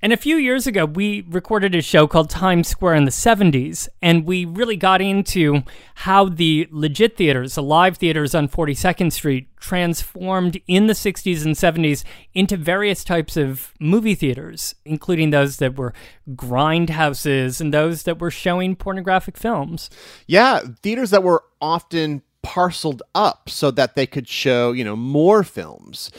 And 0.05 0.13
a 0.13 0.17
few 0.17 0.35
years 0.35 0.67
ago, 0.67 0.85
we 0.85 1.25
recorded 1.27 1.73
a 1.73 1.81
show 1.81 2.05
called 2.05 2.29
Times 2.29 2.67
Square 2.67 2.93
in 2.93 3.05
the 3.05 3.09
70s, 3.09 3.87
and 4.03 4.23
we 4.23 4.45
really 4.45 4.77
got 4.77 5.01
into 5.01 5.63
how 5.95 6.29
the 6.29 6.67
legit 6.69 7.17
theaters, 7.17 7.55
the 7.55 7.63
live 7.63 7.97
theaters 7.97 8.35
on 8.35 8.47
42nd 8.47 9.11
Street, 9.11 9.47
transformed 9.59 10.61
in 10.67 10.85
the 10.85 10.93
60s 10.93 11.43
and 11.43 11.55
70s 11.55 12.03
into 12.35 12.55
various 12.55 13.03
types 13.03 13.35
of 13.35 13.73
movie 13.79 14.13
theaters, 14.13 14.75
including 14.85 15.31
those 15.31 15.57
that 15.57 15.75
were 15.75 15.91
grindhouses 16.35 17.59
and 17.59 17.73
those 17.73 18.03
that 18.03 18.19
were 18.19 18.29
showing 18.29 18.75
pornographic 18.75 19.35
films. 19.35 19.89
Yeah, 20.27 20.59
theaters 20.83 21.09
that 21.09 21.23
were 21.23 21.45
often 21.59 22.21
parceled 22.43 23.01
up 23.15 23.49
so 23.49 23.71
that 23.71 23.95
they 23.95 24.05
could 24.05 24.27
show, 24.27 24.71
you 24.71 24.83
know, 24.83 24.95
more 24.95 25.43
films. 25.43 26.11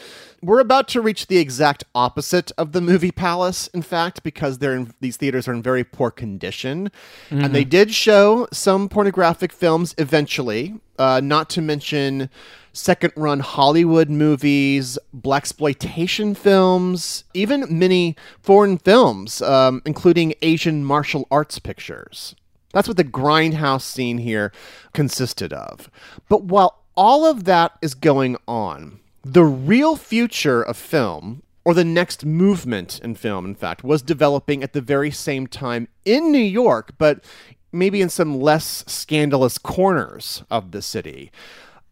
We're 0.47 0.61
about 0.61 0.87
to 0.89 1.01
reach 1.01 1.27
the 1.27 1.39
exact 1.39 1.83
opposite 1.93 2.53
of 2.57 2.71
the 2.71 2.81
movie 2.81 3.11
palace, 3.11 3.67
in 3.75 3.83
fact, 3.83 4.23
because 4.23 4.59
they're 4.59 4.77
in, 4.77 4.95
these 5.01 5.17
theaters 5.17 5.49
are 5.49 5.53
in 5.53 5.61
very 5.61 5.83
poor 5.83 6.13
condition, 6.13 6.93
and 7.31 7.53
they 7.53 7.65
did 7.65 7.93
show 7.93 8.47
some 8.53 8.89
pornographic 8.89 9.51
films 9.51 9.93
eventually. 9.99 10.79
Uh, 11.01 11.21
not 11.21 11.51
to 11.51 11.61
mention 11.61 12.31
second-run 12.73 13.41
Hollywood 13.41 14.09
movies, 14.09 15.01
blaxploitation 15.13 16.37
films, 16.37 17.25
even 17.35 17.67
many 17.69 18.15
foreign 18.41 18.79
films, 18.79 19.43
um, 19.43 19.83
including 19.85 20.33
Asian 20.43 20.85
martial 20.85 21.27
arts 21.29 21.59
pictures. 21.59 22.37
That's 22.73 22.87
what 22.87 22.97
the 22.97 23.03
grindhouse 23.03 23.83
scene 23.83 24.19
here 24.19 24.53
consisted 24.93 25.53
of. 25.53 25.91
But 26.29 26.45
while 26.45 26.85
all 26.97 27.25
of 27.25 27.47
that 27.47 27.73
is 27.83 27.95
going 27.95 28.37
on, 28.47 29.01
the 29.33 29.45
real 29.45 29.97
future 29.97 30.63
of 30.63 30.77
film, 30.77 31.43
or 31.65 31.75
the 31.75 31.85
next 31.85 32.25
movement 32.25 33.01
in 33.03 33.17
film, 33.17 33.45
in 33.45 33.57
fact, 33.57 33.83
was 33.83 34.01
developing 34.01 34.63
at 34.63 34.73
the 34.73 34.81
very 34.81 35.11
same 35.11 35.49
time 35.49 35.89
in 36.05 36.31
New 36.31 36.39
York, 36.39 36.93
but 36.97 37.25
maybe 37.73 38.01
in 38.01 38.09
some 38.09 38.41
less 38.41 38.85
scandalous 38.87 39.59
corners 39.59 40.45
of 40.49 40.71
the 40.71 40.81
city. 40.81 41.33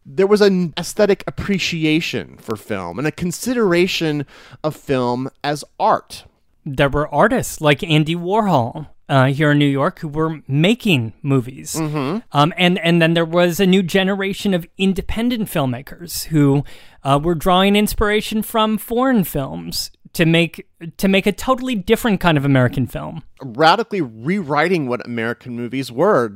There 0.05 0.27
was 0.27 0.39
an 0.39 0.73
aesthetic 0.77 1.25
appreciation 1.27 2.37
for 2.37 2.55
film 2.55 2.97
and 2.97 3.07
a 3.07 3.11
consideration 3.11 4.25
of 4.63 4.73
film 4.73 5.29
as 5.43 5.65
art. 5.77 6.23
There 6.65 6.89
were 6.89 7.13
artists 7.13 7.59
like 7.59 7.83
Andy 7.83 8.15
Warhol. 8.15 8.87
Uh, 9.07 9.25
here 9.27 9.51
in 9.51 9.59
New 9.59 9.67
York, 9.67 9.99
who 9.99 10.07
were 10.07 10.41
making 10.47 11.13
movies, 11.21 11.75
um, 11.75 12.23
and 12.57 12.79
and 12.79 12.99
then 12.99 13.13
there 13.13 13.23
was 13.25 13.59
a 13.59 13.65
new 13.67 13.83
generation 13.83 14.53
of 14.55 14.65
independent 14.79 15.43
filmmakers 15.47 16.23
who 16.25 16.63
uh, 17.03 17.19
were 17.21 17.35
drawing 17.35 17.75
inspiration 17.75 18.41
from 18.41 18.79
foreign 18.79 19.23
films 19.23 19.91
to 20.13 20.25
make 20.25 20.65
to 20.97 21.07
make 21.07 21.27
a 21.27 21.31
totally 21.31 21.75
different 21.75 22.19
kind 22.19 22.35
of 22.35 22.45
American 22.45 22.87
film. 22.87 23.21
radically 23.43 24.01
rewriting 24.01 24.87
what 24.87 25.05
American 25.05 25.55
movies 25.55 25.91
were. 25.91 26.31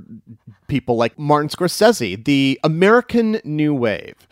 People 0.67 0.95
like 0.95 1.17
Martin 1.17 1.49
Scorsese, 1.49 2.23
the 2.23 2.59
American 2.63 3.41
New 3.43 3.73
Wave. 3.73 4.27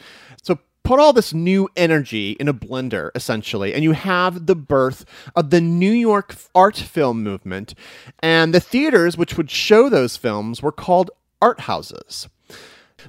Put 0.88 1.02
all 1.02 1.12
this 1.12 1.34
new 1.34 1.68
energy 1.76 2.38
in 2.40 2.48
a 2.48 2.54
blender, 2.54 3.10
essentially, 3.14 3.74
and 3.74 3.84
you 3.84 3.92
have 3.92 4.46
the 4.46 4.56
birth 4.56 5.04
of 5.36 5.50
the 5.50 5.60
New 5.60 5.92
York 5.92 6.34
art 6.56 6.78
film 6.78 7.22
movement. 7.22 7.74
And 8.20 8.54
the 8.54 8.62
theaters 8.62 9.18
which 9.18 9.36
would 9.36 9.52
show 9.52 9.90
those 9.90 10.16
films 10.16 10.62
were 10.62 10.72
called 10.72 11.12
art 11.42 11.60
houses. 11.60 12.30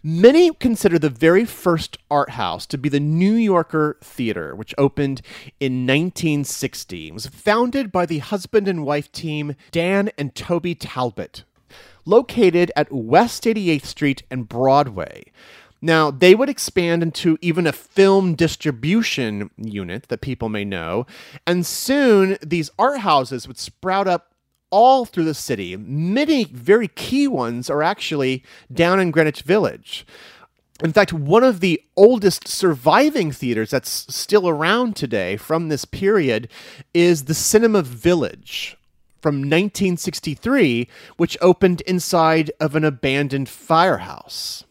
Many 0.03 0.53
consider 0.55 0.99
the 0.99 1.09
very 1.09 1.45
first 1.45 1.99
art 2.11 2.31
house 2.31 2.67
to 2.67 2.79
be 2.79 2.89
the 2.89 2.99
New 2.99 3.35
Yorker 3.35 3.97
Theater, 4.03 4.57
which 4.57 4.75
opened 4.77 5.23
in 5.61 5.87
1960. 5.87 7.07
It 7.07 7.15
was 7.15 7.29
founded 7.29 7.93
by 7.93 8.07
the 8.07 8.19
husband 8.19 8.67
and 8.67 8.85
wife 8.85 9.13
team 9.13 9.55
Dan 9.71 10.11
and 10.19 10.35
Toby 10.35 10.75
Talbot, 10.75 11.45
located 12.05 12.73
at 12.75 12.91
West 12.91 13.45
88th 13.45 13.87
Street 13.87 14.25
and 14.33 14.49
Broadway. 14.49 15.27
Now, 15.81 16.11
they 16.11 16.35
would 16.35 16.49
expand 16.49 17.03
into 17.03 17.39
even 17.41 17.67
a 17.67 17.73
film 17.73 18.35
distribution 18.35 19.51
unit 19.57 20.09
that 20.09 20.21
people 20.21 20.49
may 20.49 20.65
know, 20.65 21.07
and 21.47 21.65
soon 21.65 22.37
these 22.45 22.71
art 22.79 23.01
houses 23.01 23.47
would 23.47 23.59
sprout 23.59 24.09
up 24.09 24.35
all 24.71 25.05
through 25.05 25.25
the 25.25 25.35
city. 25.35 25.77
Many 25.77 26.45
very 26.45 26.89
key 26.89 27.29
ones 27.29 27.71
are 27.71 27.83
actually 27.83 28.45
down 28.73 29.01
in 29.01 29.11
Greenwich 29.11 29.43
Village. 29.43 30.07
In 30.83 30.93
fact, 30.93 31.13
one 31.13 31.43
of 31.43 31.61
the 31.61 31.83
oldest 31.97 32.47
surviving 32.47 33.33
theaters 33.33 33.71
that's 33.71 34.15
still 34.15 34.49
around 34.49 34.95
today 34.95 35.37
from 35.37 35.69
this 35.69 35.85
period 35.85 36.49
is 36.95 37.25
the 37.25 37.35
Cinema 37.35 37.83
Village 37.83 38.77
from 39.21 39.37
1963, 39.37 40.89
which 41.17 41.37
opened 41.41 41.81
inside 41.83 42.53
of 42.61 42.77
an 42.77 42.85
abandoned 42.85 43.49
firehouse. 43.49 44.65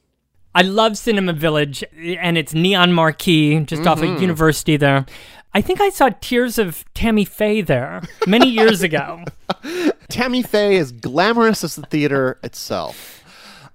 I 0.56 0.62
love 0.64 0.98
Cinema 0.98 1.34
Village 1.34 1.84
and 1.96 2.38
its 2.38 2.54
neon 2.54 2.94
marquee 2.94 3.60
just 3.62 3.86
off 3.86 4.00
Mm-hmm. 4.00 4.16
of 4.16 4.22
University 4.22 4.78
there. 4.78 5.06
I 5.54 5.62
think 5.62 5.80
I 5.82 5.90
saw 5.90 6.10
Tears 6.22 6.58
of 6.58 6.84
Tammy 6.94 7.26
Faye 7.26 7.62
there 7.62 8.02
many 8.28 8.48
years 8.50 8.82
ago. 8.84 9.24
Tammy 10.10 10.42
Faye 10.44 10.76
is 10.76 10.92
glamorous 10.92 11.64
as 11.64 11.76
the 11.76 11.86
theater 11.86 12.40
itself. 12.44 13.24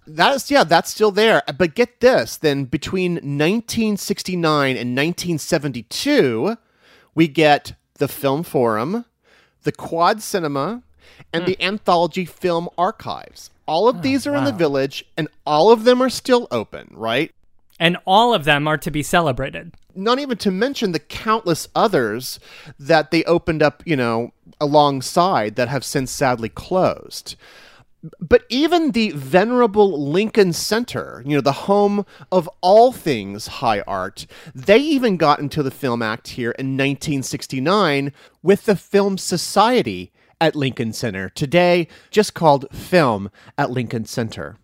That 0.06 0.34
is, 0.34 0.50
yeah, 0.50 0.64
that's 0.64 0.90
still 0.90 1.10
there. 1.12 1.42
But 1.56 1.74
get 1.74 2.00
this 2.00 2.36
then 2.36 2.64
between 2.64 3.14
1969 3.14 4.76
and 4.76 4.96
1972, 4.96 6.56
we 7.14 7.28
get 7.28 7.74
the 7.98 8.08
Film 8.08 8.42
Forum, 8.42 9.04
the 9.62 9.72
Quad 9.72 10.20
Cinema, 10.22 10.82
and 11.32 11.46
the 11.46 11.60
Anthology 11.62 12.24
Film 12.24 12.68
Archives. 12.76 13.50
All 13.72 13.88
of 13.88 13.96
oh, 13.96 14.00
these 14.00 14.26
are 14.26 14.36
in 14.36 14.44
the 14.44 14.52
village, 14.52 15.02
and 15.16 15.28
all 15.46 15.70
of 15.70 15.84
them 15.84 16.02
are 16.02 16.10
still 16.10 16.46
open, 16.50 16.88
right? 16.92 17.32
And 17.80 17.96
all 18.04 18.34
of 18.34 18.44
them 18.44 18.68
are 18.68 18.76
to 18.76 18.90
be 18.90 19.02
celebrated. 19.02 19.72
not 19.94 20.18
even 20.18 20.36
to 20.38 20.50
mention 20.50 20.92
the 20.92 20.98
countless 20.98 21.68
others 21.74 22.38
that 22.78 23.10
they 23.10 23.24
opened 23.24 23.62
up, 23.62 23.82
you 23.86 23.96
know, 23.96 24.34
alongside 24.60 25.56
that 25.56 25.68
have 25.68 25.86
since 25.86 26.10
sadly 26.10 26.50
closed. 26.50 27.34
But 28.20 28.42
even 28.50 28.90
the 28.90 29.12
venerable 29.12 30.06
Lincoln 30.10 30.52
Center, 30.52 31.22
you 31.24 31.34
know, 31.34 31.40
the 31.40 31.52
home 31.52 32.04
of 32.30 32.50
all 32.60 32.92
things 32.92 33.46
high 33.46 33.80
art, 33.86 34.26
they 34.54 34.78
even 34.78 35.16
got 35.16 35.40
into 35.40 35.62
the 35.62 35.70
Film 35.70 36.02
Act 36.02 36.28
here 36.28 36.50
in 36.58 36.76
1969 36.76 38.12
with 38.42 38.66
the 38.66 38.76
Film 38.76 39.16
Society 39.16 40.12
at 40.42 40.56
Lincoln 40.56 40.92
Center, 40.92 41.28
today 41.28 41.86
just 42.10 42.34
called 42.34 42.66
Film 42.72 43.30
at 43.56 43.70
Lincoln 43.70 44.04
Center. 44.04 44.58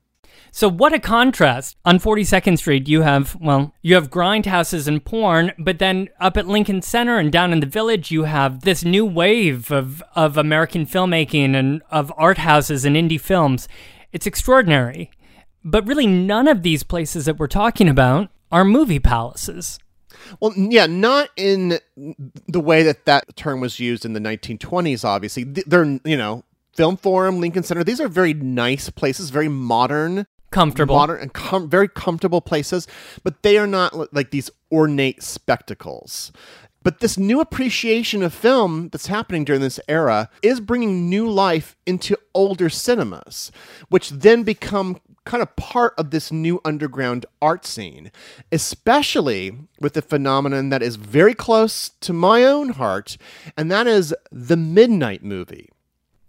So 0.51 0.69
what 0.69 0.93
a 0.93 0.99
contrast. 0.99 1.77
On 1.85 2.01
42nd 2.01 2.59
Street, 2.59 2.89
you 2.89 3.03
have, 3.03 3.37
well, 3.41 3.73
you 3.81 3.95
have 3.95 4.11
grindhouses 4.11 4.89
and 4.89 5.05
porn, 5.05 5.53
but 5.57 5.79
then 5.79 6.09
up 6.19 6.37
at 6.37 6.49
Lincoln 6.49 6.83
Center 6.83 7.19
and 7.19 7.31
down 7.31 7.53
in 7.53 7.61
the 7.61 7.67
village, 7.67 8.11
you 8.11 8.25
have 8.25 8.63
this 8.63 8.85
new 8.85 9.07
wave 9.07 9.71
of, 9.71 10.03
of 10.17 10.37
American 10.37 10.85
filmmaking 10.85 11.55
and 11.55 11.83
of 11.93 12.13
art 12.17 12.39
houses 12.39 12.85
and 12.85 12.97
indie 12.97 13.21
films. 13.21 13.69
It's 14.13 14.27
extraordinary. 14.27 15.13
But 15.65 15.87
really, 15.87 16.09
none 16.09 16.49
of 16.49 16.63
these 16.63 16.83
places 16.83 17.27
that 17.27 17.39
we're 17.39 17.47
talking 17.47 17.89
about 17.89 18.31
are 18.51 18.65
movie 18.65 18.99
palaces. 18.99 19.79
Well, 20.41 20.53
yeah, 20.57 20.87
not 20.87 21.31
in 21.37 21.79
the 22.47 22.61
way 22.61 22.83
that 22.83 23.05
that 23.07 23.37
term 23.37 23.61
was 23.61 23.81
used 23.81 24.05
in 24.05 24.13
the 24.13 24.21
1920s, 24.21 25.05
obviously. 25.05 25.45
They're, 25.45 25.99
you 26.05 26.17
know, 26.17 26.45
Film 26.75 26.97
Forum, 26.97 27.41
Lincoln 27.41 27.65
Center, 27.65 27.83
these 27.83 28.01
are 28.01 28.09
very 28.09 28.35
nice 28.35 28.89
places, 28.91 29.31
very 29.31 29.49
modern. 29.49 30.27
Comfortable. 30.51 30.95
Modern 30.95 31.21
and 31.21 31.33
com- 31.33 31.69
very 31.69 31.89
comfortable 31.89 32.41
places, 32.41 32.87
but 33.23 33.43
they 33.43 33.59
are 33.59 33.67
not 33.67 33.99
li- 33.99 34.07
like 34.13 34.31
these 34.31 34.49
ornate 34.73 35.23
spectacles. 35.23 36.33
But 36.83 37.01
this 37.01 37.19
new 37.19 37.41
appreciation 37.41 38.23
of 38.23 38.33
film 38.33 38.89
that's 38.89 39.09
happening 39.09 39.45
during 39.45 39.61
this 39.61 39.81
era 39.89 40.31
is 40.41 40.61
bringing 40.61 41.11
new 41.11 41.29
life 41.29 41.77
into 41.85 42.17
older 42.33 42.71
cinemas, 42.71 43.51
which 43.89 44.11
then 44.11 44.43
become 44.43 44.99
kind 45.29 45.43
of 45.43 45.55
part 45.57 45.93
of 45.99 46.11
this 46.11 46.33
new 46.33 46.59
underground 46.65 47.27
art 47.43 47.67
scene, 47.67 48.11
especially 48.51 49.53
with 49.79 49.93
the 49.93 50.01
phenomenon 50.01 50.71
that 50.71 50.83
is 50.83 50.97
very 50.97 51.35
close 51.35 51.91
to 52.01 52.15
my 52.15 52.45
own 52.45 52.71
heart, 52.71 53.19
and 53.55 53.71
that 53.71 53.87
is 53.87 54.15
the 54.33 54.57
midnight 54.57 55.23
movie. 55.23 55.69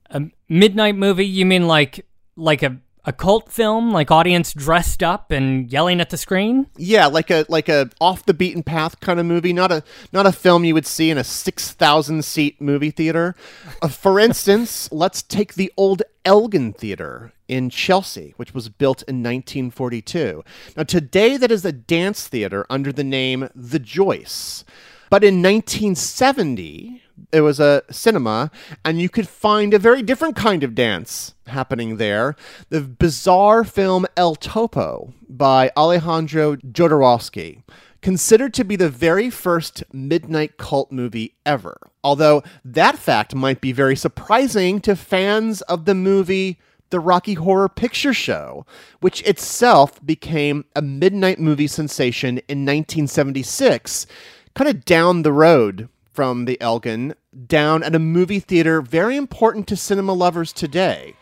A 0.10 0.24
midnight 0.50 0.95
movie? 0.95 1.26
You 1.26 1.45
mean 1.45 1.66
like 1.66 2.06
like 2.36 2.62
a 2.62 2.78
a 3.06 3.14
cult 3.14 3.50
film, 3.50 3.93
like 3.93 4.12
audience 4.12 4.52
dressed 4.52 5.02
up 5.02 5.32
and 5.32 5.72
yelling 5.72 6.02
at 6.02 6.10
the 6.10 6.18
screen? 6.18 6.68
Yeah, 6.76 7.08
like 7.08 7.32
a 7.32 7.45
like 7.47 7.70
a 7.70 7.89
off 8.02 8.26
the 8.26 8.34
beaten 8.34 8.64
path 8.64 9.00
kind 9.00 9.18
of 9.18 9.26
movie, 9.26 9.54
not 9.54 9.72
a 9.72 9.82
not 10.12 10.26
a 10.26 10.34
film 10.34 10.66
you 10.66 10.74
would 10.74 10.86
see 10.86 11.10
in 11.10 11.18
a 11.18 11.24
six 11.24 11.72
thousand 11.72 12.26
seat 12.26 12.60
movie 12.60 12.91
theater. 12.91 13.34
Uh, 13.82 13.88
for 13.88 14.20
instance, 14.20 14.89
let's 14.91 15.22
take 15.22 15.54
the 15.54 15.72
old 15.78 16.02
Elgin 16.26 16.74
Theater 16.74 17.32
in 17.50 17.70
Chelsea, 17.70 18.34
which 18.38 18.54
was 18.54 18.70
built 18.70 19.02
in 19.04 19.18
1942. 19.18 20.43
Now 20.78 20.84
today, 20.84 21.36
that 21.36 21.52
is 21.52 21.66
a 21.66 21.74
dance 21.74 22.28
theater 22.28 22.66
under 22.70 22.93
the 22.93 23.04
name 23.04 23.50
The 23.54 23.80
Joyce. 23.80 24.64
But 25.10 25.24
in 25.24 25.41
1970, 25.41 27.02
it 27.32 27.41
was 27.41 27.60
a 27.60 27.84
cinema, 27.89 28.52
and 28.86 29.02
you 29.02 29.10
could 29.10 29.28
find 29.28 29.74
a 29.74 29.80
very 29.80 30.04
different 30.04 30.36
kind 30.36 30.64
of 30.64 30.76
dance 30.76 31.34
happening 31.47 31.97
there. 31.97 32.36
The 32.70 32.82
bizarre 32.82 33.64
film 33.64 34.06
El 34.16 34.36
Topo 34.36 35.14
by 35.28 35.72
Alejandro 35.78 36.56
Jodorowsky, 36.58 37.64
considered 38.02 38.54
to 38.54 38.64
be 38.64 38.76
the 38.76 38.89
very 38.89 39.30
first 39.30 39.84
midnight 39.93 40.58
cult 40.58 40.91
movie 40.91 41.36
ever. 41.45 41.78
Although 42.04 42.43
that 42.64 42.97
fact 42.97 43.36
might 43.36 43.62
be 43.62 43.72
very 43.72 43.95
surprising 43.95 44.80
to 44.82 44.95
fans 44.95 45.62
of 45.64 45.86
the 45.86 45.95
movie 45.95 46.60
the 46.89 46.99
Rocky 46.99 47.35
Horror 47.35 47.69
Picture 47.69 48.13
Show, 48.13 48.65
which 48.99 49.21
itself 49.23 50.03
became 50.05 50.65
a 50.75 50.81
midnight 50.81 51.39
movie 51.39 51.67
sensation 51.67 52.39
in 52.47 52.65
1976, 52.65 54.07
kind 54.55 54.69
of 54.69 54.85
down 54.85 55.21
the 55.21 55.33
road 55.33 55.89
from 56.11 56.45
the 56.45 56.59
Elgin, 56.59 57.13
down 57.47 57.83
at 57.83 57.95
a 57.95 57.99
movie 57.99 58.39
theater 58.39 58.81
very 58.81 59.15
important 59.15 59.67
to 59.67 59.75
cinema 59.75 60.13
lovers 60.13 60.51
today. 60.51 61.15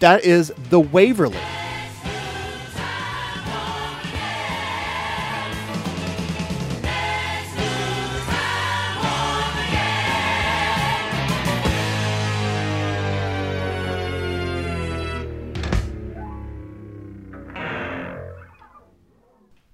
That 0.00 0.24
is 0.24 0.52
the 0.70 0.80
Waverly. 0.80 1.38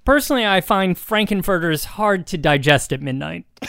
Personally, 0.06 0.46
I 0.46 0.60
find 0.60 0.96
Frankenfurters 0.96 1.84
hard 1.84 2.26
to 2.28 2.38
digest 2.38 2.92
at 2.92 3.02
midnight. 3.02 3.44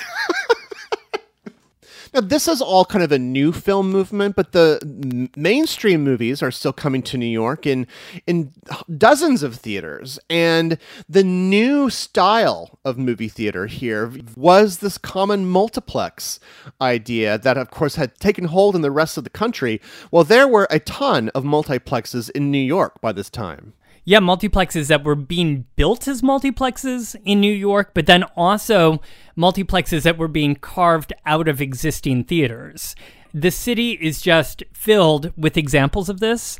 Now, 2.14 2.22
this 2.22 2.48
is 2.48 2.62
all 2.62 2.86
kind 2.86 3.04
of 3.04 3.12
a 3.12 3.20
new 3.20 3.52
film 3.52 3.92
movement, 3.92 4.36
but 4.36 4.52
the 4.52 4.80
m- 4.82 5.30
mainstream 5.36 6.04
movies 6.04 6.42
are 6.42 6.52
still 6.52 6.74
coming 6.74 7.04
to 7.04 7.18
New 7.18 7.28
York 7.28 7.68
in 7.68 7.86
in 8.26 8.54
dozens 8.98 9.44
of 9.44 9.56
theaters. 9.56 10.18
And 10.30 10.78
the 11.08 11.24
new 11.24 11.90
style 11.90 12.80
of 12.86 12.98
movie 12.98 13.28
theater 13.28 13.68
here 13.68 14.12
was 14.36 14.80
this 14.80 14.98
common 14.98 15.46
multiplex 15.46 16.40
idea 16.82 17.38
that, 17.38 17.58
of 17.58 17.70
course, 17.70 17.96
had 17.96 18.18
taken 18.20 18.46
hold 18.46 18.76
in 18.76 18.82
the 18.82 18.90
rest 18.90 19.18
of 19.18 19.24
the 19.24 19.30
country. 19.30 19.82
Well, 20.10 20.24
there 20.24 20.48
were 20.48 20.68
a 20.72 20.80
ton 20.80 21.30
of 21.36 21.44
multiplexes 21.44 22.32
in 22.32 22.50
New 22.50 22.58
York 22.58 23.00
by 23.02 23.12
this 23.12 23.30
time. 23.30 23.74
Yeah, 24.10 24.20
multiplexes 24.20 24.88
that 24.88 25.03
were 25.03 25.16
being 25.16 25.66
built 25.76 26.08
as 26.08 26.22
multiplexes 26.22 27.14
in 27.26 27.41
New 27.41 27.51
York, 27.51 27.91
but 27.93 28.05
then 28.05 28.24
also 28.38 29.01
multiplexes 29.38 30.03
that 30.03 30.18
were 30.18 30.30
being 30.30 30.55
carved 30.55 31.12
out 31.26 31.49
of 31.49 31.60
existing 31.60 32.24
theaters. 32.24 32.95
The 33.34 33.51
city 33.51 33.91
is 33.99 34.22
just 34.22 34.64
filled 34.72 35.34
with 35.36 35.58
examples 35.58 36.08
of 36.08 36.22
this, 36.22 36.58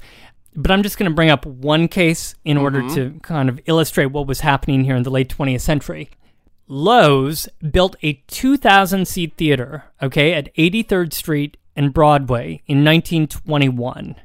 but 0.58 0.72
I'm 0.72 0.84
just 0.84 0.98
going 0.98 1.10
to 1.10 1.16
bring 1.16 1.30
up 1.30 1.45
one 1.45 1.88
case 1.88 2.36
in 2.43 2.58
order 2.58 2.82
mm-hmm. 2.82 2.95
to 2.95 3.20
kind 3.22 3.48
of 3.48 3.62
illustrate 3.66 4.08
what 4.08 4.28
was 4.28 4.41
happening 4.41 4.84
here 4.84 4.98
in 4.98 5.04
the 5.04 5.10
late 5.10 5.34
20th 5.34 5.62
century. 5.62 6.10
Loew's 6.68 7.48
built 7.72 7.95
a 8.04 8.22
2,000 8.28 9.08
seat 9.08 9.36
theater, 9.38 9.86
okay, 10.02 10.34
at 10.34 10.54
83rd 10.56 11.14
Street 11.14 11.56
and 11.78 11.93
Broadway 11.93 12.62
in 12.68 12.84
1921. 12.84 14.18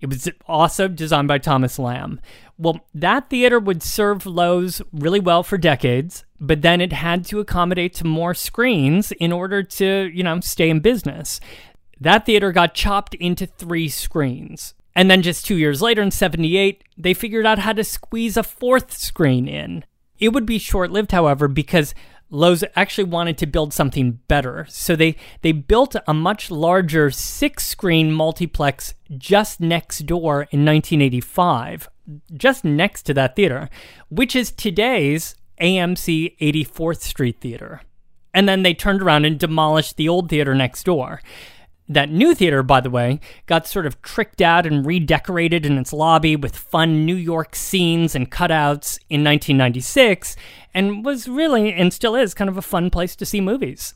It 0.00 0.08
was 0.08 0.28
also 0.46 0.88
designed 0.88 1.28
by 1.28 1.38
Thomas 1.38 1.78
Lamb. 1.78 2.20
Well, 2.56 2.80
that 2.94 3.30
theater 3.30 3.58
would 3.58 3.82
serve 3.82 4.26
Loew's 4.26 4.80
really 4.92 5.20
well 5.20 5.42
for 5.42 5.58
decades, 5.58 6.24
but 6.40 6.62
then 6.62 6.80
it 6.80 6.92
had 6.92 7.24
to 7.26 7.40
accommodate 7.40 7.94
to 7.94 8.06
more 8.06 8.34
screens 8.34 9.12
in 9.12 9.32
order 9.32 9.62
to, 9.62 10.10
you 10.12 10.22
know, 10.22 10.40
stay 10.40 10.70
in 10.70 10.80
business. 10.80 11.40
That 12.00 12.24
theater 12.24 12.50
got 12.50 12.74
chopped 12.74 13.14
into 13.14 13.46
three 13.46 13.88
screens. 13.88 14.74
And 14.96 15.10
then 15.10 15.22
just 15.22 15.46
two 15.46 15.56
years 15.56 15.80
later, 15.80 16.02
in 16.02 16.10
78, 16.10 16.82
they 16.96 17.14
figured 17.14 17.46
out 17.46 17.60
how 17.60 17.72
to 17.72 17.84
squeeze 17.84 18.36
a 18.36 18.42
fourth 18.42 18.92
screen 18.92 19.46
in. 19.46 19.84
It 20.18 20.30
would 20.30 20.46
be 20.46 20.58
short 20.58 20.90
lived, 20.90 21.12
however, 21.12 21.48
because 21.48 21.94
Loew's 22.30 22.64
actually 22.76 23.04
wanted 23.04 23.36
to 23.38 23.46
build 23.46 23.72
something 23.72 24.20
better. 24.28 24.66
So 24.68 24.94
they, 24.94 25.16
they 25.42 25.52
built 25.52 25.96
a 26.06 26.14
much 26.14 26.50
larger 26.50 27.10
six 27.10 27.66
screen 27.66 28.12
multiplex 28.12 28.94
just 29.18 29.60
next 29.60 30.06
door 30.06 30.42
in 30.50 30.64
1985, 30.64 31.88
just 32.34 32.64
next 32.64 33.02
to 33.02 33.14
that 33.14 33.36
theater, 33.36 33.68
which 34.08 34.36
is 34.36 34.52
today's 34.52 35.34
AMC 35.60 36.36
84th 36.38 37.00
Street 37.00 37.40
Theater. 37.40 37.82
And 38.32 38.48
then 38.48 38.62
they 38.62 38.74
turned 38.74 39.02
around 39.02 39.24
and 39.24 39.38
demolished 39.38 39.96
the 39.96 40.08
old 40.08 40.28
theater 40.28 40.54
next 40.54 40.84
door. 40.84 41.20
That 41.90 42.08
new 42.08 42.34
theater, 42.36 42.62
by 42.62 42.80
the 42.80 42.88
way, 42.88 43.18
got 43.46 43.66
sort 43.66 43.84
of 43.84 44.00
tricked 44.00 44.40
out 44.40 44.64
and 44.64 44.86
redecorated 44.86 45.66
in 45.66 45.76
its 45.76 45.92
lobby 45.92 46.36
with 46.36 46.56
fun 46.56 47.04
New 47.04 47.16
York 47.16 47.56
scenes 47.56 48.14
and 48.14 48.30
cutouts 48.30 48.98
in 49.10 49.24
1996 49.24 50.36
and 50.72 51.04
was 51.04 51.26
really, 51.26 51.72
and 51.72 51.92
still 51.92 52.14
is, 52.14 52.32
kind 52.32 52.48
of 52.48 52.56
a 52.56 52.62
fun 52.62 52.90
place 52.90 53.16
to 53.16 53.26
see 53.26 53.40
movies. 53.40 53.94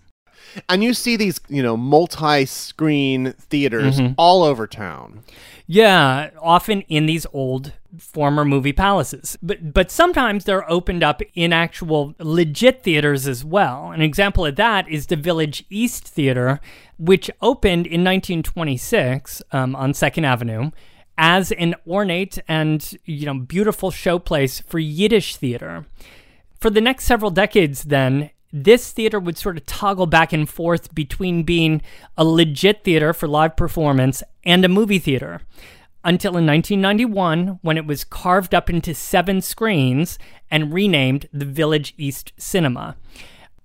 And 0.69 0.83
you 0.85 0.93
see 0.93 1.17
these, 1.17 1.41
you 1.49 1.63
know, 1.63 1.77
multi 1.77 2.45
screen 2.45 3.33
theaters 3.39 3.99
Mm-hmm. 4.01 4.15
all 4.19 4.43
over 4.43 4.67
town. 4.67 5.21
Yeah, 5.67 6.31
often 6.43 6.83
in 6.83 7.07
these 7.07 7.27
old 7.33 7.73
former 7.99 8.45
movie 8.45 8.73
palaces. 8.75 9.39
But 9.43 9.73
but 9.73 9.91
sometimes 9.91 10.45
they're 10.45 10.71
opened 10.71 11.03
up 11.03 11.23
in 11.35 11.53
actual 11.55 12.15
legit 12.19 12.83
theaters 12.83 13.27
as 13.27 13.43
well. 13.45 13.91
An 13.93 14.03
example 14.03 14.45
of 14.45 14.57
that 14.57 14.87
is 14.89 15.07
the 15.07 15.17
Village 15.17 15.65
East 15.71 16.07
Theater, 16.07 16.61
which 16.99 17.31
opened 17.41 17.87
in 17.87 18.05
1926 18.05 19.43
um, 19.53 19.75
on 19.77 19.95
Second 19.95 20.25
Avenue 20.25 20.71
as 21.17 21.53
an 21.53 21.75
ornate 21.87 22.39
and 22.49 22.97
you 23.05 23.27
know 23.27 23.35
beautiful 23.35 23.91
showplace 23.91 24.63
for 24.65 24.79
Yiddish 24.79 25.37
theater. 25.37 25.87
For 26.61 26.71
the 26.71 26.81
next 26.81 27.05
several 27.05 27.31
decades, 27.31 27.85
then, 27.85 28.31
this 28.53 28.93
theater 28.93 29.19
would 29.19 29.37
sort 29.37 29.57
of 29.57 29.67
toggle 29.67 30.07
back 30.07 30.33
and 30.33 30.49
forth 30.49 30.95
between 30.95 31.43
being 31.43 31.83
a 32.17 32.25
legit 32.25 32.85
theater 32.85 33.13
for 33.13 33.27
live 33.27 33.57
performance 33.57 34.23
and 34.45 34.65
a 34.65 34.69
movie 34.69 35.01
theater. 35.01 35.41
Until 36.05 36.37
in 36.37 36.47
1991, 36.47 37.59
when 37.63 37.77
it 37.77 37.87
was 37.87 38.05
carved 38.05 38.55
up 38.55 38.71
into 38.71 38.95
seven 38.95 39.41
screens 39.41 40.19
and 40.51 40.73
renamed 40.73 41.29
the 41.33 41.47
Village 41.47 41.95
East 41.97 42.33
Cinema. 42.37 42.97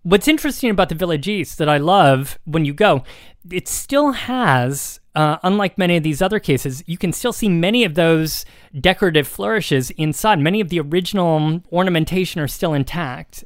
What's 0.09 0.27
interesting 0.27 0.71
about 0.71 0.89
the 0.89 0.95
Village 0.95 1.27
East 1.27 1.59
that 1.59 1.69
I 1.69 1.77
love 1.77 2.39
when 2.45 2.65
you 2.65 2.73
go, 2.73 3.03
it 3.51 3.67
still 3.67 4.13
has 4.13 4.99
uh, 5.13 5.37
unlike 5.43 5.77
many 5.77 5.97
of 5.97 6.01
these 6.01 6.19
other 6.19 6.39
cases, 6.39 6.83
you 6.87 6.97
can 6.97 7.13
still 7.13 7.31
see 7.31 7.47
many 7.47 7.83
of 7.83 7.93
those 7.93 8.43
decorative 8.81 9.27
flourishes 9.27 9.91
inside. 9.91 10.39
Many 10.39 10.61
of 10.61 10.69
the 10.69 10.79
original 10.79 11.61
ornamentation 11.71 12.41
are 12.41 12.47
still 12.47 12.73
intact. 12.73 13.43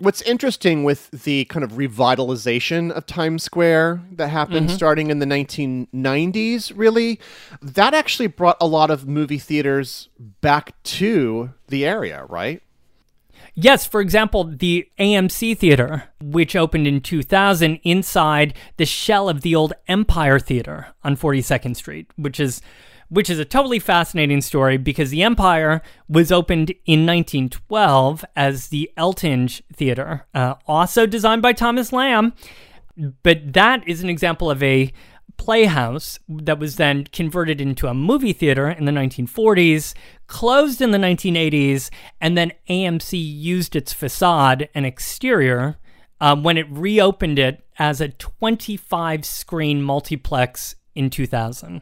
What's 0.00 0.20
interesting 0.22 0.84
with 0.84 1.10
the 1.10 1.46
kind 1.46 1.64
of 1.64 1.72
revitalization 1.72 2.90
of 2.90 3.06
Times 3.06 3.42
Square 3.42 4.02
that 4.12 4.28
happened 4.28 4.68
Mhm. 4.68 4.74
starting 4.74 5.10
in 5.10 5.20
the 5.20 5.26
1990s, 5.26 6.70
really, 6.70 7.18
that 7.62 7.94
actually 7.94 8.26
brought 8.26 8.58
a 8.60 8.66
lot 8.66 8.90
of 8.90 9.08
movie 9.08 9.38
theaters 9.38 10.10
back 10.42 10.74
to 10.82 11.54
the 11.68 11.86
area, 11.86 12.26
right? 12.28 12.60
Yes, 13.60 13.84
for 13.84 14.00
example, 14.00 14.44
the 14.44 14.88
AMC 15.00 15.58
Theater, 15.58 16.04
which 16.20 16.54
opened 16.54 16.86
in 16.86 17.00
2000 17.00 17.80
inside 17.82 18.54
the 18.76 18.86
shell 18.86 19.28
of 19.28 19.40
the 19.40 19.56
old 19.56 19.72
Empire 19.88 20.38
Theater 20.38 20.86
on 21.02 21.16
42nd 21.16 21.74
Street, 21.74 22.08
which 22.14 22.38
is 22.38 22.62
which 23.08 23.28
is 23.28 23.40
a 23.40 23.44
totally 23.44 23.80
fascinating 23.80 24.42
story 24.42 24.76
because 24.76 25.10
the 25.10 25.24
Empire 25.24 25.82
was 26.08 26.30
opened 26.30 26.70
in 26.86 27.04
1912 27.04 28.24
as 28.36 28.68
the 28.68 28.92
Eltinge 28.96 29.60
Theater, 29.72 30.26
uh, 30.34 30.54
also 30.68 31.04
designed 31.04 31.42
by 31.42 31.52
Thomas 31.52 31.92
Lamb. 31.92 32.34
But 33.24 33.54
that 33.54 33.82
is 33.88 34.04
an 34.04 34.10
example 34.10 34.52
of 34.52 34.62
a 34.62 34.92
playhouse 35.38 36.18
that 36.28 36.58
was 36.58 36.76
then 36.76 37.04
converted 37.04 37.60
into 37.60 37.86
a 37.86 37.94
movie 37.94 38.34
theater 38.34 38.68
in 38.68 38.84
the 38.84 38.92
1940s, 38.92 39.94
closed 40.26 40.82
in 40.82 40.90
the 40.90 40.98
1980s, 40.98 41.88
and 42.20 42.36
then 42.36 42.52
AMC 42.68 43.12
used 43.18 43.74
its 43.74 43.94
facade 43.94 44.68
and 44.74 44.84
exterior 44.84 45.78
um, 46.20 46.42
when 46.42 46.58
it 46.58 46.66
reopened 46.68 47.38
it 47.38 47.64
as 47.78 48.00
a 48.00 48.08
25 48.08 49.24
screen 49.24 49.82
multiplex 49.82 50.74
in 50.94 51.08
2000. 51.08 51.80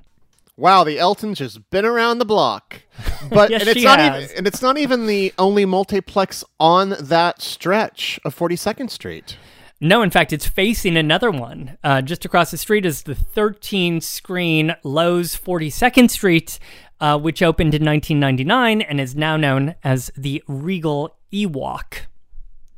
Wow, 0.58 0.84
the 0.84 0.98
Elton's 0.98 1.38
just 1.38 1.68
been 1.70 1.84
around 1.84 2.18
the 2.18 2.24
block. 2.24 2.82
But 3.30 3.50
Yes, 3.50 3.62
and 3.62 3.70
it's 3.70 3.82
not 3.82 3.98
has. 3.98 4.24
even 4.24 4.36
and 4.38 4.46
it's 4.46 4.62
not 4.62 4.78
even 4.78 5.06
the 5.06 5.34
only 5.36 5.64
multiplex 5.64 6.44
on 6.60 6.94
that 7.00 7.42
stretch 7.42 8.20
of 8.24 8.36
42nd 8.38 8.88
Street. 8.90 9.36
No, 9.80 10.00
in 10.00 10.10
fact, 10.10 10.32
it's 10.32 10.46
facing 10.46 10.96
another 10.96 11.30
one. 11.30 11.76
Uh, 11.84 12.00
just 12.00 12.24
across 12.24 12.50
the 12.50 12.56
street 12.56 12.86
is 12.86 13.02
the 13.02 13.14
13 13.14 14.00
screen 14.00 14.74
Loew's 14.82 15.36
42nd 15.36 16.10
Street, 16.10 16.58
uh, 16.98 17.18
which 17.18 17.42
opened 17.42 17.74
in 17.74 17.84
1999 17.84 18.80
and 18.80 19.00
is 19.00 19.14
now 19.14 19.36
known 19.36 19.74
as 19.84 20.10
the 20.16 20.42
Regal 20.46 21.16
Ewok. 21.30 22.06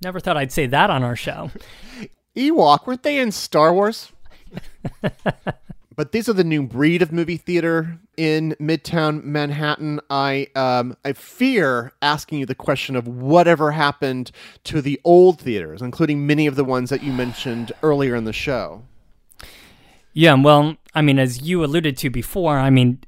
Never 0.02 0.18
thought 0.18 0.36
I'd 0.36 0.52
say 0.52 0.66
that 0.66 0.90
on 0.90 1.04
our 1.04 1.14
show. 1.14 1.52
Ewok, 2.36 2.86
weren't 2.86 3.04
they 3.04 3.18
in 3.18 3.30
Star 3.30 3.72
Wars? 3.72 4.10
but 5.98 6.12
these 6.12 6.28
are 6.28 6.32
the 6.32 6.44
new 6.44 6.62
breed 6.62 7.02
of 7.02 7.10
movie 7.10 7.36
theater 7.36 7.98
in 8.16 8.54
Midtown 8.60 9.24
Manhattan. 9.24 9.98
I 10.08 10.46
um, 10.54 10.96
I 11.04 11.12
fear 11.12 11.92
asking 12.00 12.38
you 12.38 12.46
the 12.46 12.54
question 12.54 12.94
of 12.94 13.08
whatever 13.08 13.72
happened 13.72 14.30
to 14.62 14.80
the 14.80 15.00
old 15.02 15.40
theaters, 15.40 15.82
including 15.82 16.24
many 16.24 16.46
of 16.46 16.54
the 16.54 16.62
ones 16.62 16.90
that 16.90 17.02
you 17.02 17.12
mentioned 17.12 17.72
earlier 17.82 18.14
in 18.14 18.22
the 18.22 18.32
show. 18.32 18.84
Yeah, 20.12 20.34
well, 20.34 20.76
I 20.94 21.02
mean, 21.02 21.18
as 21.18 21.42
you 21.42 21.64
alluded 21.64 21.96
to 21.96 22.10
before, 22.10 22.60
I 22.60 22.70
mean, 22.70 23.00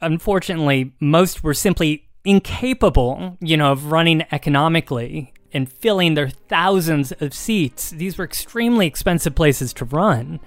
unfortunately, 0.00 0.94
most 0.98 1.44
were 1.44 1.52
simply 1.52 2.08
incapable, 2.24 3.36
you 3.40 3.58
know, 3.58 3.70
of 3.70 3.92
running 3.92 4.24
economically 4.32 5.34
and 5.52 5.70
filling 5.70 6.14
their 6.14 6.30
thousands 6.30 7.12
of 7.12 7.34
seats. 7.34 7.90
These 7.90 8.16
were 8.16 8.24
extremely 8.24 8.86
expensive 8.86 9.34
places 9.34 9.74
to 9.74 9.84
run. 9.84 10.40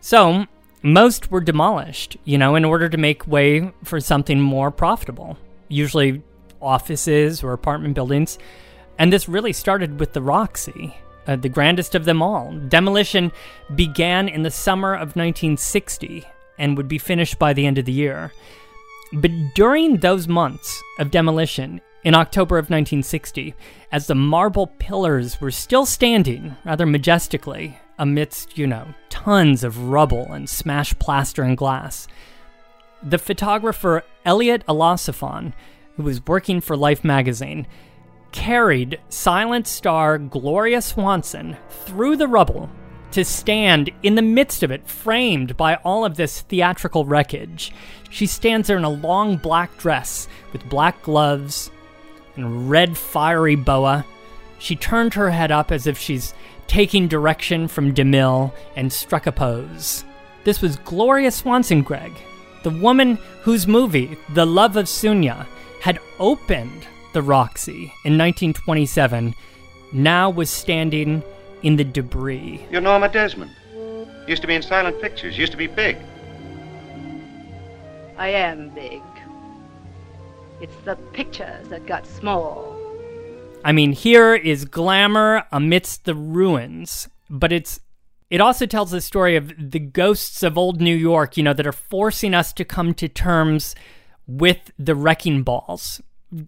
So, 0.00 0.48
most 0.84 1.30
were 1.30 1.40
demolished, 1.40 2.18
you 2.24 2.36
know, 2.36 2.54
in 2.54 2.64
order 2.64 2.90
to 2.90 2.98
make 2.98 3.26
way 3.26 3.72
for 3.82 4.00
something 4.00 4.38
more 4.38 4.70
profitable, 4.70 5.38
usually 5.68 6.22
offices 6.60 7.42
or 7.42 7.54
apartment 7.54 7.94
buildings. 7.94 8.38
And 8.98 9.10
this 9.10 9.26
really 9.26 9.54
started 9.54 9.98
with 9.98 10.12
the 10.12 10.20
Roxy, 10.20 10.94
uh, 11.26 11.36
the 11.36 11.48
grandest 11.48 11.94
of 11.94 12.04
them 12.04 12.20
all. 12.20 12.52
Demolition 12.68 13.32
began 13.74 14.28
in 14.28 14.42
the 14.42 14.50
summer 14.50 14.92
of 14.92 15.16
1960 15.16 16.22
and 16.58 16.76
would 16.76 16.86
be 16.86 16.98
finished 16.98 17.38
by 17.38 17.54
the 17.54 17.66
end 17.66 17.78
of 17.78 17.86
the 17.86 17.92
year. 17.92 18.30
But 19.10 19.30
during 19.54 19.96
those 19.96 20.28
months 20.28 20.82
of 20.98 21.10
demolition, 21.10 21.80
in 22.04 22.14
October 22.14 22.58
of 22.58 22.64
1960, 22.64 23.54
as 23.90 24.06
the 24.06 24.14
marble 24.14 24.66
pillars 24.66 25.40
were 25.40 25.50
still 25.50 25.86
standing 25.86 26.54
rather 26.66 26.84
majestically 26.84 27.78
amidst, 27.98 28.58
you 28.58 28.66
know, 28.66 28.94
tons 29.08 29.64
of 29.64 29.88
rubble 29.90 30.32
and 30.32 30.48
smashed 30.48 30.98
plaster 30.98 31.42
and 31.42 31.56
glass, 31.56 32.06
the 33.02 33.18
photographer 33.18 34.02
Eliot 34.24 34.64
Elisofon, 34.66 35.52
who 35.96 36.02
was 36.02 36.26
working 36.26 36.60
for 36.60 36.76
Life 36.76 37.04
magazine, 37.04 37.66
carried 38.32 38.98
silent 39.08 39.66
star 39.66 40.18
Gloria 40.18 40.82
Swanson 40.82 41.56
through 41.68 42.16
the 42.16 42.26
rubble 42.26 42.68
to 43.12 43.24
stand 43.24 43.90
in 44.02 44.16
the 44.16 44.22
midst 44.22 44.64
of 44.64 44.72
it, 44.72 44.88
framed 44.88 45.56
by 45.56 45.76
all 45.76 46.04
of 46.04 46.16
this 46.16 46.40
theatrical 46.40 47.04
wreckage. 47.04 47.70
She 48.10 48.26
stands 48.26 48.66
there 48.66 48.76
in 48.76 48.82
a 48.82 48.90
long 48.90 49.36
black 49.36 49.78
dress 49.78 50.26
with 50.52 50.68
black 50.68 51.00
gloves 51.02 51.70
and 52.34 52.68
red 52.68 52.98
fiery 52.98 53.54
boa. 53.54 54.04
She 54.58 54.76
turned 54.76 55.14
her 55.14 55.30
head 55.30 55.50
up 55.50 55.70
as 55.70 55.86
if 55.86 55.98
she's 55.98 56.34
taking 56.66 57.08
direction 57.08 57.68
from 57.68 57.94
DeMille 57.94 58.52
and 58.76 58.92
struck 58.92 59.26
a 59.26 59.32
pose. 59.32 60.04
This 60.44 60.60
was 60.60 60.76
Gloria 60.76 61.30
Swanson, 61.30 61.82
Greg, 61.82 62.12
the 62.62 62.70
woman 62.70 63.16
whose 63.42 63.66
movie, 63.66 64.16
The 64.34 64.46
Love 64.46 64.76
of 64.76 64.86
Sunya, 64.86 65.46
had 65.80 65.98
opened 66.18 66.86
the 67.12 67.22
Roxy 67.22 67.92
in 68.04 68.18
1927, 68.18 69.34
now 69.92 70.30
was 70.30 70.50
standing 70.50 71.22
in 71.62 71.76
the 71.76 71.84
debris. 71.84 72.66
You're 72.70 72.80
Norma 72.80 73.08
Desmond. 73.08 73.52
Used 74.26 74.42
to 74.42 74.48
be 74.48 74.54
in 74.54 74.62
silent 74.62 75.00
pictures. 75.00 75.36
Used 75.38 75.52
to 75.52 75.58
be 75.58 75.66
big. 75.66 75.96
I 78.16 78.28
am 78.28 78.70
big. 78.70 79.02
It's 80.60 80.76
the 80.84 80.96
pictures 81.12 81.68
that 81.68 81.86
got 81.86 82.06
small. 82.06 82.73
I 83.64 83.72
mean, 83.72 83.92
here 83.92 84.34
is 84.34 84.64
glamour 84.66 85.44
amidst 85.50 86.04
the 86.04 86.14
ruins, 86.14 87.08
but 87.30 87.52
it's 87.52 87.80
it 88.30 88.40
also 88.40 88.66
tells 88.66 88.90
the 88.90 89.00
story 89.00 89.36
of 89.36 89.52
the 89.58 89.78
ghosts 89.78 90.42
of 90.42 90.58
old 90.58 90.80
New 90.80 90.94
York, 90.96 91.36
you 91.36 91.42
know, 91.42 91.52
that 91.52 91.66
are 91.66 91.72
forcing 91.72 92.34
us 92.34 92.52
to 92.54 92.64
come 92.64 92.92
to 92.94 93.08
terms 93.08 93.74
with 94.26 94.72
the 94.78 94.94
wrecking 94.94 95.42
balls. 95.42 96.00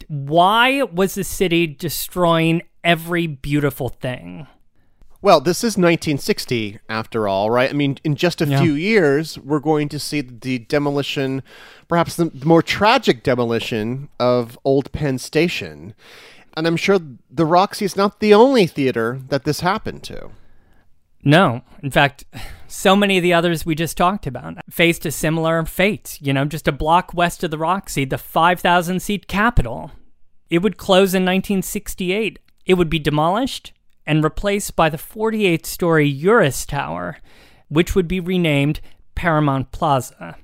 Why 0.08 0.82
was 0.82 1.14
the 1.14 1.22
city 1.24 1.66
destroying 1.66 2.62
every 2.82 3.26
beautiful 3.26 3.88
thing? 3.88 4.46
Well, 5.22 5.40
this 5.40 5.58
is 5.58 5.76
1960, 5.76 6.78
after 6.88 7.28
all, 7.28 7.50
right? 7.50 7.70
I 7.70 7.72
mean, 7.72 7.98
in 8.04 8.16
just 8.16 8.40
a 8.40 8.46
Yeah. 8.46 8.60
few 8.62 8.74
years, 8.74 9.38
we're 9.38 9.60
going 9.60 9.88
to 9.90 9.98
see 9.98 10.20
the 10.20 10.58
demolition, 10.60 11.42
perhaps 11.88 12.16
the 12.16 12.30
more 12.44 12.62
tragic 12.62 13.22
demolition 13.22 14.08
of 14.18 14.58
Old 14.64 14.92
Penn 14.92 15.18
Station. 15.18 15.94
And 16.56 16.66
I'm 16.66 16.76
sure 16.76 16.98
the 17.30 17.44
Roxy 17.44 17.84
is 17.84 17.96
not 17.96 18.20
the 18.20 18.32
only 18.32 18.66
theater 18.66 19.20
that 19.28 19.44
this 19.44 19.60
happened 19.60 20.02
to. 20.04 20.30
No. 21.22 21.62
In 21.82 21.90
fact, 21.90 22.24
so 22.66 22.96
many 22.96 23.18
of 23.18 23.22
the 23.22 23.34
others 23.34 23.66
we 23.66 23.74
just 23.74 23.96
talked 23.96 24.26
about 24.26 24.58
faced 24.70 25.04
a 25.04 25.10
similar 25.10 25.64
fate. 25.66 26.18
You 26.20 26.32
know, 26.32 26.44
just 26.44 26.68
a 26.68 26.72
block 26.72 27.12
west 27.12 27.44
of 27.44 27.50
the 27.50 27.58
Roxy, 27.58 28.04
the 28.04 28.16
5,000 28.16 29.00
seat 29.00 29.28
Capitol. 29.28 29.90
It 30.48 30.62
would 30.62 30.78
close 30.78 31.14
in 31.14 31.24
1968. 31.24 32.38
It 32.64 32.74
would 32.74 32.88
be 32.88 32.98
demolished 32.98 33.72
and 34.06 34.22
replaced 34.22 34.76
by 34.76 34.88
the 34.88 34.98
48 34.98 35.66
story 35.66 36.12
Uris 36.12 36.64
Tower, 36.64 37.18
which 37.68 37.94
would 37.94 38.06
be 38.06 38.20
renamed 38.20 38.80
Paramount 39.14 39.72
Plaza. 39.72 40.36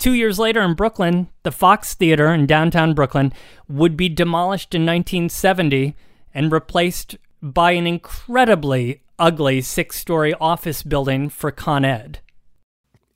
Two 0.00 0.14
years 0.14 0.38
later 0.38 0.62
in 0.62 0.72
Brooklyn, 0.72 1.28
the 1.42 1.52
Fox 1.52 1.92
Theater 1.92 2.32
in 2.32 2.46
downtown 2.46 2.94
Brooklyn 2.94 3.34
would 3.68 3.98
be 3.98 4.08
demolished 4.08 4.74
in 4.74 4.86
1970 4.86 5.94
and 6.32 6.50
replaced 6.50 7.18
by 7.42 7.72
an 7.72 7.86
incredibly 7.86 9.02
ugly 9.18 9.60
six 9.60 9.98
story 9.98 10.32
office 10.40 10.82
building 10.82 11.28
for 11.28 11.50
Con 11.50 11.84
Ed. 11.84 12.20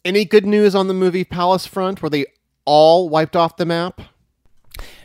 Any 0.05 0.27
good 0.27 0.45
news 0.45 0.75
on 0.75 0.87
the 0.89 0.93
movie 0.93 1.25
Palace 1.25 1.67
front? 1.67 2.03
Were 2.03 2.11
they 2.11 2.27
all 2.67 3.09
wiped 3.09 3.35
off 3.35 3.57
the 3.57 3.65
map? 3.65 4.03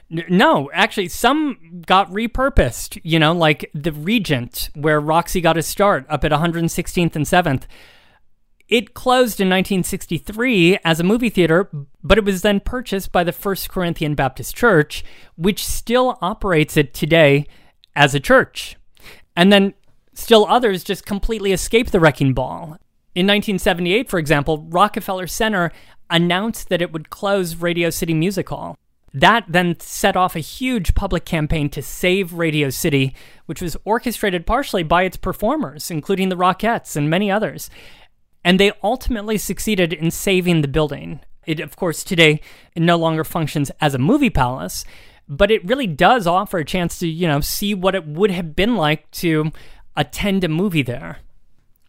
No, 0.09 0.69
actually, 0.73 1.07
some 1.07 1.83
got 1.87 2.11
repurposed, 2.11 2.99
you 3.03 3.19
know, 3.19 3.31
like 3.31 3.71
the 3.73 3.93
Regent, 3.93 4.69
where 4.75 4.99
Roxy 4.99 5.39
got 5.39 5.55
a 5.55 5.61
start 5.61 6.05
up 6.09 6.25
at 6.25 6.33
116th 6.33 7.15
and 7.15 7.25
7th. 7.25 7.63
It 8.69 8.93
closed 8.93 9.41
in 9.41 9.49
1963 9.49 10.77
as 10.85 10.99
a 10.99 11.03
movie 11.03 11.31
theater, 11.31 11.69
but 12.03 12.19
it 12.19 12.23
was 12.23 12.43
then 12.43 12.59
purchased 12.59 13.11
by 13.11 13.23
the 13.23 13.31
First 13.31 13.67
Corinthian 13.67 14.13
Baptist 14.13 14.55
Church, 14.55 15.03
which 15.35 15.65
still 15.65 16.19
operates 16.21 16.77
it 16.77 16.93
today 16.93 17.47
as 17.95 18.13
a 18.13 18.19
church. 18.19 18.77
And 19.35 19.51
then 19.51 19.73
still 20.13 20.45
others 20.47 20.83
just 20.83 21.05
completely 21.05 21.51
escaped 21.51 21.91
the 21.91 21.99
wrecking 21.99 22.33
ball. 22.33 22.77
In 23.15 23.25
1978, 23.25 24.07
for 24.07 24.19
example, 24.19 24.67
Rockefeller 24.69 25.25
Center 25.25 25.71
announced 26.11 26.69
that 26.69 26.81
it 26.81 26.93
would 26.93 27.09
close 27.09 27.55
Radio 27.55 27.89
City 27.89 28.13
Music 28.13 28.49
Hall. 28.49 28.77
That 29.11 29.45
then 29.49 29.79
set 29.79 30.15
off 30.15 30.35
a 30.35 30.39
huge 30.39 30.93
public 30.93 31.25
campaign 31.25 31.69
to 31.69 31.81
save 31.81 32.33
Radio 32.33 32.69
City, 32.69 33.15
which 33.47 33.61
was 33.61 33.75
orchestrated 33.83 34.45
partially 34.45 34.83
by 34.83 35.03
its 35.03 35.17
performers, 35.17 35.89
including 35.89 36.29
the 36.29 36.37
Rockettes 36.37 36.95
and 36.95 37.09
many 37.09 37.31
others. 37.31 37.71
And 38.43 38.59
they 38.59 38.71
ultimately 38.83 39.37
succeeded 39.37 39.93
in 39.93 40.11
saving 40.11 40.61
the 40.61 40.67
building. 40.67 41.19
It, 41.45 41.59
of 41.59 41.75
course, 41.75 42.03
today 42.03 42.41
no 42.75 42.95
longer 42.95 43.23
functions 43.23 43.71
as 43.81 43.93
a 43.93 43.99
movie 43.99 44.29
palace, 44.29 44.85
but 45.27 45.51
it 45.51 45.65
really 45.65 45.87
does 45.87 46.25
offer 46.27 46.59
a 46.59 46.65
chance 46.65 46.99
to, 46.99 47.07
you 47.07 47.27
know, 47.27 47.41
see 47.41 47.73
what 47.73 47.95
it 47.95 48.05
would 48.05 48.31
have 48.31 48.55
been 48.55 48.75
like 48.75 49.09
to 49.11 49.51
attend 49.95 50.43
a 50.43 50.47
movie 50.47 50.83
there. 50.83 51.19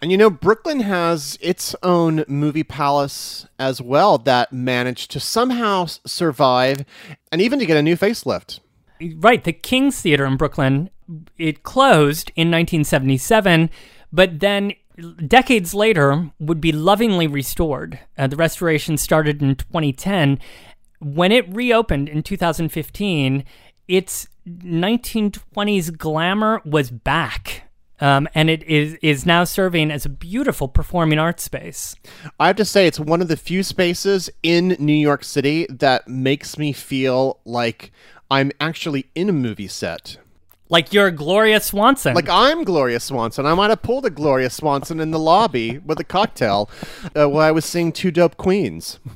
And 0.02 0.10
you 0.10 0.16
know, 0.16 0.30
Brooklyn 0.30 0.80
has 0.80 1.36
its 1.42 1.76
own 1.82 2.24
movie 2.26 2.64
palace 2.64 3.46
as 3.58 3.82
well 3.82 4.16
that 4.18 4.52
managed 4.52 5.10
to 5.10 5.20
somehow 5.20 5.86
survive 5.86 6.86
and 7.30 7.42
even 7.42 7.58
to 7.58 7.66
get 7.66 7.76
a 7.76 7.82
new 7.82 7.96
facelift. 7.96 8.60
Right, 9.16 9.44
the 9.44 9.52
King's 9.52 10.00
Theater 10.00 10.24
in 10.24 10.36
Brooklyn, 10.36 10.90
it 11.36 11.62
closed 11.62 12.30
in 12.34 12.48
1977, 12.48 13.68
but 14.12 14.40
then 14.40 14.72
decades 15.26 15.74
later 15.74 16.30
would 16.38 16.60
be 16.60 16.72
lovingly 16.72 17.26
restored. 17.26 17.98
Uh, 18.16 18.26
the 18.26 18.36
restoration 18.36 18.96
started 18.96 19.42
in 19.42 19.56
2010. 19.56 20.38
When 21.00 21.32
it 21.32 21.48
reopened 21.54 22.08
in 22.08 22.22
2015, 22.22 23.44
its 23.88 24.28
1920s 24.46 25.96
glamour 25.96 26.62
was 26.64 26.90
back. 26.90 27.64
Um, 28.02 28.28
and 28.34 28.48
it 28.48 28.62
is 28.62 28.94
is 29.02 29.26
now 29.26 29.44
serving 29.44 29.90
as 29.90 30.06
a 30.06 30.08
beautiful 30.08 30.68
performing 30.68 31.18
arts 31.18 31.42
space. 31.42 31.96
I 32.38 32.46
have 32.46 32.56
to 32.56 32.64
say, 32.64 32.86
it's 32.86 32.98
one 32.98 33.20
of 33.20 33.28
the 33.28 33.36
few 33.36 33.62
spaces 33.62 34.30
in 34.42 34.68
New 34.78 34.94
York 34.94 35.22
City 35.22 35.66
that 35.68 36.08
makes 36.08 36.56
me 36.56 36.72
feel 36.72 37.40
like 37.44 37.92
I'm 38.30 38.52
actually 38.58 39.10
in 39.14 39.28
a 39.28 39.32
movie 39.32 39.68
set. 39.68 40.16
Like 40.70 40.92
you're 40.92 41.10
Gloria 41.10 41.60
Swanson. 41.60 42.14
Like 42.14 42.28
I'm 42.28 42.64
Gloria 42.64 43.00
Swanson. 43.00 43.44
I 43.44 43.54
might 43.54 43.70
have 43.70 43.82
pulled 43.82 44.06
a 44.06 44.10
Gloria 44.10 44.48
Swanson 44.48 45.00
in 45.00 45.10
the 45.10 45.18
lobby 45.18 45.78
with 45.78 45.98
a 46.00 46.04
cocktail 46.04 46.70
uh, 47.14 47.28
while 47.28 47.42
I 47.46 47.50
was 47.50 47.64
seeing 47.64 47.92
Two 47.92 48.10
Dope 48.10 48.36
Queens. 48.36 48.98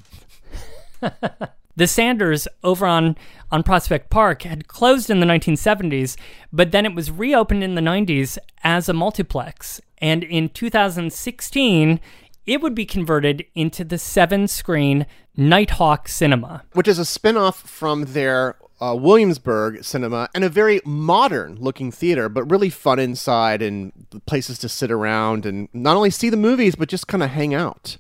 The 1.77 1.89
Sanders 1.89 2.47
over 2.63 2.87
on, 2.87 3.17
on 3.51 3.65
Prospect 3.65 4.09
Park 4.09 4.43
had 4.43 4.69
closed 4.69 5.11
in 5.11 5.19
the 5.19 5.27
1970s, 5.27 6.17
but 6.53 6.71
then 6.71 6.87
it 6.87 6.95
was 6.95 7.11
reopened 7.11 7.65
in 7.65 7.75
the 7.75 7.81
90s 7.81 8.39
as 8.63 8.89
a 8.89 8.93
multiplex. 8.93 9.81
And 9.99 10.23
in 10.23 10.51
2016, 10.51 11.99
it 12.47 12.61
would 12.61 12.77
be 12.77 12.87
converted 12.87 13.45
into 13.57 13.83
the 13.83 13.99
seven 13.99 14.47
screen 14.47 15.05
Nighthawk 15.37 16.07
Cinema. 16.07 16.63
which 16.75 16.87
is 16.87 17.01
a 17.01 17.05
spin-off 17.05 17.59
from 17.63 18.05
their 18.05 18.55
uh, 18.85 18.95
Williamsburg 18.95 19.83
cinema 19.83 20.29
and 20.35 20.45
a 20.45 20.49
very 20.49 20.81
modern 20.85 21.57
looking 21.57 21.91
theater, 21.91 22.29
but 22.29 22.51
really 22.51 22.69
fun 22.69 22.99
inside 22.99 23.63
and 23.63 23.93
places 24.27 24.59
to 24.59 24.69
sit 24.69 24.91
around 24.91 25.47
and 25.47 25.69
not 25.73 25.97
only 25.97 26.11
see 26.11 26.29
the 26.29 26.37
movies, 26.37 26.75
but 26.75 26.89
just 26.89 27.09
kind 27.09 27.23
of 27.23 27.31
hang 27.31 27.55
out. 27.55 27.97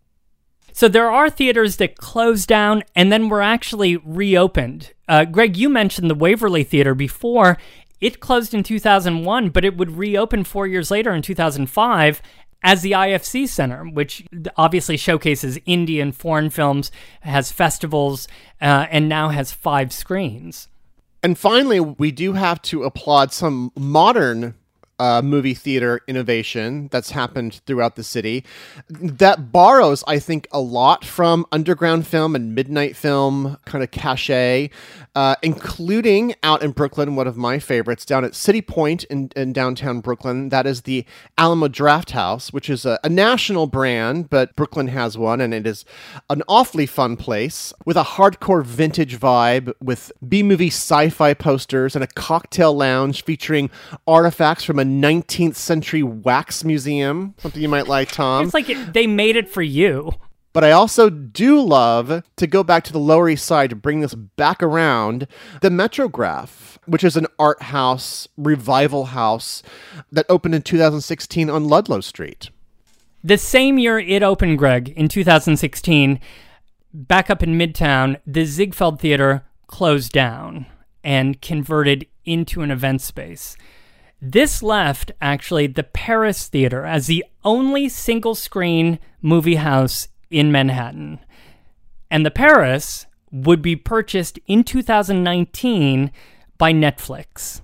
So 0.72 0.88
there 0.88 1.10
are 1.10 1.30
theaters 1.30 1.76
that 1.76 1.96
closed 1.96 2.48
down 2.48 2.82
and 2.94 3.10
then 3.10 3.28
were 3.28 3.40
actually 3.40 3.96
reopened. 3.98 4.92
Uh, 5.08 5.24
Greg, 5.24 5.56
you 5.56 5.68
mentioned 5.68 6.10
the 6.10 6.14
Waverly 6.16 6.64
Theater 6.64 6.94
before. 6.94 7.56
It 8.00 8.20
closed 8.20 8.52
in 8.52 8.62
2001, 8.62 9.50
but 9.50 9.64
it 9.64 9.76
would 9.76 9.96
reopen 9.96 10.44
four 10.44 10.66
years 10.66 10.90
later 10.90 11.12
in 11.12 11.22
2005 11.22 12.20
as 12.62 12.82
the 12.82 12.92
IFC 12.92 13.48
Center, 13.48 13.84
which 13.84 14.24
obviously 14.56 14.96
showcases 14.96 15.58
Indian 15.64 16.12
foreign 16.12 16.50
films, 16.50 16.90
has 17.20 17.52
festivals, 17.52 18.26
uh, 18.60 18.86
and 18.90 19.08
now 19.08 19.28
has 19.28 19.52
five 19.52 19.92
screens. 19.92 20.68
And 21.24 21.38
finally, 21.38 21.80
we 21.80 22.12
do 22.12 22.34
have 22.34 22.60
to 22.62 22.82
applaud 22.82 23.32
some 23.32 23.72
modern 23.78 24.54
uh, 24.98 25.22
movie 25.22 25.54
theater 25.54 26.00
innovation 26.06 26.88
that's 26.90 27.10
happened 27.10 27.60
throughout 27.66 27.96
the 27.96 28.04
city 28.04 28.44
that 28.88 29.52
borrows, 29.52 30.04
I 30.06 30.18
think, 30.18 30.46
a 30.52 30.60
lot 30.60 31.04
from 31.04 31.46
underground 31.52 32.06
film 32.06 32.34
and 32.34 32.54
midnight 32.54 32.96
film 32.96 33.58
kind 33.64 33.82
of 33.82 33.90
cachet, 33.90 34.70
uh, 35.14 35.36
including 35.42 36.34
out 36.42 36.62
in 36.62 36.72
Brooklyn, 36.72 37.16
one 37.16 37.26
of 37.26 37.36
my 37.36 37.58
favorites, 37.58 38.04
down 38.04 38.24
at 38.24 38.34
City 38.34 38.60
Point 38.62 39.04
in, 39.04 39.30
in 39.36 39.52
downtown 39.52 40.00
Brooklyn. 40.00 40.48
That 40.48 40.66
is 40.66 40.82
the 40.82 41.04
Alamo 41.38 41.68
Drafthouse, 41.68 42.52
which 42.52 42.70
is 42.70 42.84
a, 42.84 42.98
a 43.04 43.08
national 43.08 43.66
brand, 43.66 44.30
but 44.30 44.54
Brooklyn 44.56 44.88
has 44.88 45.16
one, 45.18 45.40
and 45.40 45.52
it 45.54 45.66
is 45.66 45.84
an 46.30 46.42
awfully 46.48 46.86
fun 46.86 47.16
place 47.16 47.72
with 47.84 47.96
a 47.96 48.04
hardcore 48.04 48.64
vintage 48.64 49.18
vibe 49.18 49.72
with 49.80 50.12
B 50.26 50.42
movie 50.42 50.68
sci 50.68 51.08
fi 51.10 51.34
posters 51.34 51.94
and 51.94 52.04
a 52.04 52.08
cocktail 52.08 52.74
lounge 52.74 53.24
featuring 53.24 53.70
artifacts 54.06 54.64
from 54.64 54.78
a 54.78 54.83
19th 54.84 55.56
century 55.56 56.02
wax 56.02 56.64
museum. 56.64 57.34
Something 57.38 57.62
you 57.62 57.68
might 57.68 57.88
like, 57.88 58.12
Tom. 58.12 58.44
It's 58.44 58.54
like 58.54 58.70
it, 58.70 58.92
they 58.92 59.06
made 59.06 59.36
it 59.36 59.48
for 59.48 59.62
you. 59.62 60.12
But 60.52 60.62
I 60.62 60.70
also 60.70 61.10
do 61.10 61.60
love 61.60 62.22
to 62.36 62.46
go 62.46 62.62
back 62.62 62.84
to 62.84 62.92
the 62.92 63.00
Lower 63.00 63.28
East 63.28 63.44
Side 63.44 63.70
to 63.70 63.76
bring 63.76 64.00
this 64.00 64.14
back 64.14 64.62
around 64.62 65.26
the 65.62 65.68
Metrograph, 65.68 66.78
which 66.86 67.02
is 67.02 67.16
an 67.16 67.26
art 67.40 67.60
house, 67.60 68.28
revival 68.36 69.06
house 69.06 69.64
that 70.12 70.26
opened 70.28 70.54
in 70.54 70.62
2016 70.62 71.50
on 71.50 71.68
Ludlow 71.68 72.00
Street. 72.00 72.50
The 73.24 73.36
same 73.36 73.78
year 73.78 73.98
it 73.98 74.22
opened, 74.22 74.58
Greg, 74.58 74.90
in 74.90 75.08
2016, 75.08 76.20
back 76.92 77.30
up 77.30 77.42
in 77.42 77.58
Midtown, 77.58 78.20
the 78.24 78.44
Ziegfeld 78.44 79.00
Theater 79.00 79.44
closed 79.66 80.12
down 80.12 80.66
and 81.02 81.42
converted 81.42 82.06
into 82.24 82.62
an 82.62 82.70
event 82.70 83.02
space. 83.02 83.56
This 84.26 84.62
left 84.62 85.12
actually 85.20 85.66
the 85.66 85.82
Paris 85.82 86.48
Theater 86.48 86.86
as 86.86 87.06
the 87.06 87.26
only 87.44 87.90
single 87.90 88.34
screen 88.34 88.98
movie 89.20 89.56
house 89.56 90.08
in 90.30 90.50
Manhattan. 90.50 91.18
And 92.10 92.24
the 92.24 92.30
Paris 92.30 93.04
would 93.30 93.60
be 93.60 93.76
purchased 93.76 94.38
in 94.46 94.64
2019 94.64 96.10
by 96.56 96.72
Netflix. 96.72 97.60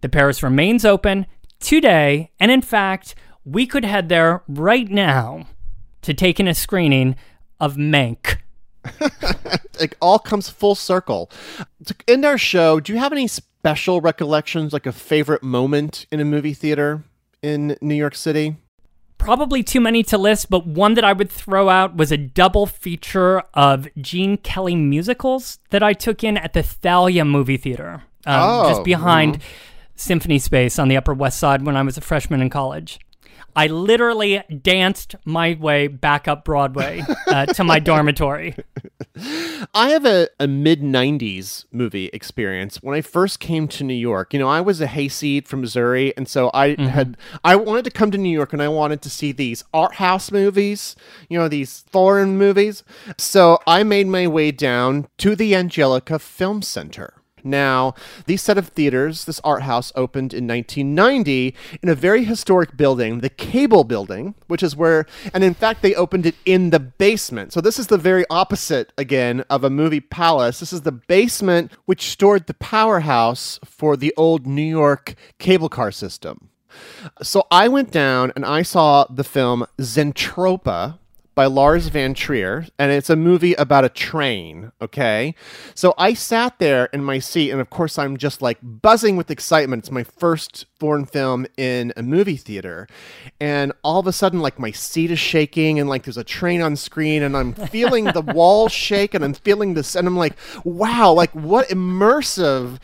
The 0.00 0.08
Paris 0.08 0.42
remains 0.42 0.86
open 0.86 1.26
today, 1.60 2.30
and 2.40 2.50
in 2.50 2.62
fact, 2.62 3.14
we 3.44 3.66
could 3.66 3.84
head 3.84 4.08
there 4.08 4.42
right 4.48 4.88
now 4.88 5.46
to 6.00 6.14
take 6.14 6.40
in 6.40 6.48
a 6.48 6.54
screening 6.54 7.16
of 7.60 7.76
Mank. 7.76 8.38
It 9.80 9.96
all 10.00 10.18
comes 10.18 10.48
full 10.48 10.74
circle. 10.74 11.30
To 11.86 11.94
end 12.06 12.24
our 12.24 12.38
show, 12.38 12.78
do 12.78 12.92
you 12.92 12.98
have 12.98 13.10
any 13.10 13.26
special 13.62 14.00
recollections, 14.00 14.72
like 14.72 14.86
a 14.86 14.92
favorite 14.92 15.40
moment 15.40 16.04
in 16.10 16.18
a 16.18 16.24
movie 16.24 16.52
theater 16.52 17.04
in 17.42 17.76
New 17.80 17.94
York 17.94 18.16
City? 18.16 18.56
Probably 19.18 19.62
too 19.62 19.80
many 19.80 20.02
to 20.02 20.18
list, 20.18 20.50
but 20.50 20.66
one 20.66 20.94
that 20.94 21.04
I 21.04 21.12
would 21.12 21.30
throw 21.30 21.68
out 21.68 21.94
was 21.94 22.10
a 22.10 22.16
double 22.16 22.66
feature 22.66 23.44
of 23.54 23.86
Gene 23.96 24.36
Kelly 24.36 24.74
musicals 24.74 25.60
that 25.70 25.80
I 25.80 25.92
took 25.92 26.24
in 26.24 26.36
at 26.36 26.54
the 26.54 26.62
Thalia 26.64 27.24
movie 27.24 27.56
theater, 27.56 28.02
um, 28.26 28.40
Oh, 28.42 28.68
just 28.68 28.82
behind 28.82 29.40
Symphony 29.94 30.40
Space 30.40 30.80
on 30.80 30.88
the 30.88 30.96
Upper 30.96 31.14
West 31.14 31.38
Side 31.38 31.64
when 31.64 31.76
I 31.76 31.82
was 31.82 31.96
a 31.96 32.00
freshman 32.00 32.42
in 32.42 32.50
college. 32.50 32.98
I 33.54 33.66
literally 33.66 34.42
danced 34.62 35.14
my 35.24 35.56
way 35.60 35.86
back 35.88 36.26
up 36.28 36.44
Broadway 36.44 37.02
uh, 37.26 37.46
to 37.46 37.64
my 37.64 37.78
dormitory. 37.80 38.56
I 39.74 39.90
have 39.90 40.06
a, 40.06 40.28
a 40.40 40.46
mid 40.46 40.80
90s 40.80 41.66
movie 41.70 42.06
experience. 42.12 42.82
When 42.82 42.96
I 42.96 43.00
first 43.02 43.40
came 43.40 43.68
to 43.68 43.84
New 43.84 43.94
York, 43.94 44.32
you 44.32 44.38
know, 44.38 44.48
I 44.48 44.60
was 44.60 44.80
a 44.80 44.86
hayseed 44.86 45.46
from 45.46 45.60
Missouri. 45.60 46.16
And 46.16 46.28
so 46.28 46.50
I 46.54 46.80
had, 46.80 47.16
I 47.44 47.56
wanted 47.56 47.84
to 47.84 47.90
come 47.90 48.10
to 48.10 48.18
New 48.18 48.30
York 48.32 48.52
and 48.52 48.62
I 48.62 48.68
wanted 48.68 49.02
to 49.02 49.10
see 49.10 49.32
these 49.32 49.64
art 49.74 49.94
house 49.94 50.32
movies, 50.32 50.96
you 51.28 51.38
know, 51.38 51.48
these 51.48 51.84
foreign 51.90 52.38
movies. 52.38 52.84
So 53.18 53.58
I 53.66 53.82
made 53.82 54.06
my 54.06 54.26
way 54.26 54.50
down 54.50 55.08
to 55.18 55.36
the 55.36 55.54
Angelika 55.54 56.18
Film 56.18 56.62
Center. 56.62 57.21
Now, 57.44 57.94
these 58.26 58.42
set 58.42 58.58
of 58.58 58.68
theaters, 58.68 59.24
this 59.24 59.40
art 59.44 59.62
house 59.62 59.92
opened 59.94 60.32
in 60.32 60.46
1990 60.46 61.54
in 61.82 61.88
a 61.88 61.94
very 61.94 62.24
historic 62.24 62.76
building, 62.76 63.20
the 63.20 63.28
Cable 63.28 63.84
Building, 63.84 64.34
which 64.46 64.62
is 64.62 64.76
where, 64.76 65.06
and 65.34 65.42
in 65.42 65.54
fact, 65.54 65.82
they 65.82 65.94
opened 65.94 66.26
it 66.26 66.34
in 66.44 66.70
the 66.70 66.80
basement. 66.80 67.52
So, 67.52 67.60
this 67.60 67.78
is 67.78 67.88
the 67.88 67.98
very 67.98 68.24
opposite, 68.30 68.92
again, 68.96 69.44
of 69.50 69.64
a 69.64 69.70
movie 69.70 70.00
palace. 70.00 70.60
This 70.60 70.72
is 70.72 70.82
the 70.82 70.92
basement 70.92 71.72
which 71.86 72.10
stored 72.10 72.46
the 72.46 72.54
powerhouse 72.54 73.58
for 73.64 73.96
the 73.96 74.14
old 74.16 74.46
New 74.46 74.62
York 74.62 75.14
cable 75.38 75.68
car 75.68 75.90
system. 75.90 76.48
So, 77.22 77.46
I 77.50 77.68
went 77.68 77.90
down 77.90 78.32
and 78.36 78.44
I 78.44 78.62
saw 78.62 79.04
the 79.10 79.24
film 79.24 79.66
Zentropa 79.78 80.98
by 81.34 81.46
Lars 81.46 81.88
von 81.88 82.14
Trier, 82.14 82.66
and 82.78 82.92
it's 82.92 83.08
a 83.08 83.16
movie 83.16 83.54
about 83.54 83.84
a 83.84 83.88
train. 83.88 84.72
Okay. 84.80 85.34
So 85.74 85.94
I 85.96 86.14
sat 86.14 86.58
there 86.58 86.86
in 86.86 87.02
my 87.02 87.18
seat, 87.18 87.50
and 87.50 87.60
of 87.60 87.70
course, 87.70 87.98
I'm 87.98 88.16
just 88.16 88.42
like 88.42 88.58
buzzing 88.62 89.16
with 89.16 89.30
excitement. 89.30 89.84
It's 89.84 89.90
my 89.90 90.04
first 90.04 90.66
foreign 90.78 91.06
film 91.06 91.46
in 91.56 91.92
a 91.96 92.02
movie 92.02 92.36
theater. 92.36 92.88
And 93.40 93.72
all 93.82 94.00
of 94.00 94.06
a 94.06 94.12
sudden, 94.12 94.40
like 94.40 94.58
my 94.58 94.72
seat 94.72 95.10
is 95.10 95.18
shaking, 95.18 95.78
and 95.78 95.88
like 95.88 96.02
there's 96.02 96.16
a 96.16 96.24
train 96.24 96.60
on 96.60 96.76
screen, 96.76 97.22
and 97.22 97.36
I'm 97.36 97.54
feeling 97.54 98.04
the 98.04 98.20
walls 98.34 98.72
shake, 98.72 99.14
and 99.14 99.24
I'm 99.24 99.34
feeling 99.34 99.74
this, 99.74 99.94
and 99.94 100.06
I'm 100.06 100.16
like, 100.16 100.36
wow, 100.64 101.12
like 101.12 101.30
what 101.30 101.68
immersive 101.68 102.78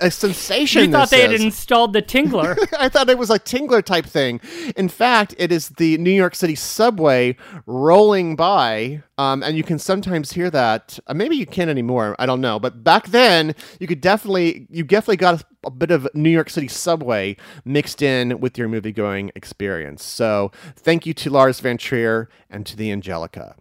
a 0.00 0.10
sensation. 0.10 0.84
You 0.84 0.90
thought 0.90 1.10
they 1.10 1.22
had 1.22 1.32
installed 1.32 1.92
the 1.92 2.02
Tingler. 2.02 2.58
I 2.78 2.88
thought 2.88 3.08
it 3.08 3.18
was 3.18 3.30
a 3.30 3.38
Tingler 3.38 3.82
type 3.82 4.04
thing. 4.04 4.40
In 4.76 4.88
fact, 4.88 5.34
it 5.38 5.50
is 5.52 5.70
the 5.70 5.96
New 5.98 6.10
York 6.10 6.34
City 6.34 6.54
subway 6.54 7.36
rolling 7.78 8.36
by, 8.36 9.02
um, 9.16 9.42
and 9.42 9.56
you 9.56 9.62
can 9.62 9.78
sometimes 9.78 10.32
hear 10.32 10.50
that. 10.50 10.98
Uh, 11.06 11.14
maybe 11.14 11.36
you 11.36 11.46
can't 11.46 11.70
anymore. 11.70 12.14
I 12.18 12.26
don't 12.26 12.40
know. 12.40 12.58
But 12.58 12.84
back 12.84 13.08
then, 13.08 13.54
you 13.80 13.86
could 13.86 14.00
definitely, 14.00 14.66
you 14.70 14.84
definitely 14.84 15.16
got 15.16 15.40
a, 15.40 15.44
a 15.68 15.70
bit 15.70 15.90
of 15.90 16.08
New 16.14 16.30
York 16.30 16.50
City 16.50 16.68
subway 16.68 17.36
mixed 17.64 18.02
in 18.02 18.40
with 18.40 18.58
your 18.58 18.68
movie 18.68 18.92
going 18.92 19.30
experience. 19.34 20.04
So 20.04 20.52
thank 20.76 21.06
you 21.06 21.14
to 21.14 21.30
Lars 21.30 21.60
von 21.60 21.78
Trier 21.78 22.28
and 22.50 22.66
to 22.66 22.76
the 22.76 22.92
Angelika. 22.92 23.56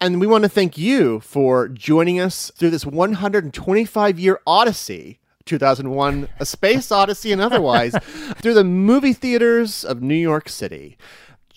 And 0.00 0.20
we 0.20 0.26
want 0.26 0.42
to 0.42 0.48
thank 0.48 0.76
you 0.76 1.20
for 1.20 1.68
joining 1.68 2.20
us 2.20 2.50
through 2.56 2.70
this 2.70 2.84
125 2.86 4.18
year 4.18 4.40
odyssey 4.46 5.20
2001 5.48 6.28
A 6.38 6.46
Space 6.46 6.92
Odyssey 6.92 7.32
and 7.32 7.40
otherwise 7.40 7.94
through 8.36 8.54
the 8.54 8.64
movie 8.64 9.14
theaters 9.14 9.84
of 9.84 10.02
New 10.02 10.14
York 10.14 10.48
City. 10.48 10.98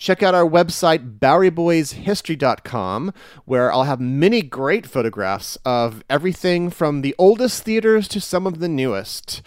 Check 0.02 0.20
out 0.20 0.34
our 0.34 0.44
website, 0.44 1.20
BoweryBoysHistory.com, 1.20 3.14
where 3.44 3.72
I'll 3.72 3.84
have 3.84 4.00
many 4.00 4.42
great 4.42 4.84
photographs 4.84 5.56
of 5.64 6.02
everything 6.10 6.70
from 6.70 7.02
the 7.02 7.14
oldest 7.18 7.62
theaters 7.62 8.08
to 8.08 8.20
some 8.20 8.44
of 8.44 8.58
the 8.58 8.66
newest. 8.66 9.42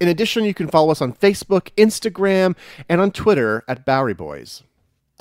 In 0.00 0.08
addition, 0.08 0.42
you 0.44 0.52
can 0.52 0.66
follow 0.66 0.90
us 0.90 1.00
on 1.00 1.12
Facebook, 1.12 1.70
Instagram, 1.76 2.56
and 2.88 3.00
on 3.00 3.12
Twitter 3.12 3.62
at 3.68 3.86
Bowery 3.86 4.14
Boys. 4.14 4.64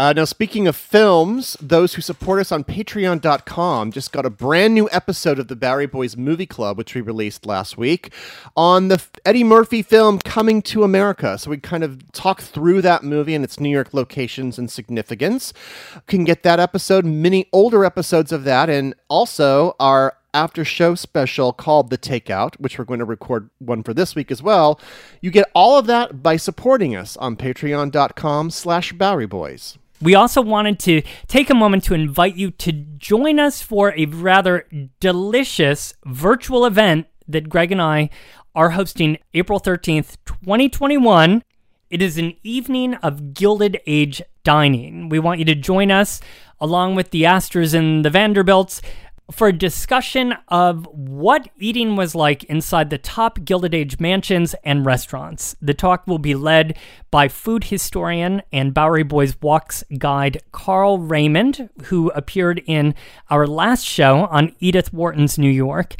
Uh, 0.03 0.11
now, 0.11 0.25
speaking 0.25 0.67
of 0.67 0.75
films, 0.75 1.55
those 1.61 1.93
who 1.93 2.01
support 2.01 2.41
us 2.41 2.51
on 2.51 2.61
patreon.com 2.61 3.89
just 3.89 4.11
got 4.11 4.25
a 4.25 4.29
brand 4.29 4.73
new 4.73 4.89
episode 4.91 5.39
of 5.39 5.47
the 5.47 5.55
Bowery 5.55 5.85
Boys 5.85 6.17
Movie 6.17 6.45
Club, 6.45 6.77
which 6.77 6.93
we 6.93 6.99
released 6.99 7.45
last 7.45 7.77
week, 7.77 8.11
on 8.57 8.89
the 8.89 9.01
Eddie 9.25 9.45
Murphy 9.45 9.81
film 9.81 10.19
Coming 10.19 10.61
to 10.63 10.83
America. 10.83 11.37
So 11.37 11.49
we 11.49 11.57
kind 11.57 11.85
of 11.85 12.11
talk 12.11 12.41
through 12.41 12.81
that 12.81 13.03
movie 13.03 13.33
and 13.33 13.45
its 13.45 13.61
New 13.61 13.69
York 13.69 13.93
locations 13.93 14.59
and 14.59 14.69
significance. 14.69 15.53
You 15.95 16.01
can 16.05 16.25
get 16.25 16.43
that 16.43 16.59
episode, 16.59 17.05
many 17.05 17.47
older 17.53 17.85
episodes 17.85 18.33
of 18.33 18.43
that, 18.43 18.69
and 18.69 18.95
also 19.07 19.73
our 19.79 20.17
after 20.33 20.65
show 20.65 20.95
special 20.95 21.53
called 21.53 21.89
The 21.89 21.97
Takeout, 21.97 22.59
which 22.59 22.77
we're 22.77 22.83
going 22.83 22.99
to 22.99 23.05
record 23.05 23.49
one 23.59 23.83
for 23.83 23.93
this 23.93 24.15
week 24.15 24.31
as 24.31 24.43
well. 24.43 24.81
You 25.21 25.31
get 25.31 25.49
all 25.55 25.77
of 25.77 25.85
that 25.85 26.21
by 26.21 26.35
supporting 26.35 26.93
us 26.93 27.15
on 27.15 27.37
patreon.com 27.37 28.49
slash 28.49 28.91
Bowery 28.91 29.27
Boys. 29.27 29.77
We 30.03 30.15
also 30.15 30.41
wanted 30.41 30.79
to 30.79 31.01
take 31.27 31.49
a 31.49 31.55
moment 31.55 31.85
to 31.85 31.93
invite 31.93 32.35
you 32.35 32.51
to 32.51 32.73
join 32.73 33.39
us 33.39 33.61
for 33.61 33.93
a 33.95 34.05
rather 34.05 34.67
delicious 34.99 35.93
virtual 36.03 36.65
event 36.65 37.07
that 37.25 37.47
Greg 37.47 37.71
and 37.71 37.81
I 37.81 38.09
are 38.53 38.71
hosting 38.71 39.17
April 39.33 39.61
13th, 39.61 40.17
2021. 40.25 41.41
It 41.89 42.01
is 42.01 42.17
an 42.17 42.33
evening 42.43 42.95
of 42.95 43.33
Gilded 43.33 43.79
Age 43.87 44.21
dining. 44.43 45.07
We 45.07 45.19
want 45.19 45.39
you 45.39 45.45
to 45.45 45.55
join 45.55 45.89
us 45.89 46.19
along 46.59 46.95
with 46.95 47.11
the 47.11 47.25
Astors 47.25 47.73
and 47.73 48.03
the 48.03 48.09
Vanderbilts 48.09 48.81
for 49.31 49.47
a 49.47 49.53
discussion 49.53 50.33
of 50.49 50.85
what 50.91 51.47
eating 51.57 51.95
was 51.95 52.13
like 52.13 52.43
inside 52.45 52.89
the 52.89 52.97
top 52.97 53.43
Gilded 53.45 53.73
Age 53.73 53.99
mansions 53.99 54.53
and 54.63 54.85
restaurants. 54.85 55.55
The 55.61 55.73
talk 55.73 56.05
will 56.05 56.19
be 56.19 56.35
led 56.35 56.77
by 57.09 57.29
food 57.29 57.65
historian 57.65 58.41
and 58.51 58.73
Bowery 58.73 59.03
Boys 59.03 59.35
Walks 59.41 59.83
guide 59.97 60.41
Carl 60.51 60.99
Raymond, 60.99 61.69
who 61.85 62.09
appeared 62.11 62.61
in 62.65 62.95
our 63.29 63.47
last 63.47 63.85
show 63.85 64.25
on 64.25 64.55
Edith 64.59 64.93
Wharton's 64.93 65.37
New 65.37 65.49
York. 65.49 65.95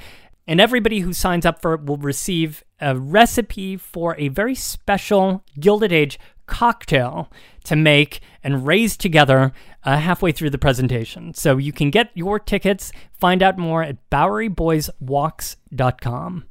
And 0.46 0.60
everybody 0.60 1.00
who 1.00 1.14
signs 1.14 1.46
up 1.46 1.62
for 1.62 1.74
it 1.74 1.86
will 1.86 1.98
receive 1.98 2.66
a 2.82 2.98
recipe 2.98 3.78
for 3.78 4.16
a 4.18 4.28
very 4.28 4.56
special 4.56 5.46
Gilded 5.58 5.94
Age 5.94 6.20
cocktail 6.46 7.32
to 7.64 7.76
make 7.76 8.20
and 8.44 8.68
raise 8.68 8.98
together 8.98 9.54
uh, 9.86 9.98
halfway 9.98 10.32
through 10.32 10.50
the 10.50 10.58
presentation. 10.58 11.34
So 11.34 11.58
you 11.58 11.74
can 11.74 11.90
get 11.90 12.12
your 12.14 12.40
tickets, 12.40 12.94
find 13.14 13.44
out 13.44 13.58
more 13.58 13.84
at 13.84 14.10
BoweryBoysWalks.com. 14.10 16.46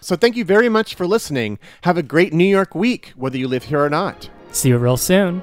So 0.00 0.14
thank 0.14 0.36
you 0.36 0.44
very 0.44 0.68
much 0.68 0.94
for 0.94 1.06
listening. 1.06 1.58
Have 1.82 1.96
a 1.96 2.02
great 2.02 2.32
New 2.32 2.44
York 2.44 2.74
week, 2.74 3.12
whether 3.16 3.38
you 3.38 3.48
live 3.48 3.64
here 3.64 3.82
or 3.82 3.90
not. 3.90 4.30
See 4.52 4.68
you 4.68 4.78
real 4.78 4.96
soon. 4.96 5.42